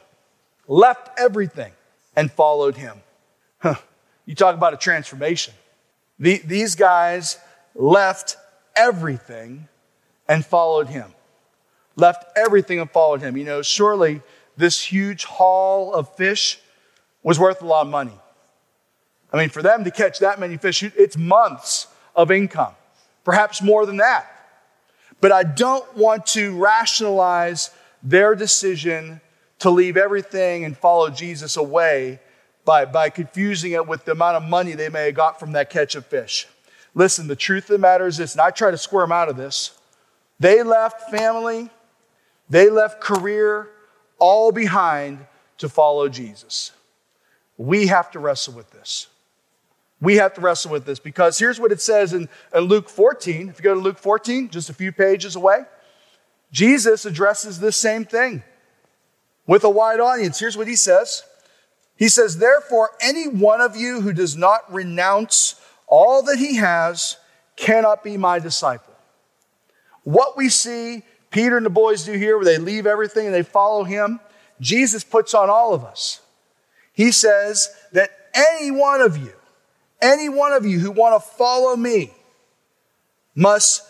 left 0.68 1.18
everything, 1.18 1.72
and 2.14 2.30
followed 2.30 2.76
him. 2.76 3.00
Huh. 3.58 3.76
You 4.26 4.34
talk 4.34 4.54
about 4.54 4.74
a 4.74 4.76
transformation. 4.76 5.54
The, 6.18 6.42
these 6.44 6.74
guys 6.74 7.38
left 7.74 8.36
everything 8.76 9.68
and 10.28 10.44
followed 10.44 10.88
him. 10.88 11.12
Left 11.96 12.24
everything 12.36 12.80
and 12.80 12.90
followed 12.90 13.22
him. 13.22 13.36
You 13.36 13.44
know, 13.44 13.62
surely 13.62 14.20
this 14.56 14.82
huge 14.82 15.24
haul 15.24 15.94
of 15.94 16.14
fish 16.16 16.60
was 17.22 17.38
worth 17.38 17.62
a 17.62 17.66
lot 17.66 17.86
of 17.86 17.90
money. 17.90 18.18
I 19.32 19.38
mean, 19.38 19.48
for 19.48 19.62
them 19.62 19.84
to 19.84 19.90
catch 19.90 20.20
that 20.20 20.38
many 20.38 20.56
fish, 20.56 20.82
it's 20.82 21.16
months 21.16 21.88
of 22.14 22.30
income, 22.30 22.74
perhaps 23.24 23.60
more 23.60 23.84
than 23.84 23.96
that. 23.98 24.26
But 25.20 25.32
I 25.32 25.42
don't 25.42 25.96
want 25.96 26.26
to 26.26 26.56
rationalize 26.56 27.70
their 28.02 28.34
decision 28.34 29.20
to 29.58 29.70
leave 29.70 29.96
everything 29.96 30.64
and 30.64 30.76
follow 30.76 31.10
Jesus 31.10 31.56
away 31.56 32.20
by, 32.64 32.84
by 32.84 33.10
confusing 33.10 33.72
it 33.72 33.86
with 33.86 34.04
the 34.04 34.12
amount 34.12 34.36
of 34.36 34.42
money 34.42 34.74
they 34.74 34.88
may 34.88 35.06
have 35.06 35.14
got 35.14 35.40
from 35.40 35.52
that 35.52 35.70
catch 35.70 35.94
of 35.94 36.06
fish. 36.06 36.46
Listen, 36.96 37.28
the 37.28 37.36
truth 37.36 37.64
of 37.64 37.74
the 37.74 37.78
matter 37.78 38.06
is 38.06 38.16
this, 38.16 38.32
and 38.32 38.40
I 38.40 38.50
try 38.50 38.70
to 38.70 38.78
squirm 38.78 39.12
out 39.12 39.28
of 39.28 39.36
this. 39.36 39.78
They 40.40 40.62
left 40.62 41.10
family, 41.10 41.68
they 42.48 42.70
left 42.70 43.02
career, 43.02 43.68
all 44.18 44.50
behind 44.50 45.26
to 45.58 45.68
follow 45.68 46.08
Jesus. 46.08 46.72
We 47.58 47.88
have 47.88 48.10
to 48.12 48.18
wrestle 48.18 48.54
with 48.54 48.70
this. 48.70 49.08
We 50.00 50.16
have 50.16 50.32
to 50.34 50.40
wrestle 50.40 50.70
with 50.72 50.86
this 50.86 50.98
because 50.98 51.38
here's 51.38 51.60
what 51.60 51.70
it 51.70 51.82
says 51.82 52.14
in, 52.14 52.30
in 52.54 52.60
Luke 52.64 52.88
14. 52.88 53.50
If 53.50 53.58
you 53.58 53.62
go 53.62 53.74
to 53.74 53.80
Luke 53.80 53.98
14, 53.98 54.48
just 54.48 54.70
a 54.70 54.74
few 54.74 54.90
pages 54.90 55.36
away, 55.36 55.64
Jesus 56.50 57.04
addresses 57.04 57.60
this 57.60 57.76
same 57.76 58.06
thing 58.06 58.42
with 59.46 59.64
a 59.64 59.70
wide 59.70 60.00
audience. 60.00 60.38
Here's 60.38 60.56
what 60.56 60.66
he 60.66 60.76
says 60.76 61.24
He 61.96 62.08
says, 62.08 62.38
Therefore, 62.38 62.92
any 63.02 63.28
one 63.28 63.60
of 63.60 63.76
you 63.76 64.00
who 64.00 64.14
does 64.14 64.34
not 64.34 64.72
renounce 64.72 65.60
all 65.86 66.22
that 66.22 66.38
he 66.38 66.56
has 66.56 67.16
cannot 67.56 68.04
be 68.04 68.16
my 68.16 68.38
disciple. 68.38 68.94
What 70.04 70.36
we 70.36 70.48
see 70.48 71.02
Peter 71.30 71.56
and 71.56 71.66
the 71.66 71.70
boys 71.70 72.04
do 72.04 72.12
here, 72.12 72.36
where 72.36 72.44
they 72.44 72.58
leave 72.58 72.86
everything 72.86 73.26
and 73.26 73.34
they 73.34 73.42
follow 73.42 73.84
him, 73.84 74.20
Jesus 74.60 75.04
puts 75.04 75.34
on 75.34 75.50
all 75.50 75.74
of 75.74 75.84
us. 75.84 76.20
He 76.92 77.12
says 77.12 77.68
that 77.92 78.10
any 78.34 78.70
one 78.70 79.00
of 79.00 79.16
you, 79.16 79.32
any 80.00 80.28
one 80.28 80.52
of 80.52 80.64
you 80.64 80.78
who 80.78 80.90
want 80.90 81.22
to 81.22 81.28
follow 81.28 81.76
me 81.76 82.12
must 83.34 83.82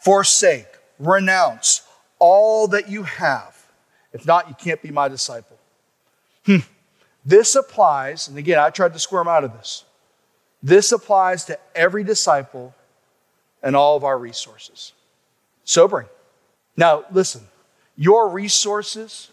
forsake 0.00 0.66
renounce 0.98 1.82
all 2.18 2.68
that 2.68 2.88
you 2.88 3.04
have. 3.04 3.66
If 4.12 4.26
not, 4.26 4.48
you 4.48 4.54
can't 4.54 4.80
be 4.82 4.90
my 4.90 5.08
disciple. 5.08 5.58
Hmm. 6.46 6.58
This 7.24 7.54
applies, 7.54 8.28
and 8.28 8.36
again, 8.36 8.58
I 8.58 8.70
tried 8.70 8.92
to 8.92 8.98
squirm 8.98 9.28
out 9.28 9.44
of 9.44 9.52
this. 9.52 9.84
This 10.64 10.92
applies 10.92 11.44
to 11.44 11.58
every 11.74 12.04
disciple 12.04 12.74
and 13.62 13.76
all 13.76 13.98
of 13.98 14.02
our 14.02 14.18
resources. 14.18 14.94
Sobering. 15.64 16.06
Now, 16.74 17.04
listen, 17.12 17.42
your 17.98 18.30
resources, 18.30 19.30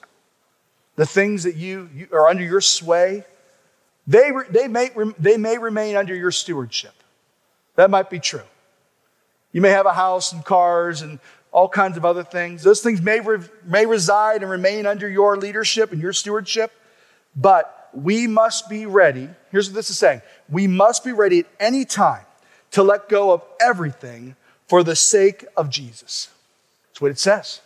the 0.98 1.06
things 1.06 1.44
that 1.44 1.56
you, 1.56 1.90
you 1.96 2.10
are 2.12 2.28
under 2.28 2.44
your 2.44 2.60
sway, 2.60 3.24
they, 4.06 4.32
they, 4.50 4.68
may, 4.68 4.90
they 5.18 5.38
may 5.38 5.58
remain 5.58 5.96
under 5.96 6.14
your 6.14 6.32
stewardship. 6.32 6.94
That 7.78 7.90
might 7.90 8.10
be 8.10 8.20
true. 8.20 8.44
You 9.54 9.62
may 9.62 9.70
have 9.70 9.86
a 9.86 9.94
house 9.94 10.34
and 10.34 10.44
cars 10.44 11.02
and 11.02 11.18
all 11.54 11.70
kinds 11.70 11.96
of 11.96 12.04
other 12.04 12.26
things. 12.26 12.62
Those 12.62 12.82
things 12.82 13.02
may, 13.02 13.22
may 13.64 13.86
reside 13.86 14.42
and 14.42 14.52
remain 14.52 14.86
under 14.86 15.08
your 15.08 15.38
leadership 15.38 15.94
and 15.94 16.02
your 16.02 16.14
stewardship, 16.14 16.74
but 17.38 17.81
we 17.94 18.28
must 18.28 18.70
be 18.70 18.86
ready. 18.86 19.30
Here's 19.52 19.70
what 19.70 19.76
this 19.76 19.90
is 19.90 19.98
saying 19.98 20.22
we 20.50 20.68
must 20.68 21.04
be 21.04 21.12
ready 21.12 21.40
at 21.40 21.46
any 21.60 21.86
time 21.86 22.26
to 22.72 22.84
let 22.84 23.10
go 23.10 23.32
of 23.32 23.44
everything 23.60 24.36
for 24.68 24.84
the 24.84 24.96
sake 24.96 25.46
of 25.58 25.70
Jesus. 25.70 26.30
That's 26.88 27.02
what 27.02 27.12
it 27.12 27.20
says. 27.20 27.62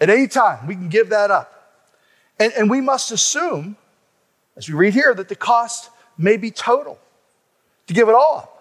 At 0.00 0.08
any 0.08 0.28
time, 0.28 0.66
we 0.66 0.74
can 0.74 0.88
give 0.88 1.10
that 1.10 1.30
up. 1.30 1.60
And, 2.38 2.52
and 2.54 2.70
we 2.70 2.80
must 2.80 3.12
assume, 3.12 3.76
as 4.56 4.68
we 4.68 4.74
read 4.74 4.94
here, 4.94 5.12
that 5.14 5.28
the 5.28 5.36
cost 5.36 5.90
may 6.16 6.38
be 6.38 6.50
total 6.50 6.98
to 7.86 7.94
give 7.94 8.08
it 8.08 8.14
all 8.14 8.38
up. 8.38 8.56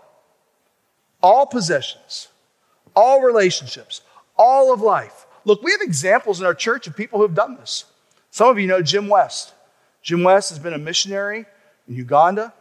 All 1.22 1.46
possessions, 1.46 2.28
all 2.96 3.22
relationships, 3.22 4.02
all 4.38 4.74
of 4.74 4.82
life. 4.82 5.26
Look, 5.46 5.64
we 5.64 5.72
have 5.72 5.82
examples 5.82 6.40
in 6.40 6.46
our 6.46 6.54
church 6.54 6.88
of 6.88 6.96
people 6.96 7.20
who 7.20 7.26
have 7.26 7.36
done 7.36 7.56
this. 7.56 7.86
Some 8.32 8.50
of 8.50 8.60
you 8.60 8.68
know 8.68 8.82
Jim 8.82 9.08
West. 9.08 9.54
Jim 10.02 10.24
West 10.24 10.50
has 10.50 10.60
been 10.60 10.74
a 10.74 10.78
missionary 10.78 11.46
in 11.88 11.96
Uganda. 11.96 12.54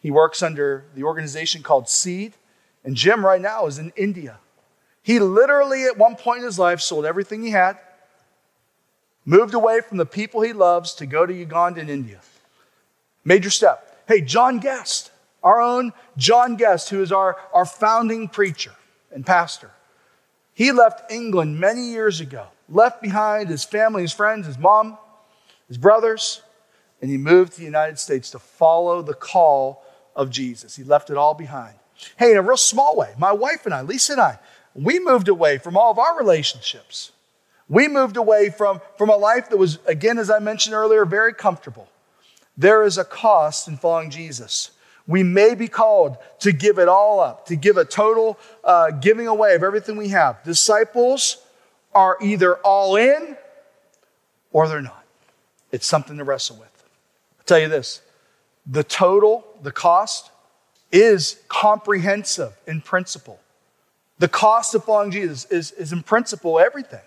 He 0.00 0.10
works 0.10 0.42
under 0.42 0.84
the 0.94 1.04
organization 1.04 1.62
called 1.62 1.88
Seed. 1.88 2.34
And 2.84 2.96
Jim, 2.96 3.24
right 3.24 3.40
now, 3.40 3.66
is 3.66 3.78
in 3.78 3.92
India. 3.96 4.38
He 5.02 5.18
literally, 5.18 5.84
at 5.84 5.96
one 5.96 6.16
point 6.16 6.40
in 6.40 6.44
his 6.44 6.58
life, 6.58 6.80
sold 6.80 7.04
everything 7.06 7.42
he 7.42 7.50
had, 7.50 7.78
moved 9.24 9.54
away 9.54 9.80
from 9.80 9.98
the 9.98 10.06
people 10.06 10.40
he 10.40 10.52
loves 10.52 10.94
to 10.94 11.06
go 11.06 11.24
to 11.24 11.32
Uganda 11.32 11.80
and 11.80 11.90
India. 11.90 12.20
Major 13.24 13.50
step. 13.50 14.04
Hey, 14.08 14.20
John 14.20 14.58
Guest, 14.58 15.12
our 15.42 15.60
own 15.60 15.92
John 16.16 16.56
Guest, 16.56 16.90
who 16.90 17.02
is 17.02 17.12
our, 17.12 17.36
our 17.52 17.64
founding 17.64 18.28
preacher 18.28 18.72
and 19.12 19.24
pastor. 19.24 19.70
He 20.54 20.72
left 20.72 21.10
England 21.10 21.58
many 21.58 21.88
years 21.90 22.20
ago, 22.20 22.46
left 22.68 23.00
behind 23.00 23.48
his 23.48 23.64
family, 23.64 24.02
his 24.02 24.12
friends, 24.12 24.46
his 24.46 24.58
mom, 24.58 24.98
his 25.68 25.78
brothers, 25.78 26.42
and 27.02 27.10
he 27.10 27.18
moved 27.18 27.52
to 27.52 27.58
the 27.58 27.64
United 27.64 27.98
States 27.98 28.30
to 28.30 28.38
follow 28.38 29.02
the 29.02 29.12
call 29.12 29.84
of 30.16 30.30
Jesus. 30.30 30.76
He 30.76 30.84
left 30.84 31.10
it 31.10 31.16
all 31.18 31.34
behind. 31.34 31.74
Hey, 32.16 32.30
in 32.30 32.36
a 32.36 32.42
real 32.42 32.56
small 32.56 32.96
way, 32.96 33.12
my 33.18 33.32
wife 33.32 33.66
and 33.66 33.74
I, 33.74 33.82
Lisa 33.82 34.12
and 34.12 34.22
I, 34.22 34.38
we 34.74 34.98
moved 34.98 35.28
away 35.28 35.58
from 35.58 35.76
all 35.76 35.90
of 35.90 35.98
our 35.98 36.16
relationships. 36.16 37.12
We 37.68 37.88
moved 37.88 38.16
away 38.16 38.50
from, 38.50 38.80
from 38.96 39.10
a 39.10 39.16
life 39.16 39.50
that 39.50 39.56
was, 39.56 39.78
again, 39.86 40.16
as 40.16 40.30
I 40.30 40.38
mentioned 40.38 40.74
earlier, 40.74 41.04
very 41.04 41.34
comfortable. 41.34 41.88
there 42.56 42.84
is 42.84 42.98
a 42.98 43.04
cost 43.04 43.68
in 43.68 43.76
following 43.76 44.10
Jesus. 44.10 44.70
We 45.06 45.22
may 45.22 45.54
be 45.54 45.68
called 45.68 46.16
to 46.40 46.52
give 46.52 46.78
it 46.78 46.88
all 46.88 47.18
up, 47.20 47.46
to 47.46 47.56
give 47.56 47.76
a 47.76 47.84
total 47.84 48.38
uh, 48.62 48.90
giving 48.90 49.26
away 49.26 49.54
of 49.54 49.62
everything 49.62 49.96
we 49.96 50.08
have. 50.08 50.42
Disciples 50.44 51.38
are 51.94 52.16
either 52.22 52.56
all 52.56 52.96
in 52.96 53.36
or 54.52 54.68
they're 54.68 54.80
not. 54.80 55.04
It's 55.72 55.86
something 55.86 56.18
to 56.18 56.24
wrestle 56.24 56.56
with. 56.56 56.81
I'll 57.42 57.46
tell 57.46 57.58
you 57.58 57.68
this 57.68 58.00
the 58.64 58.84
total, 58.84 59.44
the 59.62 59.72
cost, 59.72 60.30
is 60.92 61.40
comprehensive 61.48 62.52
in 62.68 62.80
principle. 62.80 63.40
The 64.20 64.28
cost 64.28 64.72
of 64.76 64.84
following 64.84 65.10
Jesus 65.10 65.46
is, 65.46 65.72
is 65.72 65.92
in 65.92 66.04
principle 66.04 66.60
everything. 66.60 67.00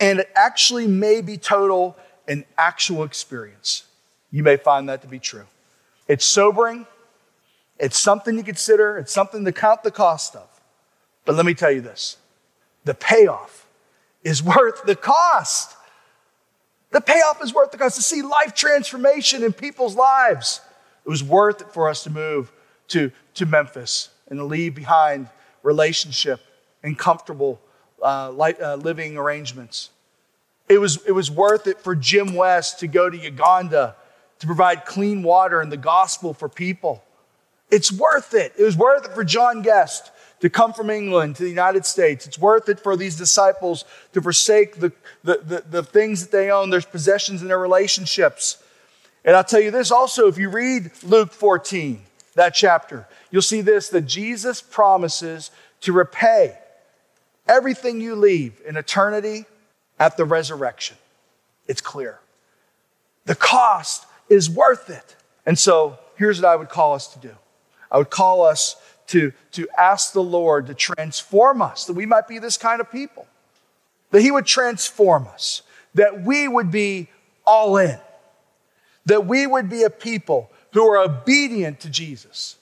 And 0.00 0.20
it 0.20 0.30
actually 0.34 0.86
may 0.86 1.20
be 1.20 1.36
total 1.36 1.94
in 2.26 2.46
actual 2.56 3.04
experience. 3.04 3.84
You 4.30 4.42
may 4.42 4.56
find 4.56 4.88
that 4.88 5.02
to 5.02 5.08
be 5.08 5.18
true. 5.18 5.44
It's 6.06 6.24
sobering. 6.24 6.86
It's 7.78 7.98
something 7.98 8.36
to 8.36 8.42
consider. 8.42 8.96
It's 8.96 9.12
something 9.12 9.44
to 9.44 9.52
count 9.52 9.82
the 9.82 9.90
cost 9.90 10.36
of. 10.36 10.48
But 11.26 11.34
let 11.34 11.44
me 11.44 11.52
tell 11.52 11.70
you 11.70 11.82
this 11.82 12.16
the 12.84 12.94
payoff 12.94 13.66
is 14.24 14.42
worth 14.56 14.84
the 14.86 14.96
cost. 14.96 15.76
The 16.90 17.00
payoff 17.00 17.42
is 17.42 17.52
worth 17.52 17.70
the 17.70 17.78
cost 17.78 17.96
to 17.96 18.02
see 18.02 18.22
life 18.22 18.54
transformation 18.54 19.42
in 19.42 19.52
people's 19.52 19.94
lives. 19.94 20.60
It 21.04 21.08
was 21.08 21.22
worth 21.22 21.60
it 21.60 21.72
for 21.72 21.88
us 21.88 22.02
to 22.04 22.10
move 22.10 22.50
to, 22.88 23.10
to 23.34 23.46
Memphis 23.46 24.08
and 24.28 24.38
to 24.38 24.44
leave 24.44 24.74
behind 24.74 25.28
relationship 25.62 26.40
and 26.82 26.98
comfortable 26.98 27.60
uh, 28.02 28.30
light, 28.32 28.60
uh, 28.60 28.76
living 28.76 29.16
arrangements. 29.16 29.90
It 30.68 30.78
was, 30.78 31.04
it 31.06 31.12
was 31.12 31.30
worth 31.30 31.66
it 31.66 31.80
for 31.80 31.94
Jim 31.94 32.34
West 32.34 32.80
to 32.80 32.86
go 32.86 33.08
to 33.08 33.16
Uganda 33.16 33.96
to 34.38 34.46
provide 34.46 34.84
clean 34.84 35.22
water 35.22 35.60
and 35.60 35.72
the 35.72 35.78
gospel 35.78 36.32
for 36.32 36.48
people. 36.48 37.02
It's 37.70 37.92
worth 37.92 38.34
it. 38.34 38.52
It 38.58 38.62
was 38.62 38.76
worth 38.76 39.04
it 39.04 39.12
for 39.12 39.24
John 39.24 39.62
Guest 39.62 40.10
to 40.40 40.48
come 40.48 40.72
from 40.72 40.90
England 40.90 41.36
to 41.36 41.42
the 41.42 41.48
United 41.48 41.84
States. 41.84 42.26
It's 42.26 42.38
worth 42.38 42.68
it 42.68 42.80
for 42.80 42.96
these 42.96 43.16
disciples 43.16 43.84
to 44.12 44.22
forsake 44.22 44.76
the, 44.76 44.92
the, 45.24 45.40
the, 45.44 45.64
the, 45.68 45.82
things 45.82 46.22
that 46.22 46.30
they 46.30 46.50
own, 46.50 46.70
their 46.70 46.80
possessions 46.80 47.40
and 47.40 47.50
their 47.50 47.58
relationships. 47.58 48.62
And 49.24 49.34
I'll 49.34 49.44
tell 49.44 49.60
you 49.60 49.70
this 49.70 49.90
also, 49.90 50.28
if 50.28 50.38
you 50.38 50.48
read 50.48 50.90
Luke 51.02 51.32
14, 51.32 52.02
that 52.34 52.54
chapter, 52.54 53.08
you'll 53.30 53.42
see 53.42 53.60
this 53.60 53.88
that 53.88 54.02
Jesus 54.02 54.62
promises 54.62 55.50
to 55.80 55.92
repay 55.92 56.56
everything 57.46 58.00
you 58.00 58.14
leave 58.14 58.60
in 58.66 58.76
eternity 58.76 59.44
at 59.98 60.16
the 60.16 60.24
resurrection. 60.24 60.96
It's 61.66 61.80
clear. 61.80 62.20
The 63.24 63.34
cost 63.34 64.06
is 64.28 64.48
worth 64.48 64.88
it. 64.88 65.16
And 65.44 65.58
so 65.58 65.98
here's 66.16 66.40
what 66.40 66.48
I 66.48 66.56
would 66.56 66.68
call 66.68 66.94
us 66.94 67.08
to 67.14 67.18
do 67.18 67.34
I 67.90 67.98
would 67.98 68.10
call 68.10 68.44
us 68.44 68.76
to, 69.08 69.32
to 69.52 69.68
ask 69.76 70.12
the 70.12 70.22
Lord 70.22 70.66
to 70.68 70.74
transform 70.74 71.60
us, 71.60 71.86
that 71.86 71.94
we 71.94 72.06
might 72.06 72.28
be 72.28 72.38
this 72.38 72.56
kind 72.56 72.80
of 72.80 72.90
people, 72.90 73.26
that 74.10 74.20
He 74.20 74.30
would 74.30 74.46
transform 74.46 75.26
us, 75.26 75.62
that 75.94 76.22
we 76.22 76.46
would 76.46 76.70
be 76.70 77.08
all 77.46 77.76
in, 77.76 77.98
that 79.06 79.26
we 79.26 79.46
would 79.46 79.68
be 79.68 79.82
a 79.82 79.90
people 79.90 80.50
who 80.72 80.86
are 80.86 80.98
obedient 80.98 81.80
to 81.80 81.90
Jesus, 81.90 82.56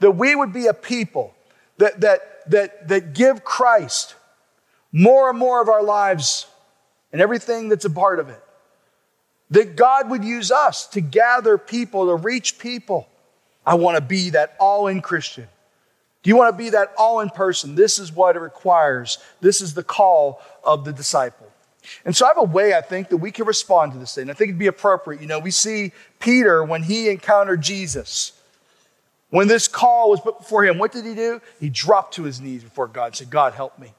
that 0.00 0.12
we 0.12 0.34
would 0.34 0.52
be 0.52 0.66
a 0.66 0.74
people 0.74 1.34
that, 1.78 2.00
that, 2.00 2.50
that, 2.50 2.88
that 2.88 3.14
give 3.14 3.44
Christ 3.44 4.16
more 4.90 5.30
and 5.30 5.38
more 5.38 5.62
of 5.62 5.68
our 5.68 5.82
lives 5.82 6.46
and 7.12 7.20
everything 7.20 7.68
that's 7.68 7.84
a 7.84 7.90
part 7.90 8.18
of 8.18 8.28
it. 8.28 8.42
That 9.50 9.76
God 9.76 10.10
would 10.10 10.24
use 10.24 10.50
us 10.50 10.86
to 10.88 11.00
gather 11.00 11.58
people, 11.58 12.06
to 12.06 12.16
reach 12.16 12.58
people. 12.58 13.06
I 13.64 13.74
want 13.74 13.96
to 13.96 14.00
be 14.00 14.30
that 14.30 14.56
all 14.58 14.88
in 14.88 15.02
Christian. 15.02 15.46
Do 16.22 16.30
you 16.30 16.36
want 16.36 16.52
to 16.52 16.56
be 16.56 16.70
that 16.70 16.92
all 16.96 17.20
in 17.20 17.30
person? 17.30 17.74
This 17.74 17.98
is 17.98 18.12
what 18.12 18.36
it 18.36 18.40
requires. 18.40 19.18
This 19.40 19.60
is 19.60 19.74
the 19.74 19.82
call 19.82 20.40
of 20.62 20.84
the 20.84 20.92
disciple. 20.92 21.48
And 22.04 22.16
so 22.16 22.24
I 22.24 22.28
have 22.28 22.38
a 22.38 22.44
way 22.44 22.74
I 22.74 22.80
think 22.80 23.08
that 23.08 23.16
we 23.16 23.32
can 23.32 23.44
respond 23.44 23.92
to 23.92 23.98
this 23.98 24.14
thing. 24.14 24.30
I 24.30 24.34
think 24.34 24.50
it'd 24.50 24.58
be 24.58 24.68
appropriate. 24.68 25.20
You 25.20 25.26
know, 25.26 25.40
we 25.40 25.50
see 25.50 25.92
Peter 26.20 26.62
when 26.62 26.84
he 26.84 27.08
encountered 27.08 27.60
Jesus. 27.60 28.32
When 29.30 29.48
this 29.48 29.66
call 29.66 30.10
was 30.10 30.20
put 30.20 30.38
before 30.38 30.64
him, 30.64 30.78
what 30.78 30.92
did 30.92 31.04
he 31.04 31.14
do? 31.14 31.40
He 31.58 31.70
dropped 31.70 32.14
to 32.14 32.22
his 32.22 32.40
knees 32.40 32.62
before 32.62 32.86
God 32.86 33.06
and 33.06 33.16
said, 33.16 33.30
God, 33.30 33.54
help 33.54 33.78
me. 33.78 33.92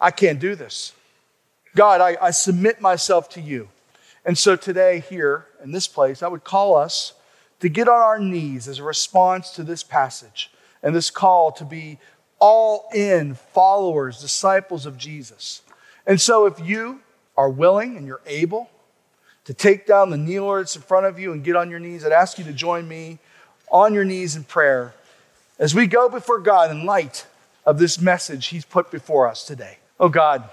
I 0.00 0.12
can't 0.12 0.38
do 0.38 0.54
this. 0.54 0.92
God, 1.74 2.00
I, 2.00 2.16
I 2.22 2.30
submit 2.30 2.80
myself 2.80 3.28
to 3.30 3.40
you. 3.40 3.68
And 4.24 4.38
so 4.38 4.56
today, 4.56 5.00
here 5.00 5.46
in 5.62 5.72
this 5.72 5.86
place, 5.86 6.22
I 6.22 6.28
would 6.28 6.44
call 6.44 6.76
us 6.76 7.12
to 7.60 7.68
get 7.68 7.88
on 7.88 8.00
our 8.00 8.18
knees 8.18 8.68
as 8.68 8.78
a 8.78 8.84
response 8.84 9.50
to 9.50 9.62
this 9.62 9.82
passage 9.82 10.50
and 10.84 10.94
this 10.94 11.10
call 11.10 11.50
to 11.50 11.64
be 11.64 11.98
all 12.38 12.88
in 12.94 13.34
followers, 13.34 14.20
disciples 14.20 14.84
of 14.86 14.98
Jesus. 14.98 15.62
And 16.06 16.20
so, 16.20 16.44
if 16.46 16.60
you 16.60 17.00
are 17.36 17.48
willing 17.48 17.96
and 17.96 18.06
you're 18.06 18.20
able 18.26 18.70
to 19.46 19.54
take 19.54 19.86
down 19.86 20.10
the 20.10 20.18
kneeler 20.18 20.60
that's 20.60 20.76
in 20.76 20.82
front 20.82 21.06
of 21.06 21.18
you 21.18 21.32
and 21.32 21.42
get 21.42 21.56
on 21.56 21.70
your 21.70 21.80
knees, 21.80 22.04
I'd 22.04 22.12
ask 22.12 22.38
you 22.38 22.44
to 22.44 22.52
join 22.52 22.86
me 22.86 23.18
on 23.72 23.94
your 23.94 24.04
knees 24.04 24.36
in 24.36 24.44
prayer 24.44 24.94
as 25.58 25.74
we 25.74 25.86
go 25.86 26.08
before 26.08 26.38
God 26.38 26.70
in 26.70 26.84
light 26.84 27.26
of 27.64 27.78
this 27.78 27.98
message 27.98 28.48
He's 28.48 28.66
put 28.66 28.90
before 28.90 29.26
us 29.26 29.46
today. 29.46 29.78
Oh 29.98 30.10
God, 30.10 30.48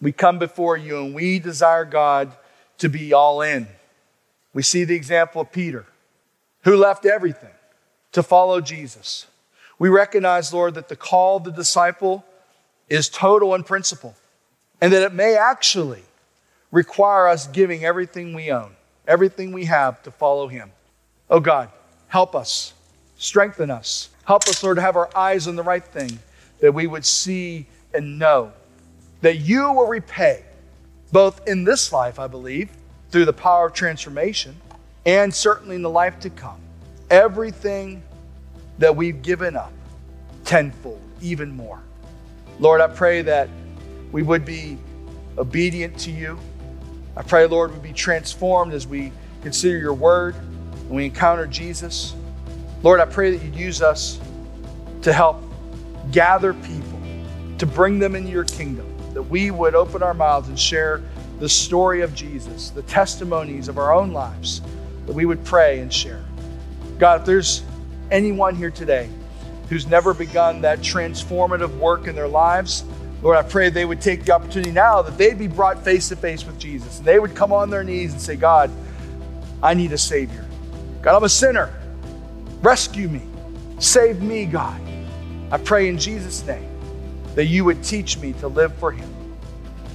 we 0.00 0.10
come 0.10 0.38
before 0.38 0.76
you 0.76 0.98
and 1.04 1.14
we 1.14 1.38
desire, 1.38 1.84
God, 1.84 2.32
to 2.78 2.88
be 2.88 3.12
all 3.12 3.40
in. 3.40 3.68
We 4.52 4.62
see 4.62 4.82
the 4.82 4.96
example 4.96 5.42
of 5.42 5.52
Peter, 5.52 5.86
who 6.64 6.76
left 6.76 7.06
everything 7.06 7.52
to 8.12 8.22
follow 8.24 8.60
Jesus. 8.60 9.26
We 9.80 9.88
recognize, 9.88 10.52
Lord, 10.52 10.74
that 10.74 10.88
the 10.90 10.94
call 10.94 11.38
of 11.38 11.44
the 11.44 11.50
disciple 11.50 12.22
is 12.90 13.08
total 13.08 13.54
in 13.54 13.64
principle, 13.64 14.14
and 14.78 14.92
that 14.92 15.02
it 15.02 15.14
may 15.14 15.36
actually 15.36 16.02
require 16.70 17.26
us 17.26 17.46
giving 17.46 17.82
everything 17.82 18.34
we 18.34 18.52
own, 18.52 18.76
everything 19.08 19.52
we 19.52 19.64
have 19.64 20.02
to 20.02 20.10
follow 20.10 20.48
Him. 20.48 20.70
Oh 21.30 21.40
God, 21.40 21.70
help 22.08 22.34
us, 22.34 22.74
strengthen 23.16 23.70
us. 23.70 24.10
Help 24.26 24.46
us, 24.48 24.62
Lord, 24.62 24.76
to 24.76 24.82
have 24.82 24.96
our 24.96 25.08
eyes 25.16 25.48
on 25.48 25.56
the 25.56 25.62
right 25.62 25.84
thing, 25.84 26.18
that 26.60 26.72
we 26.72 26.86
would 26.86 27.06
see 27.06 27.66
and 27.94 28.18
know 28.18 28.52
that 29.22 29.38
you 29.38 29.72
will 29.72 29.86
repay, 29.86 30.44
both 31.10 31.48
in 31.48 31.64
this 31.64 31.90
life, 31.90 32.18
I 32.18 32.26
believe, 32.26 32.68
through 33.10 33.24
the 33.24 33.32
power 33.32 33.68
of 33.68 33.72
transformation, 33.72 34.60
and 35.06 35.34
certainly 35.34 35.76
in 35.76 35.82
the 35.82 35.88
life 35.88 36.20
to 36.20 36.28
come, 36.28 36.60
everything 37.08 38.02
that 38.80 38.96
we've 38.96 39.22
given 39.22 39.56
up 39.56 39.72
tenfold, 40.44 41.00
even 41.22 41.54
more. 41.56 41.80
Lord, 42.58 42.80
I 42.80 42.88
pray 42.88 43.22
that 43.22 43.48
we 44.10 44.22
would 44.22 44.44
be 44.44 44.76
obedient 45.38 45.96
to 46.00 46.10
you. 46.10 46.38
I 47.16 47.22
pray, 47.22 47.46
Lord, 47.46 47.70
we 47.70 47.76
would 47.76 47.82
be 47.82 47.92
transformed 47.92 48.72
as 48.72 48.86
we 48.86 49.12
consider 49.42 49.78
your 49.78 49.94
word 49.94 50.34
and 50.34 50.90
we 50.90 51.04
encounter 51.04 51.46
Jesus. 51.46 52.14
Lord, 52.82 52.98
I 53.00 53.04
pray 53.04 53.30
that 53.30 53.44
you'd 53.44 53.54
use 53.54 53.80
us 53.80 54.18
to 55.02 55.12
help 55.12 55.42
gather 56.10 56.52
people, 56.52 57.00
to 57.58 57.66
bring 57.66 57.98
them 57.98 58.16
into 58.16 58.30
your 58.30 58.44
kingdom 58.44 58.90
that 59.14 59.22
we 59.22 59.50
would 59.50 59.74
open 59.74 60.02
our 60.02 60.14
mouths 60.14 60.48
and 60.48 60.58
share 60.58 61.02
the 61.38 61.48
story 61.48 62.02
of 62.02 62.14
Jesus, 62.14 62.70
the 62.70 62.82
testimonies 62.82 63.68
of 63.68 63.78
our 63.78 63.92
own 63.92 64.12
lives, 64.12 64.62
that 65.06 65.12
we 65.12 65.24
would 65.24 65.44
pray 65.44 65.80
and 65.80 65.92
share. 65.92 66.24
God, 66.98 67.20
if 67.20 67.26
there's 67.26 67.62
anyone 68.10 68.54
here 68.54 68.70
today 68.70 69.08
who's 69.68 69.86
never 69.86 70.12
begun 70.12 70.60
that 70.62 70.80
transformative 70.80 71.76
work 71.78 72.06
in 72.06 72.14
their 72.14 72.28
lives, 72.28 72.84
Lord, 73.22 73.36
I 73.36 73.42
pray 73.42 73.68
they 73.68 73.84
would 73.84 74.00
take 74.00 74.24
the 74.24 74.32
opportunity 74.32 74.70
now 74.70 75.02
that 75.02 75.18
they'd 75.18 75.38
be 75.38 75.46
brought 75.46 75.84
face 75.84 76.08
to 76.08 76.16
face 76.16 76.44
with 76.44 76.58
Jesus. 76.58 76.98
And 76.98 77.06
they 77.06 77.18
would 77.18 77.34
come 77.34 77.52
on 77.52 77.68
their 77.68 77.84
knees 77.84 78.12
and 78.12 78.20
say, 78.20 78.36
God, 78.36 78.70
I 79.62 79.74
need 79.74 79.92
a 79.92 79.98
Savior. 79.98 80.46
God, 81.02 81.16
I'm 81.16 81.24
a 81.24 81.28
sinner. 81.28 81.72
Rescue 82.62 83.08
me. 83.08 83.22
Save 83.78 84.22
me, 84.22 84.46
God. 84.46 84.80
I 85.50 85.58
pray 85.58 85.88
in 85.88 85.98
Jesus' 85.98 86.44
name 86.46 86.68
that 87.34 87.46
you 87.46 87.64
would 87.64 87.82
teach 87.84 88.18
me 88.18 88.32
to 88.34 88.48
live 88.48 88.74
for 88.76 88.90
Him. 88.90 89.08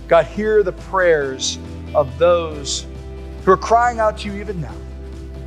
God, 0.08 0.26
hear 0.26 0.64
the 0.64 0.72
prayers 0.72 1.58
of 1.94 2.18
those 2.20 2.86
who 3.44 3.52
are 3.52 3.58
crying 3.58 4.00
out 4.00 4.20
to 4.20 4.30
you 4.30 4.40
even 4.40 4.62
now 4.62 4.76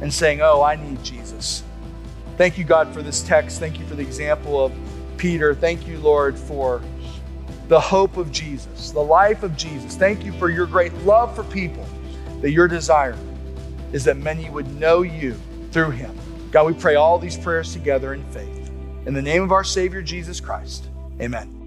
and 0.01 0.13
saying, 0.13 0.41
Oh, 0.41 0.63
I 0.63 0.77
need 0.77 1.03
Jesus. 1.05 1.63
Thank 2.39 2.57
you, 2.57 2.63
God, 2.63 2.95
for 2.95 3.03
this 3.03 3.23
text. 3.23 3.59
Thank 3.59 3.81
you 3.81 3.87
for 3.87 3.97
the 3.97 4.03
example 4.03 4.65
of 4.65 4.73
Peter. 5.17 5.57
Thank 5.57 5.89
you, 5.89 5.99
Lord, 5.99 6.39
for 6.39 6.81
the 7.67 7.81
hope 7.81 8.17
of 8.17 8.31
Jesus, 8.31 8.93
the 8.93 9.01
life 9.01 9.43
of 9.43 9.57
Jesus. 9.57 9.97
Thank 9.97 10.25
you 10.25 10.33
for 10.35 10.49
your 10.49 10.65
great 10.65 10.95
love 10.99 11.35
for 11.35 11.43
people, 11.43 11.85
that 12.41 12.53
your 12.53 12.69
desire 12.69 13.19
is 13.93 14.05
that 14.05 14.17
many 14.17 14.49
would 14.51 14.73
know 14.79 15.03
you 15.03 15.35
through 15.73 15.91
him. 15.91 16.17
God, 16.53 16.67
we 16.67 16.75
pray 16.75 16.95
all 16.95 17.19
these 17.19 17.37
prayers 17.37 17.73
together 17.73 18.15
in 18.15 18.25
faith. 18.27 18.71
In 19.05 19.15
the 19.15 19.23
name 19.23 19.43
of 19.43 19.51
our 19.51 19.65
Savior, 19.65 20.01
Jesus 20.01 20.39
Christ, 20.41 20.87
amen. 21.21 21.58